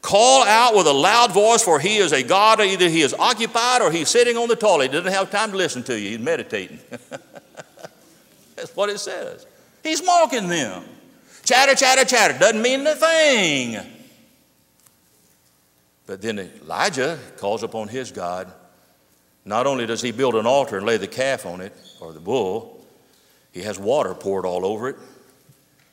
Call 0.00 0.42
out 0.44 0.74
with 0.74 0.86
a 0.86 0.92
loud 0.92 1.34
voice, 1.34 1.62
for 1.62 1.78
he 1.78 1.98
is 1.98 2.12
a 2.12 2.22
God. 2.22 2.62
Either 2.62 2.88
he 2.88 3.02
is 3.02 3.12
occupied 3.12 3.82
or 3.82 3.92
he's 3.92 4.08
sitting 4.08 4.38
on 4.38 4.48
the 4.48 4.56
toilet. 4.56 4.86
He 4.90 4.96
doesn't 4.96 5.12
have 5.12 5.30
time 5.30 5.50
to 5.50 5.58
listen 5.58 5.82
to 5.82 6.00
you. 6.00 6.08
He's 6.08 6.18
meditating. 6.18 6.78
That's 8.56 8.74
what 8.74 8.88
it 8.88 9.00
says. 9.00 9.46
He's 9.82 10.02
mocking 10.02 10.48
them. 10.48 10.82
Chatter, 11.44 11.74
chatter, 11.74 12.06
chatter. 12.06 12.38
Doesn't 12.38 12.62
mean 12.62 12.86
a 12.86 12.96
thing. 12.96 13.76
But 16.06 16.22
then 16.22 16.38
Elijah 16.38 17.18
calls 17.36 17.62
upon 17.62 17.88
his 17.88 18.10
God. 18.10 18.50
Not 19.48 19.66
only 19.66 19.86
does 19.86 20.02
he 20.02 20.12
build 20.12 20.34
an 20.34 20.46
altar 20.46 20.76
and 20.76 20.84
lay 20.84 20.98
the 20.98 21.06
calf 21.06 21.46
on 21.46 21.62
it, 21.62 21.72
or 22.00 22.12
the 22.12 22.20
bull, 22.20 22.84
he 23.50 23.62
has 23.62 23.78
water 23.78 24.14
poured 24.14 24.44
all 24.44 24.66
over 24.66 24.90
it. 24.90 24.96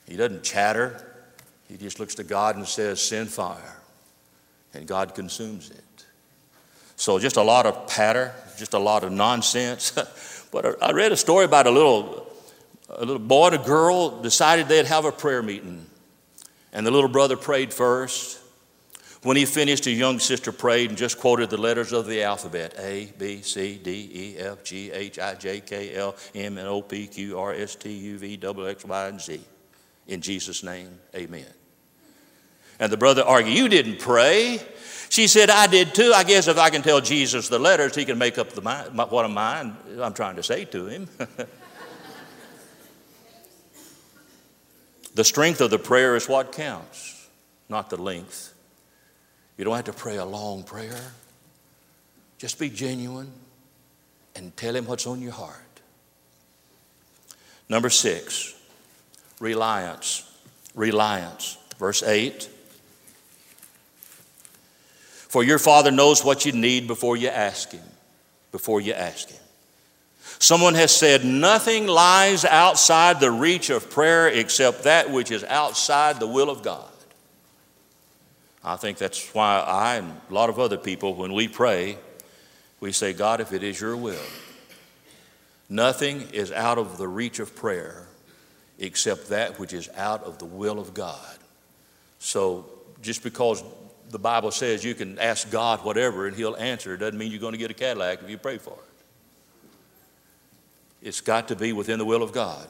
He 0.07 0.17
doesn't 0.17 0.43
chatter. 0.43 1.01
He 1.69 1.77
just 1.77 1.97
looks 1.97 2.15
to 2.15 2.23
God 2.25 2.57
and 2.57 2.67
says, 2.67 3.01
Send 3.01 3.29
fire 3.29 3.77
and 4.73 4.85
God 4.85 5.15
consumes 5.15 5.71
it. 5.71 6.05
So 6.97 7.17
just 7.17 7.37
a 7.37 7.41
lot 7.41 7.65
of 7.65 7.87
patter, 7.87 8.33
just 8.57 8.73
a 8.73 8.79
lot 8.79 9.05
of 9.05 9.13
nonsense. 9.13 10.45
but 10.51 10.83
I 10.83 10.91
read 10.91 11.13
a 11.13 11.17
story 11.17 11.45
about 11.45 11.65
a 11.65 11.71
little, 11.71 12.27
a 12.89 13.05
little 13.05 13.19
boy 13.19 13.47
and 13.47 13.55
a 13.55 13.65
girl 13.65 14.21
decided 14.21 14.67
they'd 14.67 14.85
have 14.85 15.05
a 15.05 15.13
prayer 15.13 15.41
meeting. 15.41 15.85
And 16.73 16.85
the 16.85 16.91
little 16.91 17.09
brother 17.09 17.37
prayed 17.37 17.73
first. 17.73 18.41
When 19.25 19.37
he 19.37 19.45
finished, 19.45 19.85
his 19.85 19.97
young 19.97 20.19
sister 20.19 20.51
prayed 20.51 20.89
and 20.89 20.97
just 20.99 21.17
quoted 21.17 21.49
the 21.49 21.57
letters 21.57 21.93
of 21.93 22.05
the 22.05 22.21
alphabet 22.21 22.75
A, 22.77 23.11
B, 23.17 23.41
C, 23.41 23.79
D, 23.81 24.11
E, 24.13 24.37
F, 24.37 24.63
G, 24.63 24.91
H, 24.91 25.17
I, 25.17 25.33
J, 25.33 25.61
K, 25.61 25.95
L, 25.95 26.15
M, 26.35 26.59
N, 26.59 26.67
O, 26.67 26.83
P, 26.83 27.07
Q, 27.07 27.39
R, 27.39 27.51
S, 27.51 27.73
T, 27.73 27.91
U, 27.91 28.19
V, 28.19 28.37
W, 28.37 28.69
X, 28.69 28.85
Y, 28.85 29.07
and 29.07 29.19
Z. 29.19 29.41
In 30.05 30.21
Jesus' 30.21 30.61
name, 30.61 30.99
amen. 31.15 31.47
And 32.79 32.91
the 32.91 32.97
brother 32.97 33.23
argued, 33.23 33.57
You 33.57 33.67
didn't 33.67 33.97
pray. 33.97 34.61
She 35.09 35.25
said, 35.25 35.49
I 35.49 35.65
did 35.65 35.95
too. 35.95 36.13
I 36.15 36.23
guess 36.23 36.47
if 36.47 36.59
I 36.59 36.69
can 36.69 36.83
tell 36.83 37.01
Jesus 37.01 37.49
the 37.49 37.57
letters, 37.57 37.95
he 37.95 38.05
can 38.05 38.19
make 38.19 38.37
up 38.37 38.51
the 38.51 38.61
mind, 38.61 38.95
what 38.95 39.25
am 39.25 39.39
I, 39.39 39.71
I'm 40.01 40.13
trying 40.13 40.35
to 40.35 40.43
say 40.43 40.65
to 40.65 40.85
him. 40.85 41.09
the 45.15 45.23
strength 45.23 45.61
of 45.61 45.71
the 45.71 45.79
prayer 45.79 46.15
is 46.15 46.29
what 46.29 46.51
counts, 46.51 47.27
not 47.69 47.89
the 47.89 47.97
length. 47.97 48.51
You 49.57 49.65
don't 49.65 49.75
have 49.75 49.85
to 49.85 49.93
pray 49.93 50.17
a 50.17 50.25
long 50.25 50.63
prayer. 50.63 50.99
Just 52.37 52.59
be 52.59 52.69
genuine 52.69 53.31
and 54.35 54.55
tell 54.57 54.75
him 54.75 54.85
what's 54.85 55.07
on 55.07 55.21
your 55.21 55.31
heart. 55.31 55.61
Number 57.69 57.89
six, 57.89 58.53
reliance. 59.39 60.31
Reliance. 60.75 61.57
Verse 61.79 62.03
8. 62.03 62.49
For 65.35 65.43
your 65.43 65.59
Father 65.59 65.91
knows 65.91 66.23
what 66.23 66.45
you 66.45 66.51
need 66.51 66.87
before 66.87 67.17
you 67.17 67.29
ask 67.29 67.71
Him. 67.71 67.83
Before 68.51 68.79
you 68.79 68.93
ask 68.93 69.29
Him. 69.29 69.41
Someone 70.39 70.75
has 70.75 70.95
said, 70.95 71.25
Nothing 71.25 71.87
lies 71.87 72.45
outside 72.45 73.19
the 73.19 73.31
reach 73.31 73.69
of 73.69 73.89
prayer 73.89 74.27
except 74.27 74.83
that 74.83 75.11
which 75.11 75.31
is 75.31 75.43
outside 75.43 76.19
the 76.19 76.27
will 76.27 76.49
of 76.49 76.61
God. 76.61 76.89
I 78.67 78.77
think 78.77 78.97
that's 78.97 79.31
why 79.33 79.59
I 79.59 79.97
and 79.97 80.19
a 80.29 80.33
lot 80.33 80.49
of 80.49 80.59
other 80.59 80.77
people, 80.77 81.13
when 81.13 81.33
we 81.33 81.47
pray, 81.47 81.99
we 82.79 82.91
say, 82.91 83.13
God, 83.13 83.39
if 83.39 83.53
it 83.53 83.61
is 83.61 83.79
your 83.79 83.95
will, 83.95 84.17
nothing 85.69 86.21
is 86.33 86.51
out 86.51 86.79
of 86.79 86.97
the 86.97 87.07
reach 87.07 87.37
of 87.37 87.55
prayer 87.55 88.07
except 88.79 89.29
that 89.29 89.59
which 89.59 89.71
is 89.71 89.87
out 89.95 90.23
of 90.23 90.39
the 90.39 90.45
will 90.45 90.79
of 90.79 90.95
God. 90.95 91.37
So 92.17 92.65
just 93.01 93.21
because 93.21 93.63
the 94.09 94.19
Bible 94.19 94.51
says 94.51 94.83
you 94.83 94.95
can 94.95 95.19
ask 95.19 95.49
God 95.51 95.83
whatever 95.83 96.27
and 96.27 96.35
He'll 96.35 96.55
answer. 96.55 96.97
Doesn't 96.97 97.17
mean 97.17 97.31
you're 97.31 97.39
going 97.39 97.53
to 97.53 97.59
get 97.59 97.71
a 97.71 97.75
Cadillac 97.75 98.23
if 98.23 98.29
you 98.29 98.37
pray 98.37 98.57
for 98.57 98.73
it. 98.73 98.79
It's 101.07 101.21
got 101.21 101.49
to 101.49 101.55
be 101.55 101.71
within 101.71 101.99
the 101.99 102.05
will 102.05 102.23
of 102.23 102.31
God. 102.31 102.67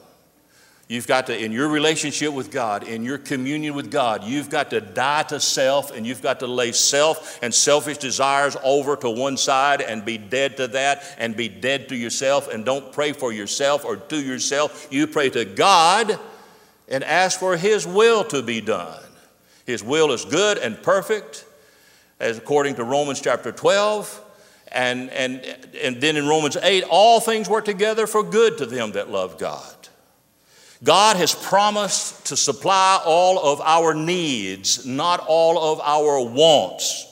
You've 0.88 1.08
got 1.08 1.26
to, 1.26 1.36
in 1.36 1.50
your 1.50 1.68
relationship 1.68 2.32
with 2.32 2.52
God, 2.52 2.84
in 2.84 3.02
your 3.02 3.18
communion 3.18 3.74
with 3.74 3.90
God, 3.90 4.22
you've 4.22 4.48
got 4.48 4.70
to 4.70 4.80
die 4.80 5.24
to 5.24 5.40
self 5.40 5.90
and 5.90 6.06
you've 6.06 6.22
got 6.22 6.38
to 6.40 6.46
lay 6.46 6.70
self 6.70 7.40
and 7.42 7.52
selfish 7.52 7.98
desires 7.98 8.56
over 8.62 8.94
to 8.96 9.10
one 9.10 9.36
side 9.36 9.80
and 9.80 10.04
be 10.04 10.16
dead 10.16 10.56
to 10.58 10.68
that 10.68 11.02
and 11.18 11.36
be 11.36 11.48
dead 11.48 11.88
to 11.88 11.96
yourself 11.96 12.52
and 12.52 12.64
don't 12.64 12.92
pray 12.92 13.12
for 13.12 13.32
yourself 13.32 13.84
or 13.84 13.96
to 13.96 14.16
yourself. 14.16 14.86
You 14.92 15.08
pray 15.08 15.28
to 15.30 15.44
God 15.44 16.20
and 16.88 17.02
ask 17.02 17.40
for 17.40 17.56
His 17.56 17.84
will 17.84 18.22
to 18.24 18.40
be 18.40 18.60
done. 18.60 19.02
His 19.66 19.82
will 19.82 20.12
is 20.12 20.24
good 20.24 20.58
and 20.58 20.80
perfect, 20.80 21.44
as 22.20 22.38
according 22.38 22.76
to 22.76 22.84
Romans 22.84 23.20
chapter 23.20 23.50
12. 23.50 24.22
And, 24.70 25.10
and, 25.10 25.44
and 25.82 26.00
then 26.00 26.16
in 26.16 26.28
Romans 26.28 26.56
8, 26.56 26.84
all 26.88 27.18
things 27.18 27.48
work 27.48 27.64
together 27.64 28.06
for 28.06 28.22
good 28.22 28.58
to 28.58 28.66
them 28.66 28.92
that 28.92 29.10
love 29.10 29.38
God. 29.38 29.75
God 30.84 31.16
has 31.16 31.34
promised 31.34 32.26
to 32.26 32.36
supply 32.36 33.00
all 33.04 33.38
of 33.38 33.60
our 33.60 33.94
needs, 33.94 34.84
not 34.84 35.20
all 35.26 35.72
of 35.72 35.80
our 35.80 36.20
wants. 36.20 37.06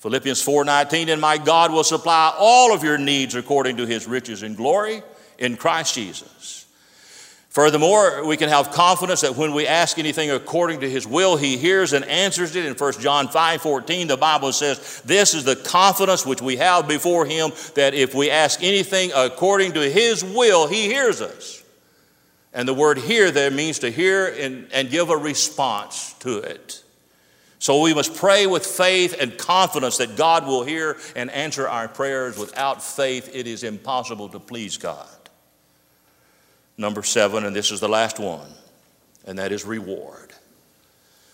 Philippians 0.00 0.42
4:19 0.42 1.08
and 1.08 1.20
my 1.20 1.38
God 1.38 1.72
will 1.72 1.84
supply 1.84 2.34
all 2.36 2.74
of 2.74 2.82
your 2.82 2.98
needs 2.98 3.34
according 3.34 3.76
to 3.76 3.86
his 3.86 4.06
riches 4.06 4.42
and 4.42 4.56
glory 4.56 5.02
in 5.38 5.56
Christ 5.56 5.94
Jesus. 5.94 6.64
Furthermore, 7.50 8.24
we 8.24 8.36
can 8.36 8.48
have 8.48 8.70
confidence 8.70 9.22
that 9.22 9.36
when 9.36 9.52
we 9.52 9.66
ask 9.66 9.98
anything 9.98 10.30
according 10.30 10.80
to 10.80 10.88
his 10.88 11.04
will, 11.04 11.36
he 11.36 11.58
hears 11.58 11.92
and 11.92 12.04
answers 12.04 12.54
it. 12.54 12.64
In 12.64 12.74
1 12.74 12.92
John 13.00 13.26
5 13.26 13.60
14, 13.60 14.06
the 14.06 14.16
Bible 14.16 14.52
says, 14.52 15.02
This 15.04 15.34
is 15.34 15.42
the 15.42 15.56
confidence 15.56 16.24
which 16.24 16.40
we 16.40 16.56
have 16.56 16.86
before 16.86 17.26
him 17.26 17.50
that 17.74 17.92
if 17.92 18.14
we 18.14 18.30
ask 18.30 18.62
anything 18.62 19.10
according 19.14 19.72
to 19.72 19.90
his 19.90 20.22
will, 20.22 20.68
he 20.68 20.84
hears 20.84 21.20
us. 21.20 21.59
And 22.52 22.66
the 22.66 22.74
word 22.74 22.98
hear 22.98 23.30
there 23.30 23.50
means 23.50 23.80
to 23.80 23.90
hear 23.90 24.26
and, 24.26 24.68
and 24.72 24.90
give 24.90 25.10
a 25.10 25.16
response 25.16 26.14
to 26.20 26.38
it. 26.38 26.82
So 27.60 27.82
we 27.82 27.94
must 27.94 28.16
pray 28.16 28.46
with 28.46 28.64
faith 28.64 29.16
and 29.20 29.36
confidence 29.36 29.98
that 29.98 30.16
God 30.16 30.46
will 30.46 30.64
hear 30.64 30.96
and 31.14 31.30
answer 31.30 31.68
our 31.68 31.88
prayers. 31.88 32.38
Without 32.38 32.82
faith, 32.82 33.30
it 33.34 33.46
is 33.46 33.62
impossible 33.62 34.30
to 34.30 34.40
please 34.40 34.78
God. 34.78 35.06
Number 36.78 37.02
seven, 37.02 37.44
and 37.44 37.54
this 37.54 37.70
is 37.70 37.80
the 37.80 37.88
last 37.88 38.18
one, 38.18 38.48
and 39.26 39.38
that 39.38 39.52
is 39.52 39.66
reward. 39.66 40.32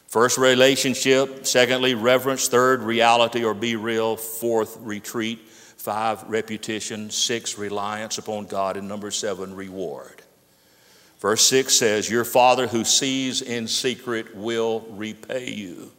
First, 0.08 0.38
relationship. 0.38 1.46
Secondly, 1.46 1.94
reverence. 1.94 2.48
Third, 2.48 2.80
reality 2.82 3.44
or 3.44 3.54
be 3.54 3.76
real. 3.76 4.16
Fourth, 4.16 4.76
retreat. 4.80 5.40
Five, 5.46 6.22
repetition. 6.24 7.10
Six, 7.10 7.58
reliance 7.58 8.18
upon 8.18 8.46
God. 8.46 8.76
And 8.76 8.88
number 8.88 9.10
seven, 9.10 9.54
reward. 9.54 10.15
Verse 11.20 11.46
6 11.46 11.74
says, 11.74 12.10
Your 12.10 12.24
Father 12.24 12.66
who 12.66 12.84
sees 12.84 13.42
in 13.42 13.68
secret 13.68 14.36
will 14.36 14.80
repay 14.90 15.50
you. 15.50 15.92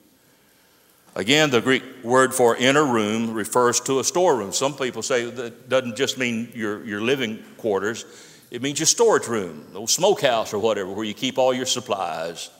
Again, 1.15 1.49
the 1.49 1.61
Greek 1.61 1.83
word 2.03 2.35
for 2.35 2.55
inner 2.55 2.85
room 2.85 3.33
refers 3.33 3.79
to 3.81 3.99
a 3.99 4.03
storeroom. 4.03 4.53
Some 4.53 4.75
people 4.75 5.01
say 5.01 5.27
that 5.27 5.67
doesn't 5.67 5.95
just 5.95 6.19
mean 6.19 6.51
your, 6.53 6.85
your 6.85 7.01
living 7.01 7.43
quarters, 7.57 8.05
it 8.51 8.61
means 8.61 8.79
your 8.79 8.85
storage 8.85 9.27
room, 9.27 9.65
the 9.73 9.85
smokehouse 9.87 10.53
or 10.53 10.59
whatever, 10.59 10.91
where 10.91 11.05
you 11.05 11.15
keep 11.15 11.39
all 11.39 11.53
your 11.53 11.65
supplies. 11.65 12.51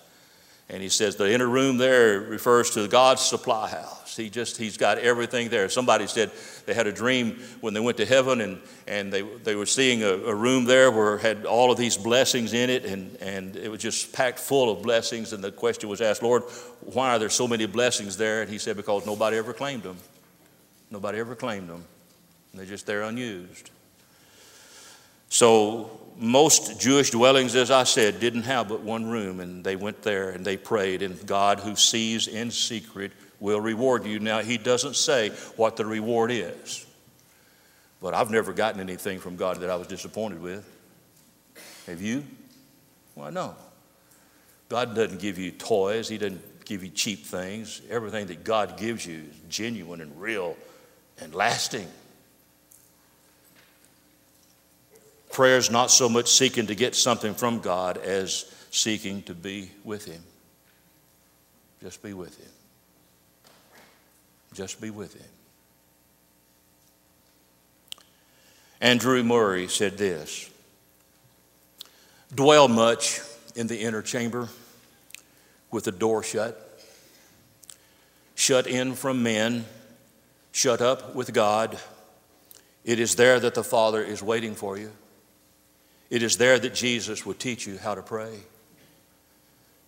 And 0.70 0.84
he 0.84 0.90
says 0.90 1.16
the 1.16 1.32
inner 1.32 1.48
room 1.48 1.78
there 1.78 2.20
refers 2.20 2.72
to 2.72 2.88
God's 2.90 3.22
supply 3.22 3.70
house. 3.70 4.18
He 4.18 4.30
just, 4.30 4.58
he's 4.58 4.76
got 4.76 4.98
everything 4.98 5.48
there. 5.48 5.70
Somebody 5.70 6.08
said 6.08 6.32
they 6.66 6.74
had 6.74 6.88
a 6.88 6.92
dream 6.92 7.40
when 7.62 7.74
they 7.74 7.80
went 7.80 7.98
to 7.98 8.06
heaven 8.06 8.42
and, 8.42 8.62
and 8.86 9.14
they, 9.14 9.22
they 9.22 9.56
were 9.56 9.66
seeing 9.66 10.04
a, 10.04 10.10
a 10.10 10.36
room 10.36 10.66
there 10.66 10.92
where 10.92 11.18
had 11.20 11.46
all 11.46 11.72
of 11.72 11.78
these 11.78 11.96
blessings 11.96 12.52
in 12.54 12.70
it 12.70 12.84
and, 12.84 13.16
and 13.22 13.56
it 13.56 13.70
was 13.70 13.80
just 13.80 14.12
packed 14.12 14.40
full 14.40 14.70
of 14.70 14.82
blessings. 14.82 15.32
And 15.32 15.42
the 15.42 15.52
question 15.52 15.88
was 15.88 16.02
asked, 16.02 16.22
Lord, 16.22 16.44
why 16.82 17.12
are 17.12 17.20
there 17.20 17.30
so 17.30 17.48
many 17.48 17.66
blessings 17.66 18.18
there? 18.18 18.42
And 18.42 18.52
he 18.52 18.58
said, 18.58 18.76
because 18.76 19.06
nobody 19.06 19.38
ever 19.38 19.54
claimed 19.54 19.84
them. 19.84 19.98
Nobody 20.92 21.20
ever 21.20 21.36
claimed 21.36 21.70
them. 21.70 21.86
And 22.52 22.60
they're 22.60 22.66
just 22.66 22.86
there 22.86 23.04
unused. 23.04 23.72
So, 25.30 26.00
most 26.18 26.80
Jewish 26.80 27.12
dwellings, 27.12 27.56
as 27.56 27.72
I 27.72 27.84
said, 27.84 28.20
didn't 28.20 28.44
have 28.44 28.70
but 28.70 28.82
one 28.82 29.06
room, 29.06 29.40
and 29.40 29.64
they 29.64 29.76
went 29.76 30.02
there 30.02 30.32
and 30.32 30.44
they 30.44 30.58
prayed, 30.58 31.02
and 31.02 31.26
God, 31.26 31.60
who 31.60 31.76
sees 31.76 32.28
in 32.28 32.52
secret, 32.52 33.12
will 33.40 33.62
reward 33.62 34.06
you. 34.06 34.20
Now, 34.20 34.40
He 34.40 34.58
doesn't 34.58 34.96
say 34.96 35.30
what 35.56 35.78
the 35.78 35.86
reward 35.86 36.32
is, 36.32 36.86
but 38.02 38.14
I've 38.14 38.32
never 38.32 38.54
gotten 38.54 38.80
anything 38.80 39.20
from 39.20 39.36
God 39.36 39.60
that 39.62 39.70
I 39.70 39.76
was 39.76 39.88
disappointed 39.88 40.42
with. 40.42 40.68
Have 41.86 42.02
you? 42.02 42.24
Well, 43.16 43.32
no. 43.32 43.56
God 44.70 44.96
doesn't 44.96 45.22
give 45.22 45.38
you 45.38 45.52
toys, 45.52 46.10
He 46.10 46.18
doesn't 46.18 46.66
give 46.66 46.84
you 46.84 46.90
cheap 46.90 47.26
things. 47.26 47.82
Everything 47.90 48.28
that 48.28 48.44
God 48.44 48.78
gives 48.78 49.06
you 49.06 49.24
is 49.30 49.40
genuine 49.50 50.02
and 50.02 50.20
real 50.20 50.58
and 51.20 51.34
lasting. 51.34 51.88
Prayer 55.38 55.58
is 55.60 55.70
not 55.70 55.92
so 55.92 56.10
much 56.10 56.30
seeking 56.30 56.66
to 56.66 56.74
get 56.74 56.96
something 56.96 57.36
from 57.36 57.60
God 57.60 57.98
as 57.98 58.52
seeking 58.72 59.22
to 59.22 59.36
be 59.36 59.70
with 59.84 60.04
Him. 60.04 60.24
Just 61.80 62.02
be 62.02 62.12
with 62.12 62.36
Him. 62.40 62.50
Just 64.56 64.82
be 64.82 64.90
with 64.90 65.14
Him. 65.14 65.30
Andrew 68.82 69.22
Murray 69.22 69.68
said 69.68 70.00
this 70.00 70.50
Dwell 72.34 72.68
much 72.68 73.22
in 73.56 73.68
the 73.68 73.80
inner 73.80 74.02
chamber 74.02 74.50
with 75.70 75.84
the 75.84 75.92
door 75.92 76.24
shut, 76.24 76.82
shut 78.34 78.66
in 78.66 78.96
from 78.96 79.22
men, 79.22 79.66
shut 80.52 80.82
up 80.82 81.14
with 81.14 81.32
God. 81.32 81.78
It 82.84 83.00
is 83.00 83.14
there 83.14 83.40
that 83.40 83.54
the 83.54 83.64
Father 83.64 84.02
is 84.02 84.24
waiting 84.24 84.56
for 84.56 84.80
you. 84.80 84.92
It 86.10 86.24
is 86.24 86.38
there 86.38 86.58
that 86.58 86.74
Jesus 86.74 87.26
will 87.26 87.34
teach 87.34 87.68
you 87.68 87.78
how 87.78 87.96
to 87.96 88.02
pray. 88.02 88.40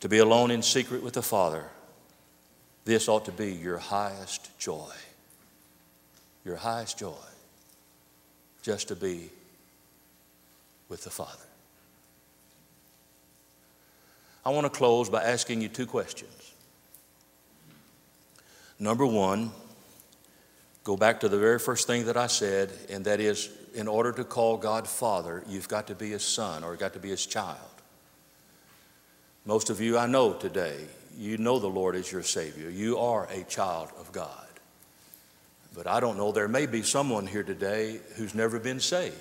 To 0.01 0.09
be 0.09 0.19
alone 0.19 0.51
in 0.51 0.61
secret 0.61 1.03
with 1.03 1.13
the 1.13 1.21
Father, 1.21 1.65
this 2.85 3.07
ought 3.07 3.25
to 3.25 3.31
be 3.31 3.53
your 3.53 3.77
highest 3.77 4.57
joy. 4.57 4.91
Your 6.45 6.55
highest 6.55 6.97
joy, 6.97 7.13
just 8.61 8.87
to 8.87 8.95
be 8.95 9.29
with 10.87 11.03
the 11.03 11.09
Father. 11.09 11.31
I 14.45 14.51
want 14.51 14.65
to 14.65 14.69
close 14.69 15.09
by 15.09 15.23
asking 15.23 15.61
you 15.61 15.67
two 15.67 15.85
questions. 15.85 16.53
Number 18.79 19.05
one, 19.05 19.51
go 20.85 20.95
back 20.95 21.19
to 21.19 21.29
the 21.29 21.37
very 21.37 21.59
first 21.59 21.85
thing 21.85 22.05
that 22.05 22.15
I 22.15 22.27
said, 22.27 22.71
and 22.89 23.03
that 23.05 23.19
is 23.19 23.49
in 23.73 23.87
order 23.87 24.11
to 24.11 24.23
call 24.23 24.57
God 24.57 24.87
Father, 24.87 25.43
you've 25.47 25.67
got 25.67 25.87
to 25.87 25.95
be 25.95 26.09
His 26.09 26.23
son 26.23 26.63
or 26.63 26.75
got 26.75 26.93
to 26.93 26.99
be 26.99 27.09
His 27.09 27.25
child. 27.25 27.57
Most 29.45 29.69
of 29.69 29.81
you 29.81 29.97
I 29.97 30.07
know 30.07 30.33
today, 30.33 30.77
you 31.17 31.37
know 31.37 31.59
the 31.59 31.67
Lord 31.67 31.95
is 31.95 32.11
your 32.11 32.23
Savior. 32.23 32.69
You 32.69 32.97
are 32.97 33.27
a 33.31 33.43
child 33.43 33.89
of 33.99 34.11
God. 34.11 34.45
But 35.75 35.87
I 35.87 35.99
don't 35.99 36.17
know, 36.17 36.31
there 36.31 36.47
may 36.47 36.65
be 36.65 36.81
someone 36.81 37.27
here 37.27 37.43
today 37.43 37.99
who's 38.15 38.33
never 38.33 38.59
been 38.59 38.79
saved. 38.79 39.15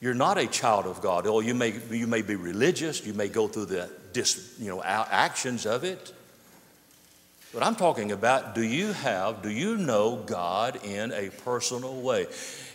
You're 0.00 0.14
not 0.14 0.38
a 0.38 0.46
child 0.46 0.86
of 0.86 1.00
God. 1.00 1.26
Oh, 1.26 1.40
you 1.40 1.54
may, 1.54 1.74
you 1.90 2.06
may 2.06 2.22
be 2.22 2.36
religious, 2.36 3.04
you 3.06 3.14
may 3.14 3.28
go 3.28 3.48
through 3.48 3.66
the 3.66 3.90
dis, 4.12 4.54
you 4.58 4.68
know, 4.68 4.82
actions 4.82 5.66
of 5.66 5.84
it. 5.84 6.12
But 7.56 7.64
I'm 7.64 7.74
talking 7.74 8.12
about 8.12 8.54
do 8.54 8.60
you 8.60 8.92
have, 8.92 9.40
do 9.40 9.48
you 9.48 9.78
know 9.78 10.16
God 10.16 10.84
in 10.84 11.10
a 11.10 11.30
personal 11.30 12.02
way? 12.02 12.26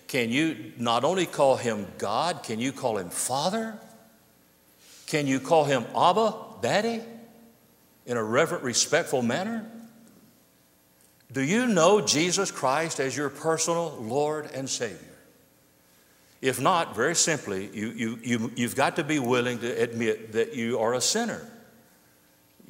Can 0.07 0.32
you 0.32 0.73
not 0.79 1.03
only 1.03 1.27
call 1.27 1.55
him 1.55 1.86
God, 1.99 2.41
can 2.41 2.59
you 2.59 2.71
call 2.71 2.97
him 2.97 3.11
Father? 3.11 3.77
Can 5.05 5.27
you 5.27 5.39
call 5.39 5.65
him 5.65 5.86
Abba, 5.95 6.34
Daddy, 6.63 6.99
in 8.07 8.17
a 8.17 8.23
reverent, 8.23 8.63
respectful 8.63 9.21
manner? 9.21 9.69
Do 11.32 11.43
you 11.43 11.67
know 11.67 12.01
Jesus 12.01 12.49
Christ 12.49 12.99
as 12.99 13.15
your 13.15 13.29
personal 13.29 13.95
Lord 14.01 14.49
and 14.51 14.67
Savior? 14.67 14.97
If 16.41 16.59
not, 16.59 16.95
very 16.95 17.13
simply, 17.13 17.69
you, 17.71 17.89
you, 17.89 18.19
you, 18.23 18.51
you've 18.55 18.75
got 18.75 18.95
to 18.95 19.03
be 19.03 19.19
willing 19.19 19.59
to 19.59 19.69
admit 19.79 20.32
that 20.32 20.55
you 20.55 20.79
are 20.79 20.95
a 20.95 21.01
sinner. 21.01 21.47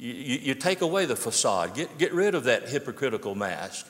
You, 0.02 0.38
you, 0.42 0.54
take 0.56 0.80
away 0.80 1.04
the 1.04 1.14
facade, 1.14 1.76
get, 1.76 1.96
get 1.96 2.12
rid 2.12 2.34
of 2.34 2.42
that 2.44 2.68
hypocritical 2.68 3.36
mask, 3.36 3.86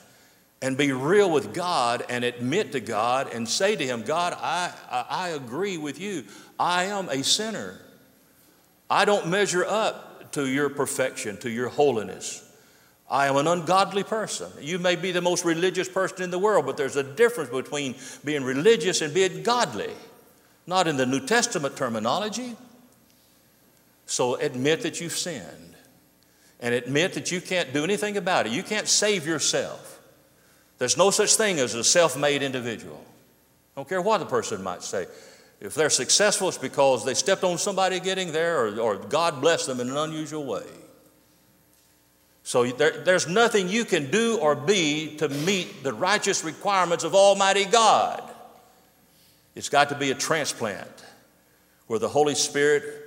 and 0.61 0.77
be 0.77 0.91
real 0.91 1.27
with 1.31 1.55
God 1.55 2.05
and 2.07 2.23
admit 2.23 2.73
to 2.73 2.79
God 2.79 3.33
and 3.33 3.49
say 3.49 3.75
to 3.75 3.83
Him, 3.83 4.03
God, 4.03 4.37
I, 4.39 4.71
I, 4.91 5.05
I 5.09 5.29
agree 5.29 5.79
with 5.79 5.99
you. 5.99 6.25
I 6.59 6.83
am 6.83 7.09
a 7.09 7.23
sinner. 7.23 7.79
I 8.91 9.05
don't 9.05 9.29
measure 9.29 9.65
up 9.65 10.31
to 10.33 10.47
your 10.47 10.69
perfection, 10.69 11.37
to 11.37 11.49
your 11.49 11.69
holiness. 11.69 12.47
I 13.09 13.25
am 13.25 13.35
an 13.35 13.47
ungodly 13.47 14.03
person. 14.03 14.51
You 14.61 14.77
may 14.77 14.95
be 14.95 15.13
the 15.13 15.21
most 15.21 15.43
religious 15.43 15.89
person 15.89 16.21
in 16.21 16.29
the 16.29 16.37
world, 16.37 16.67
but 16.67 16.77
there's 16.77 16.95
a 16.95 17.01
difference 17.01 17.49
between 17.49 17.95
being 18.23 18.43
religious 18.43 19.01
and 19.01 19.15
being 19.15 19.41
godly, 19.41 19.89
not 20.67 20.87
in 20.87 20.95
the 20.95 21.07
New 21.07 21.25
Testament 21.25 21.75
terminology. 21.75 22.55
So 24.05 24.35
admit 24.35 24.83
that 24.83 25.01
you've 25.01 25.17
sinned 25.17 25.72
and 26.63 26.73
admit 26.73 27.13
that 27.13 27.29
you 27.29 27.41
can't 27.41 27.73
do 27.73 27.83
anything 27.83 28.15
about 28.15 28.47
it. 28.47 28.53
You 28.53 28.63
can't 28.63 28.87
save 28.87 29.27
yourself. 29.27 29.99
There's 30.79 30.97
no 30.97 31.11
such 31.11 31.35
thing 31.35 31.59
as 31.59 31.75
a 31.75 31.83
self 31.83 32.17
made 32.17 32.41
individual. 32.41 33.03
I 33.75 33.79
don't 33.79 33.89
care 33.89 34.01
what 34.01 34.19
the 34.19 34.25
person 34.25 34.63
might 34.63 34.81
say. 34.81 35.05
If 35.59 35.75
they're 35.75 35.89
successful, 35.89 36.47
it's 36.47 36.57
because 36.57 37.05
they 37.05 37.13
stepped 37.13 37.43
on 37.43 37.57
somebody 37.57 37.99
getting 37.99 38.31
there 38.31 38.65
or, 38.65 38.79
or 38.79 38.95
God 38.95 39.41
blessed 39.41 39.67
them 39.67 39.81
in 39.81 39.89
an 39.89 39.97
unusual 39.97 40.45
way. 40.45 40.63
So 42.43 42.65
there, 42.65 43.03
there's 43.03 43.27
nothing 43.27 43.67
you 43.67 43.83
can 43.83 44.09
do 44.09 44.37
or 44.37 44.55
be 44.55 45.17
to 45.17 45.27
meet 45.29 45.83
the 45.83 45.93
righteous 45.93 46.43
requirements 46.43 47.03
of 47.03 47.13
Almighty 47.13 47.65
God. 47.65 48.23
It's 49.55 49.69
got 49.69 49.89
to 49.89 49.95
be 49.95 50.11
a 50.11 50.15
transplant 50.15 51.05
where 51.87 51.99
the 51.99 52.09
Holy 52.09 52.35
Spirit 52.35 53.02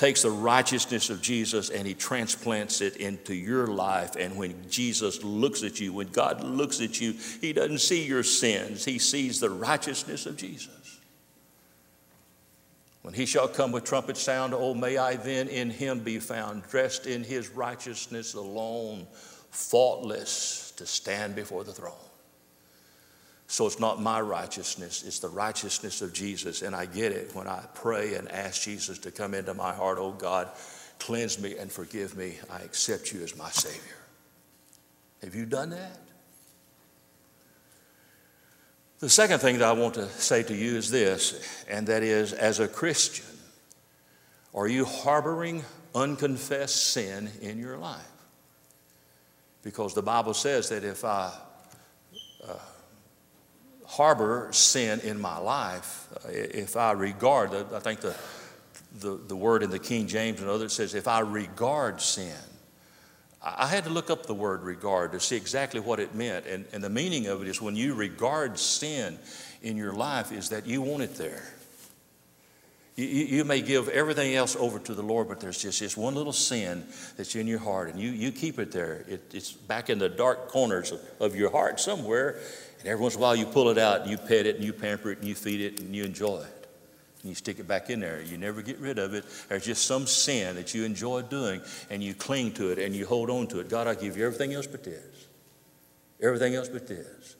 takes 0.00 0.22
the 0.22 0.30
righteousness 0.30 1.10
of 1.10 1.20
Jesus 1.20 1.68
and 1.68 1.86
he 1.86 1.92
transplants 1.92 2.80
it 2.80 2.96
into 2.96 3.34
your 3.34 3.66
life. 3.66 4.16
And 4.16 4.34
when 4.34 4.70
Jesus 4.70 5.22
looks 5.22 5.62
at 5.62 5.78
you, 5.78 5.92
when 5.92 6.08
God 6.08 6.42
looks 6.42 6.80
at 6.80 7.02
you, 7.02 7.14
he 7.42 7.52
doesn't 7.52 7.80
see 7.80 8.06
your 8.06 8.22
sins, 8.22 8.82
he 8.86 8.98
sees 8.98 9.40
the 9.40 9.50
righteousness 9.50 10.24
of 10.24 10.38
Jesus. 10.38 11.00
When 13.02 13.12
he 13.12 13.26
shall 13.26 13.46
come 13.46 13.72
with 13.72 13.84
trumpet 13.84 14.16
sound, 14.16 14.54
oh, 14.54 14.72
may 14.72 14.96
I 14.96 15.16
then 15.16 15.48
in 15.48 15.68
him 15.68 16.00
be 16.00 16.18
found, 16.18 16.62
dressed 16.62 17.06
in 17.06 17.22
his 17.22 17.50
righteousness 17.50 18.32
alone, 18.32 19.06
faultless, 19.50 20.72
to 20.78 20.86
stand 20.86 21.34
before 21.34 21.62
the 21.62 21.72
throne. 21.72 22.09
So 23.50 23.66
it's 23.66 23.80
not 23.80 24.00
my 24.00 24.20
righteousness, 24.20 25.02
it's 25.04 25.18
the 25.18 25.28
righteousness 25.28 26.02
of 26.02 26.12
Jesus. 26.12 26.62
And 26.62 26.74
I 26.74 26.86
get 26.86 27.10
it 27.10 27.34
when 27.34 27.48
I 27.48 27.64
pray 27.74 28.14
and 28.14 28.30
ask 28.30 28.62
Jesus 28.62 28.96
to 29.00 29.10
come 29.10 29.34
into 29.34 29.54
my 29.54 29.72
heart. 29.72 29.98
Oh 30.00 30.12
God, 30.12 30.48
cleanse 31.00 31.36
me 31.40 31.58
and 31.58 31.70
forgive 31.70 32.16
me. 32.16 32.38
I 32.48 32.60
accept 32.60 33.12
you 33.12 33.24
as 33.24 33.36
my 33.36 33.50
Savior. 33.50 33.96
Have 35.24 35.34
you 35.34 35.46
done 35.46 35.70
that? 35.70 35.98
The 39.00 39.10
second 39.10 39.40
thing 39.40 39.58
that 39.58 39.68
I 39.68 39.72
want 39.72 39.94
to 39.94 40.08
say 40.10 40.44
to 40.44 40.54
you 40.54 40.76
is 40.76 40.88
this, 40.88 41.64
and 41.68 41.88
that 41.88 42.04
is 42.04 42.32
as 42.32 42.60
a 42.60 42.68
Christian, 42.68 43.26
are 44.54 44.68
you 44.68 44.84
harboring 44.84 45.64
unconfessed 45.92 46.92
sin 46.92 47.28
in 47.42 47.58
your 47.58 47.78
life? 47.78 48.06
Because 49.64 49.92
the 49.92 50.02
Bible 50.02 50.34
says 50.34 50.68
that 50.68 50.84
if 50.84 51.04
I 51.04 51.32
harbor 53.90 54.48
sin 54.52 55.00
in 55.00 55.20
my 55.20 55.36
life, 55.38 56.06
uh, 56.24 56.28
if 56.30 56.76
I 56.76 56.92
regard, 56.92 57.52
I 57.72 57.80
think 57.80 58.00
the, 58.00 58.14
the, 59.00 59.18
the 59.26 59.34
word 59.34 59.64
in 59.64 59.70
the 59.70 59.80
King 59.80 60.06
James 60.06 60.40
and 60.40 60.48
others 60.48 60.74
says, 60.74 60.94
if 60.94 61.08
I 61.08 61.20
regard 61.20 62.00
sin, 62.00 62.36
I 63.42 63.66
had 63.66 63.84
to 63.84 63.90
look 63.90 64.08
up 64.08 64.26
the 64.26 64.34
word 64.34 64.62
regard 64.62 65.12
to 65.12 65.20
see 65.20 65.34
exactly 65.34 65.80
what 65.80 65.98
it 65.98 66.14
meant. 66.14 66.46
And, 66.46 66.66
and 66.72 66.84
the 66.84 66.90
meaning 66.90 67.26
of 67.26 67.42
it 67.42 67.48
is 67.48 67.60
when 67.60 67.74
you 67.74 67.94
regard 67.94 68.58
sin 68.58 69.18
in 69.62 69.76
your 69.76 69.92
life, 69.92 70.30
is 70.30 70.50
that 70.50 70.66
you 70.66 70.82
want 70.82 71.02
it 71.02 71.16
there. 71.16 71.42
You, 72.96 73.06
you, 73.06 73.44
may 73.44 73.62
give 73.62 73.88
everything 73.88 74.34
else 74.34 74.56
over 74.56 74.78
to 74.78 74.94
the 74.94 75.02
Lord, 75.02 75.28
but 75.28 75.40
there's 75.40 75.62
just 75.62 75.80
this 75.80 75.96
one 75.96 76.14
little 76.14 76.34
sin 76.34 76.84
that's 77.16 77.34
in 77.34 77.46
your 77.46 77.58
heart, 77.58 77.88
and 77.88 77.98
you, 77.98 78.10
you 78.10 78.30
keep 78.30 78.58
it 78.58 78.72
there. 78.72 79.04
It, 79.08 79.34
it's 79.34 79.52
back 79.52 79.90
in 79.90 79.98
the 79.98 80.08
dark 80.08 80.48
corners 80.48 80.92
of, 80.92 81.00
of 81.18 81.34
your 81.34 81.50
heart 81.50 81.80
somewhere, 81.80 82.40
and 82.80 82.88
every 82.88 83.02
once 83.02 83.14
in 83.14 83.20
a 83.20 83.22
while 83.22 83.36
you 83.36 83.46
pull 83.46 83.68
it 83.68 83.78
out 83.78 84.02
and 84.02 84.10
you 84.10 84.18
pet 84.18 84.46
it 84.46 84.56
and 84.56 84.64
you 84.64 84.72
pamper 84.72 85.10
it 85.10 85.18
and 85.18 85.28
you 85.28 85.34
feed 85.34 85.60
it 85.60 85.80
and 85.80 85.94
you 85.94 86.04
enjoy 86.04 86.38
it 86.38 86.60
and 87.22 87.28
you 87.28 87.34
stick 87.34 87.58
it 87.58 87.68
back 87.68 87.90
in 87.90 88.00
there. 88.00 88.22
You 88.22 88.38
never 88.38 88.62
get 88.62 88.78
rid 88.78 88.98
of 88.98 89.14
it. 89.14 89.24
There's 89.48 89.64
just 89.64 89.84
some 89.84 90.06
sin 90.06 90.56
that 90.56 90.74
you 90.74 90.84
enjoy 90.84 91.22
doing, 91.22 91.60
and 91.90 92.02
you 92.02 92.14
cling 92.14 92.52
to 92.52 92.70
it 92.70 92.78
and 92.78 92.94
you 92.94 93.06
hold 93.06 93.28
on 93.30 93.46
to 93.48 93.60
it. 93.60 93.68
God, 93.68 93.86
I 93.86 93.94
give 93.94 94.16
you 94.16 94.24
everything 94.24 94.54
else 94.54 94.66
but 94.66 94.84
this. 94.84 95.26
Everything 96.22 96.54
else 96.54 96.68
but 96.68 96.86
this. 96.86 97.36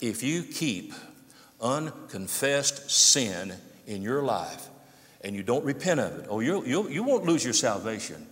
If 0.00 0.22
you 0.22 0.42
keep 0.42 0.94
unconfessed 1.60 2.90
sin 2.90 3.52
in 3.86 4.02
your 4.02 4.22
life 4.22 4.68
and 5.22 5.34
you 5.34 5.42
don't 5.42 5.64
repent 5.64 6.00
of 6.00 6.18
it, 6.20 6.26
oh, 6.28 6.40
you'll, 6.40 6.66
you'll, 6.66 6.88
you 6.88 7.02
won't 7.02 7.24
lose 7.24 7.44
your 7.44 7.52
salvation, 7.52 8.24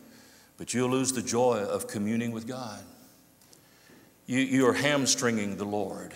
but 0.56 0.72
you'll 0.72 0.90
lose 0.90 1.12
the 1.12 1.22
joy 1.22 1.58
of 1.58 1.88
communing 1.88 2.30
with 2.30 2.46
God. 2.46 2.80
You, 4.28 4.40
you 4.40 4.66
are 4.68 4.74
hamstringing 4.74 5.56
the 5.56 5.64
Lord 5.64 6.12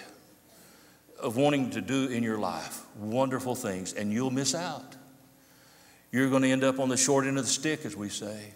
of 1.19 1.37
wanting 1.37 1.71
to 1.71 1.81
do 1.81 2.09
in 2.09 2.23
your 2.23 2.39
life 2.39 2.85
wonderful 2.97 3.55
things, 3.55 3.95
and 3.95 4.13
you'll 4.13 4.31
miss 4.31 4.55
out. 4.55 4.97
You're 6.11 6.29
going 6.29 6.43
to 6.43 6.51
end 6.51 6.63
up 6.63 6.79
on 6.79 6.91
the 6.91 6.97
short 6.99 7.27
end 7.27 7.39
of 7.39 7.47
the 7.47 7.51
stick, 7.51 7.87
as 7.87 7.97
we 7.97 8.11
say. 8.11 8.53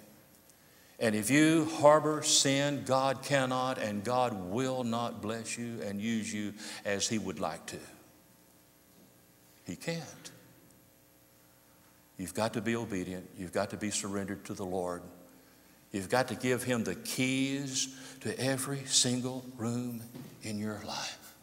And 1.00 1.14
if 1.14 1.30
you 1.30 1.64
harbor 1.80 2.22
sin, 2.22 2.82
God 2.84 3.22
cannot 3.22 3.78
and 3.78 4.04
God 4.04 4.34
will 4.50 4.84
not 4.84 5.22
bless 5.22 5.56
you 5.56 5.80
and 5.82 6.02
use 6.02 6.30
you 6.30 6.52
as 6.84 7.08
He 7.08 7.16
would 7.16 7.40
like 7.40 7.64
to. 7.66 7.78
He 9.64 9.74
can't. 9.74 10.30
You've 12.18 12.34
got 12.34 12.52
to 12.52 12.60
be 12.60 12.76
obedient. 12.76 13.26
You've 13.38 13.52
got 13.52 13.70
to 13.70 13.78
be 13.78 13.90
surrendered 13.90 14.44
to 14.46 14.54
the 14.54 14.66
Lord. 14.66 15.00
You've 15.96 16.10
got 16.10 16.28
to 16.28 16.34
give 16.34 16.62
Him 16.62 16.84
the 16.84 16.94
keys 16.94 17.88
to 18.20 18.38
every 18.38 18.84
single 18.84 19.42
room 19.56 20.02
in 20.42 20.58
your 20.58 20.78
life. 20.86 21.34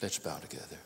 Let's 0.00 0.20
bow 0.20 0.38
together. 0.38 0.76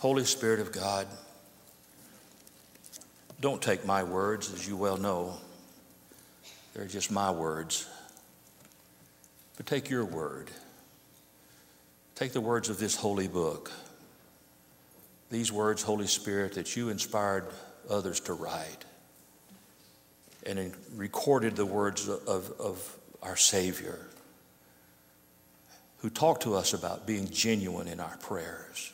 Holy 0.00 0.24
Spirit 0.24 0.60
of 0.60 0.70
God, 0.70 1.06
don't 3.40 3.62
take 3.62 3.86
my 3.86 4.02
words, 4.02 4.52
as 4.52 4.68
you 4.68 4.76
well 4.76 4.98
know. 4.98 5.38
They're 6.74 6.84
just 6.84 7.10
my 7.10 7.30
words. 7.30 7.88
But 9.56 9.66
take 9.66 9.90
your 9.90 10.04
word. 10.04 10.50
Take 12.14 12.32
the 12.32 12.40
words 12.40 12.68
of 12.68 12.78
this 12.78 12.96
holy 12.96 13.28
book. 13.28 13.70
These 15.30 15.50
words, 15.50 15.82
Holy 15.82 16.06
Spirit, 16.06 16.54
that 16.54 16.76
you 16.76 16.88
inspired 16.88 17.46
others 17.90 18.20
to 18.20 18.32
write 18.32 18.84
and 20.44 20.72
recorded 20.94 21.56
the 21.56 21.66
words 21.66 22.08
of, 22.08 22.52
of 22.60 22.96
our 23.22 23.36
Savior, 23.36 23.98
who 25.98 26.08
talk 26.08 26.40
to 26.40 26.54
us 26.54 26.72
about 26.72 27.06
being 27.06 27.28
genuine 27.30 27.88
in 27.88 27.98
our 27.98 28.16
prayers, 28.18 28.92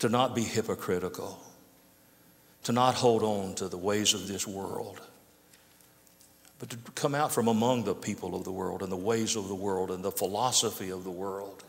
to 0.00 0.10
not 0.10 0.34
be 0.34 0.42
hypocritical, 0.42 1.42
to 2.64 2.72
not 2.72 2.94
hold 2.94 3.22
on 3.22 3.54
to 3.54 3.68
the 3.68 3.78
ways 3.78 4.12
of 4.12 4.28
this 4.28 4.46
world, 4.46 5.00
but 6.58 6.70
to 6.70 6.76
come 6.94 7.14
out 7.14 7.32
from 7.32 7.48
among 7.48 7.84
the 7.84 7.94
people 7.94 8.34
of 8.34 8.44
the 8.44 8.52
world 8.52 8.82
and 8.82 8.90
the 8.90 8.96
ways 8.96 9.36
of 9.36 9.48
the 9.48 9.54
world 9.54 9.90
and 9.90 10.04
the 10.04 10.12
philosophy 10.12 10.90
of 10.90 11.04
the 11.04 11.10
world 11.10 11.64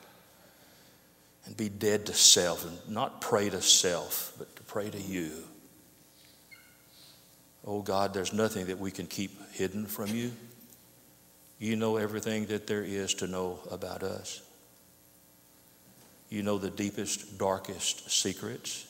and 1.46 1.58
be 1.58 1.70
dead 1.70 2.06
to 2.08 2.14
self 2.14 2.66
and 2.66 2.94
not 2.94 3.22
pray 3.22 3.50
to 3.50 3.62
self, 3.62 4.34
but 4.38 4.56
to 4.56 4.64
pray 4.64 4.90
to 4.90 5.00
you. 5.00 5.32
Oh 7.66 7.82
God, 7.82 8.14
there's 8.14 8.34
nothing 8.34 8.68
that 8.68 8.80
we 8.80 8.92
can 8.92 9.08
keep 9.08 9.52
hidden 9.54 9.86
from 9.86 10.08
you. 10.08 10.32
You 11.58 11.76
know 11.76 11.98
everything 11.98 12.48
that 12.48 12.68
there 12.68 12.84
is 12.84 13.14
to 13.16 13.28
know 13.28 13.60
about 13.72 14.04
us. 14.04 14.42
You 16.30 16.44
know 16.44 16.58
the 16.58 16.70
deepest, 16.70 17.38
darkest 17.38 18.12
secrets. 18.12 18.88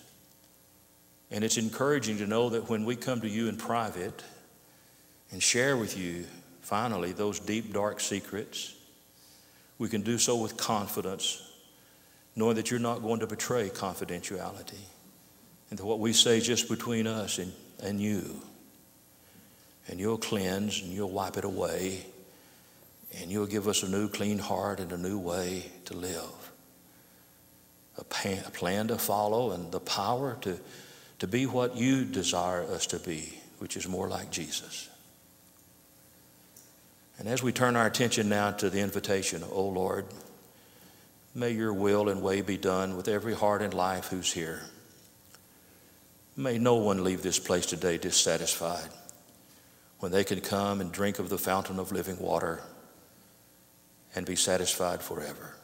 And 1.32 1.44
it's 1.44 1.58
encouraging 1.58 2.18
to 2.18 2.28
know 2.28 2.50
that 2.50 2.70
when 2.70 2.86
we 2.86 2.96
come 2.96 3.22
to 3.22 3.30
you 3.30 3.48
in 3.48 3.58
private 3.58 4.24
and 5.32 5.42
share 5.42 5.78
with 5.78 5.98
you, 5.98 6.26
finally, 6.62 7.12
those 7.12 7.40
deep, 7.40 7.74
dark 7.74 8.00
secrets, 8.00 8.76
we 9.78 9.90
can 9.90 10.02
do 10.02 10.18
so 10.18 10.38
with 10.38 10.58
confidence, 10.58 11.52
knowing 12.36 12.56
that 12.56 12.72
you're 12.72 12.80
not 12.80 13.02
going 13.02 13.20
to 13.20 13.28
betray 13.28 13.70
confidentiality 13.70 14.82
and 15.70 15.80
that 15.80 15.86
what 15.86 16.00
we 16.00 16.14
say 16.14 16.38
is 16.38 16.46
just 16.46 16.70
between 16.70 17.08
us 17.08 17.38
and, 17.38 17.52
and 17.82 18.00
you. 18.00 18.42
And 19.88 20.00
you'll 20.00 20.18
cleanse 20.18 20.82
and 20.82 20.92
you'll 20.92 21.12
wipe 21.12 21.38
it 21.38 21.44
away 21.44 22.06
and 23.20 23.32
you'll 23.32 23.46
give 23.46 23.68
us 23.68 23.84
a 23.84 23.90
new 23.90 24.08
clean 24.08 24.40
heart 24.40 24.80
and 24.80 24.92
a 24.92 24.98
new 24.98 25.20
way 25.20 25.72
to 25.86 25.96
live. 25.96 26.52
A, 27.98 28.04
pan, 28.04 28.44
a 28.46 28.52
plan 28.52 28.88
to 28.90 28.98
follow 28.98 29.52
and 29.52 29.72
the 29.72 29.80
power 29.80 30.38
to, 30.42 30.60
to 31.20 31.28
be 31.28 31.46
what 31.46 31.78
you 31.78 32.04
desire 32.04 32.64
us 32.64 32.88
to 32.88 33.00
be, 33.00 33.40
which 33.60 33.78
is 33.78 33.88
more 33.88 34.08
like 34.08 34.32
Jesus. 34.32 34.90
And 37.18 37.28
as 37.28 37.42
we 37.42 37.52
turn 37.52 37.76
our 37.76 37.88
attention 37.88 38.30
now 38.30 38.52
to 38.52 38.70
the 38.70 38.82
invitation, 38.82 39.44
O 39.50 39.68
Lord, 39.68 40.06
may 41.34 41.52
your 41.52 41.74
will 41.74 42.10
and 42.10 42.22
way 42.22 42.42
be 42.42 42.58
done 42.58 42.98
with 42.98 43.08
every 43.08 43.34
heart 43.34 43.62
and 43.62 43.74
life 43.74 44.08
who's 44.08 44.34
here. 44.34 44.62
May 46.36 46.58
no 46.58 46.76
one 46.76 47.04
leave 47.04 47.22
this 47.22 47.40
place 47.40 47.66
today 47.66 47.98
dissatisfied 47.98 48.90
when 50.00 50.12
they 50.12 50.26
can 50.26 50.42
come 50.42 50.82
and 50.82 50.92
drink 50.92 51.20
of 51.20 51.30
the 51.30 51.38
fountain 51.38 51.80
of 51.80 51.94
living 51.94 52.20
water 52.20 52.62
and 54.14 54.26
be 54.26 54.36
satisfied 54.36 55.02
forever. 55.02 55.56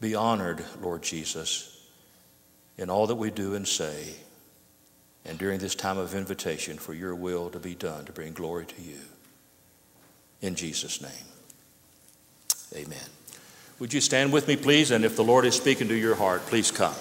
Be 0.00 0.14
honored, 0.14 0.62
Lord 0.82 1.02
Jesus, 1.02 1.88
in 2.76 2.90
all 2.90 3.06
that 3.06 3.14
we 3.14 3.30
do 3.30 3.54
and 3.54 3.66
say, 3.66 4.14
and 5.24 5.38
during 5.38 5.58
this 5.58 5.74
time 5.74 5.96
of 5.96 6.14
invitation 6.14 6.76
for 6.76 6.92
your 6.92 7.14
will 7.14 7.48
to 7.50 7.58
be 7.58 7.74
done 7.74 8.04
to 8.04 8.12
bring 8.12 8.34
glory 8.34 8.66
to 8.66 8.82
you. 8.82 9.00
In 10.44 10.54
Jesus' 10.54 11.00
name, 11.00 11.10
amen. 12.74 12.98
Would 13.78 13.94
you 13.94 14.02
stand 14.02 14.30
with 14.30 14.46
me, 14.46 14.56
please? 14.56 14.90
And 14.90 15.02
if 15.02 15.16
the 15.16 15.24
Lord 15.24 15.46
is 15.46 15.54
speaking 15.54 15.88
to 15.88 15.94
your 15.94 16.14
heart, 16.14 16.44
please 16.44 16.70
come. 16.70 16.94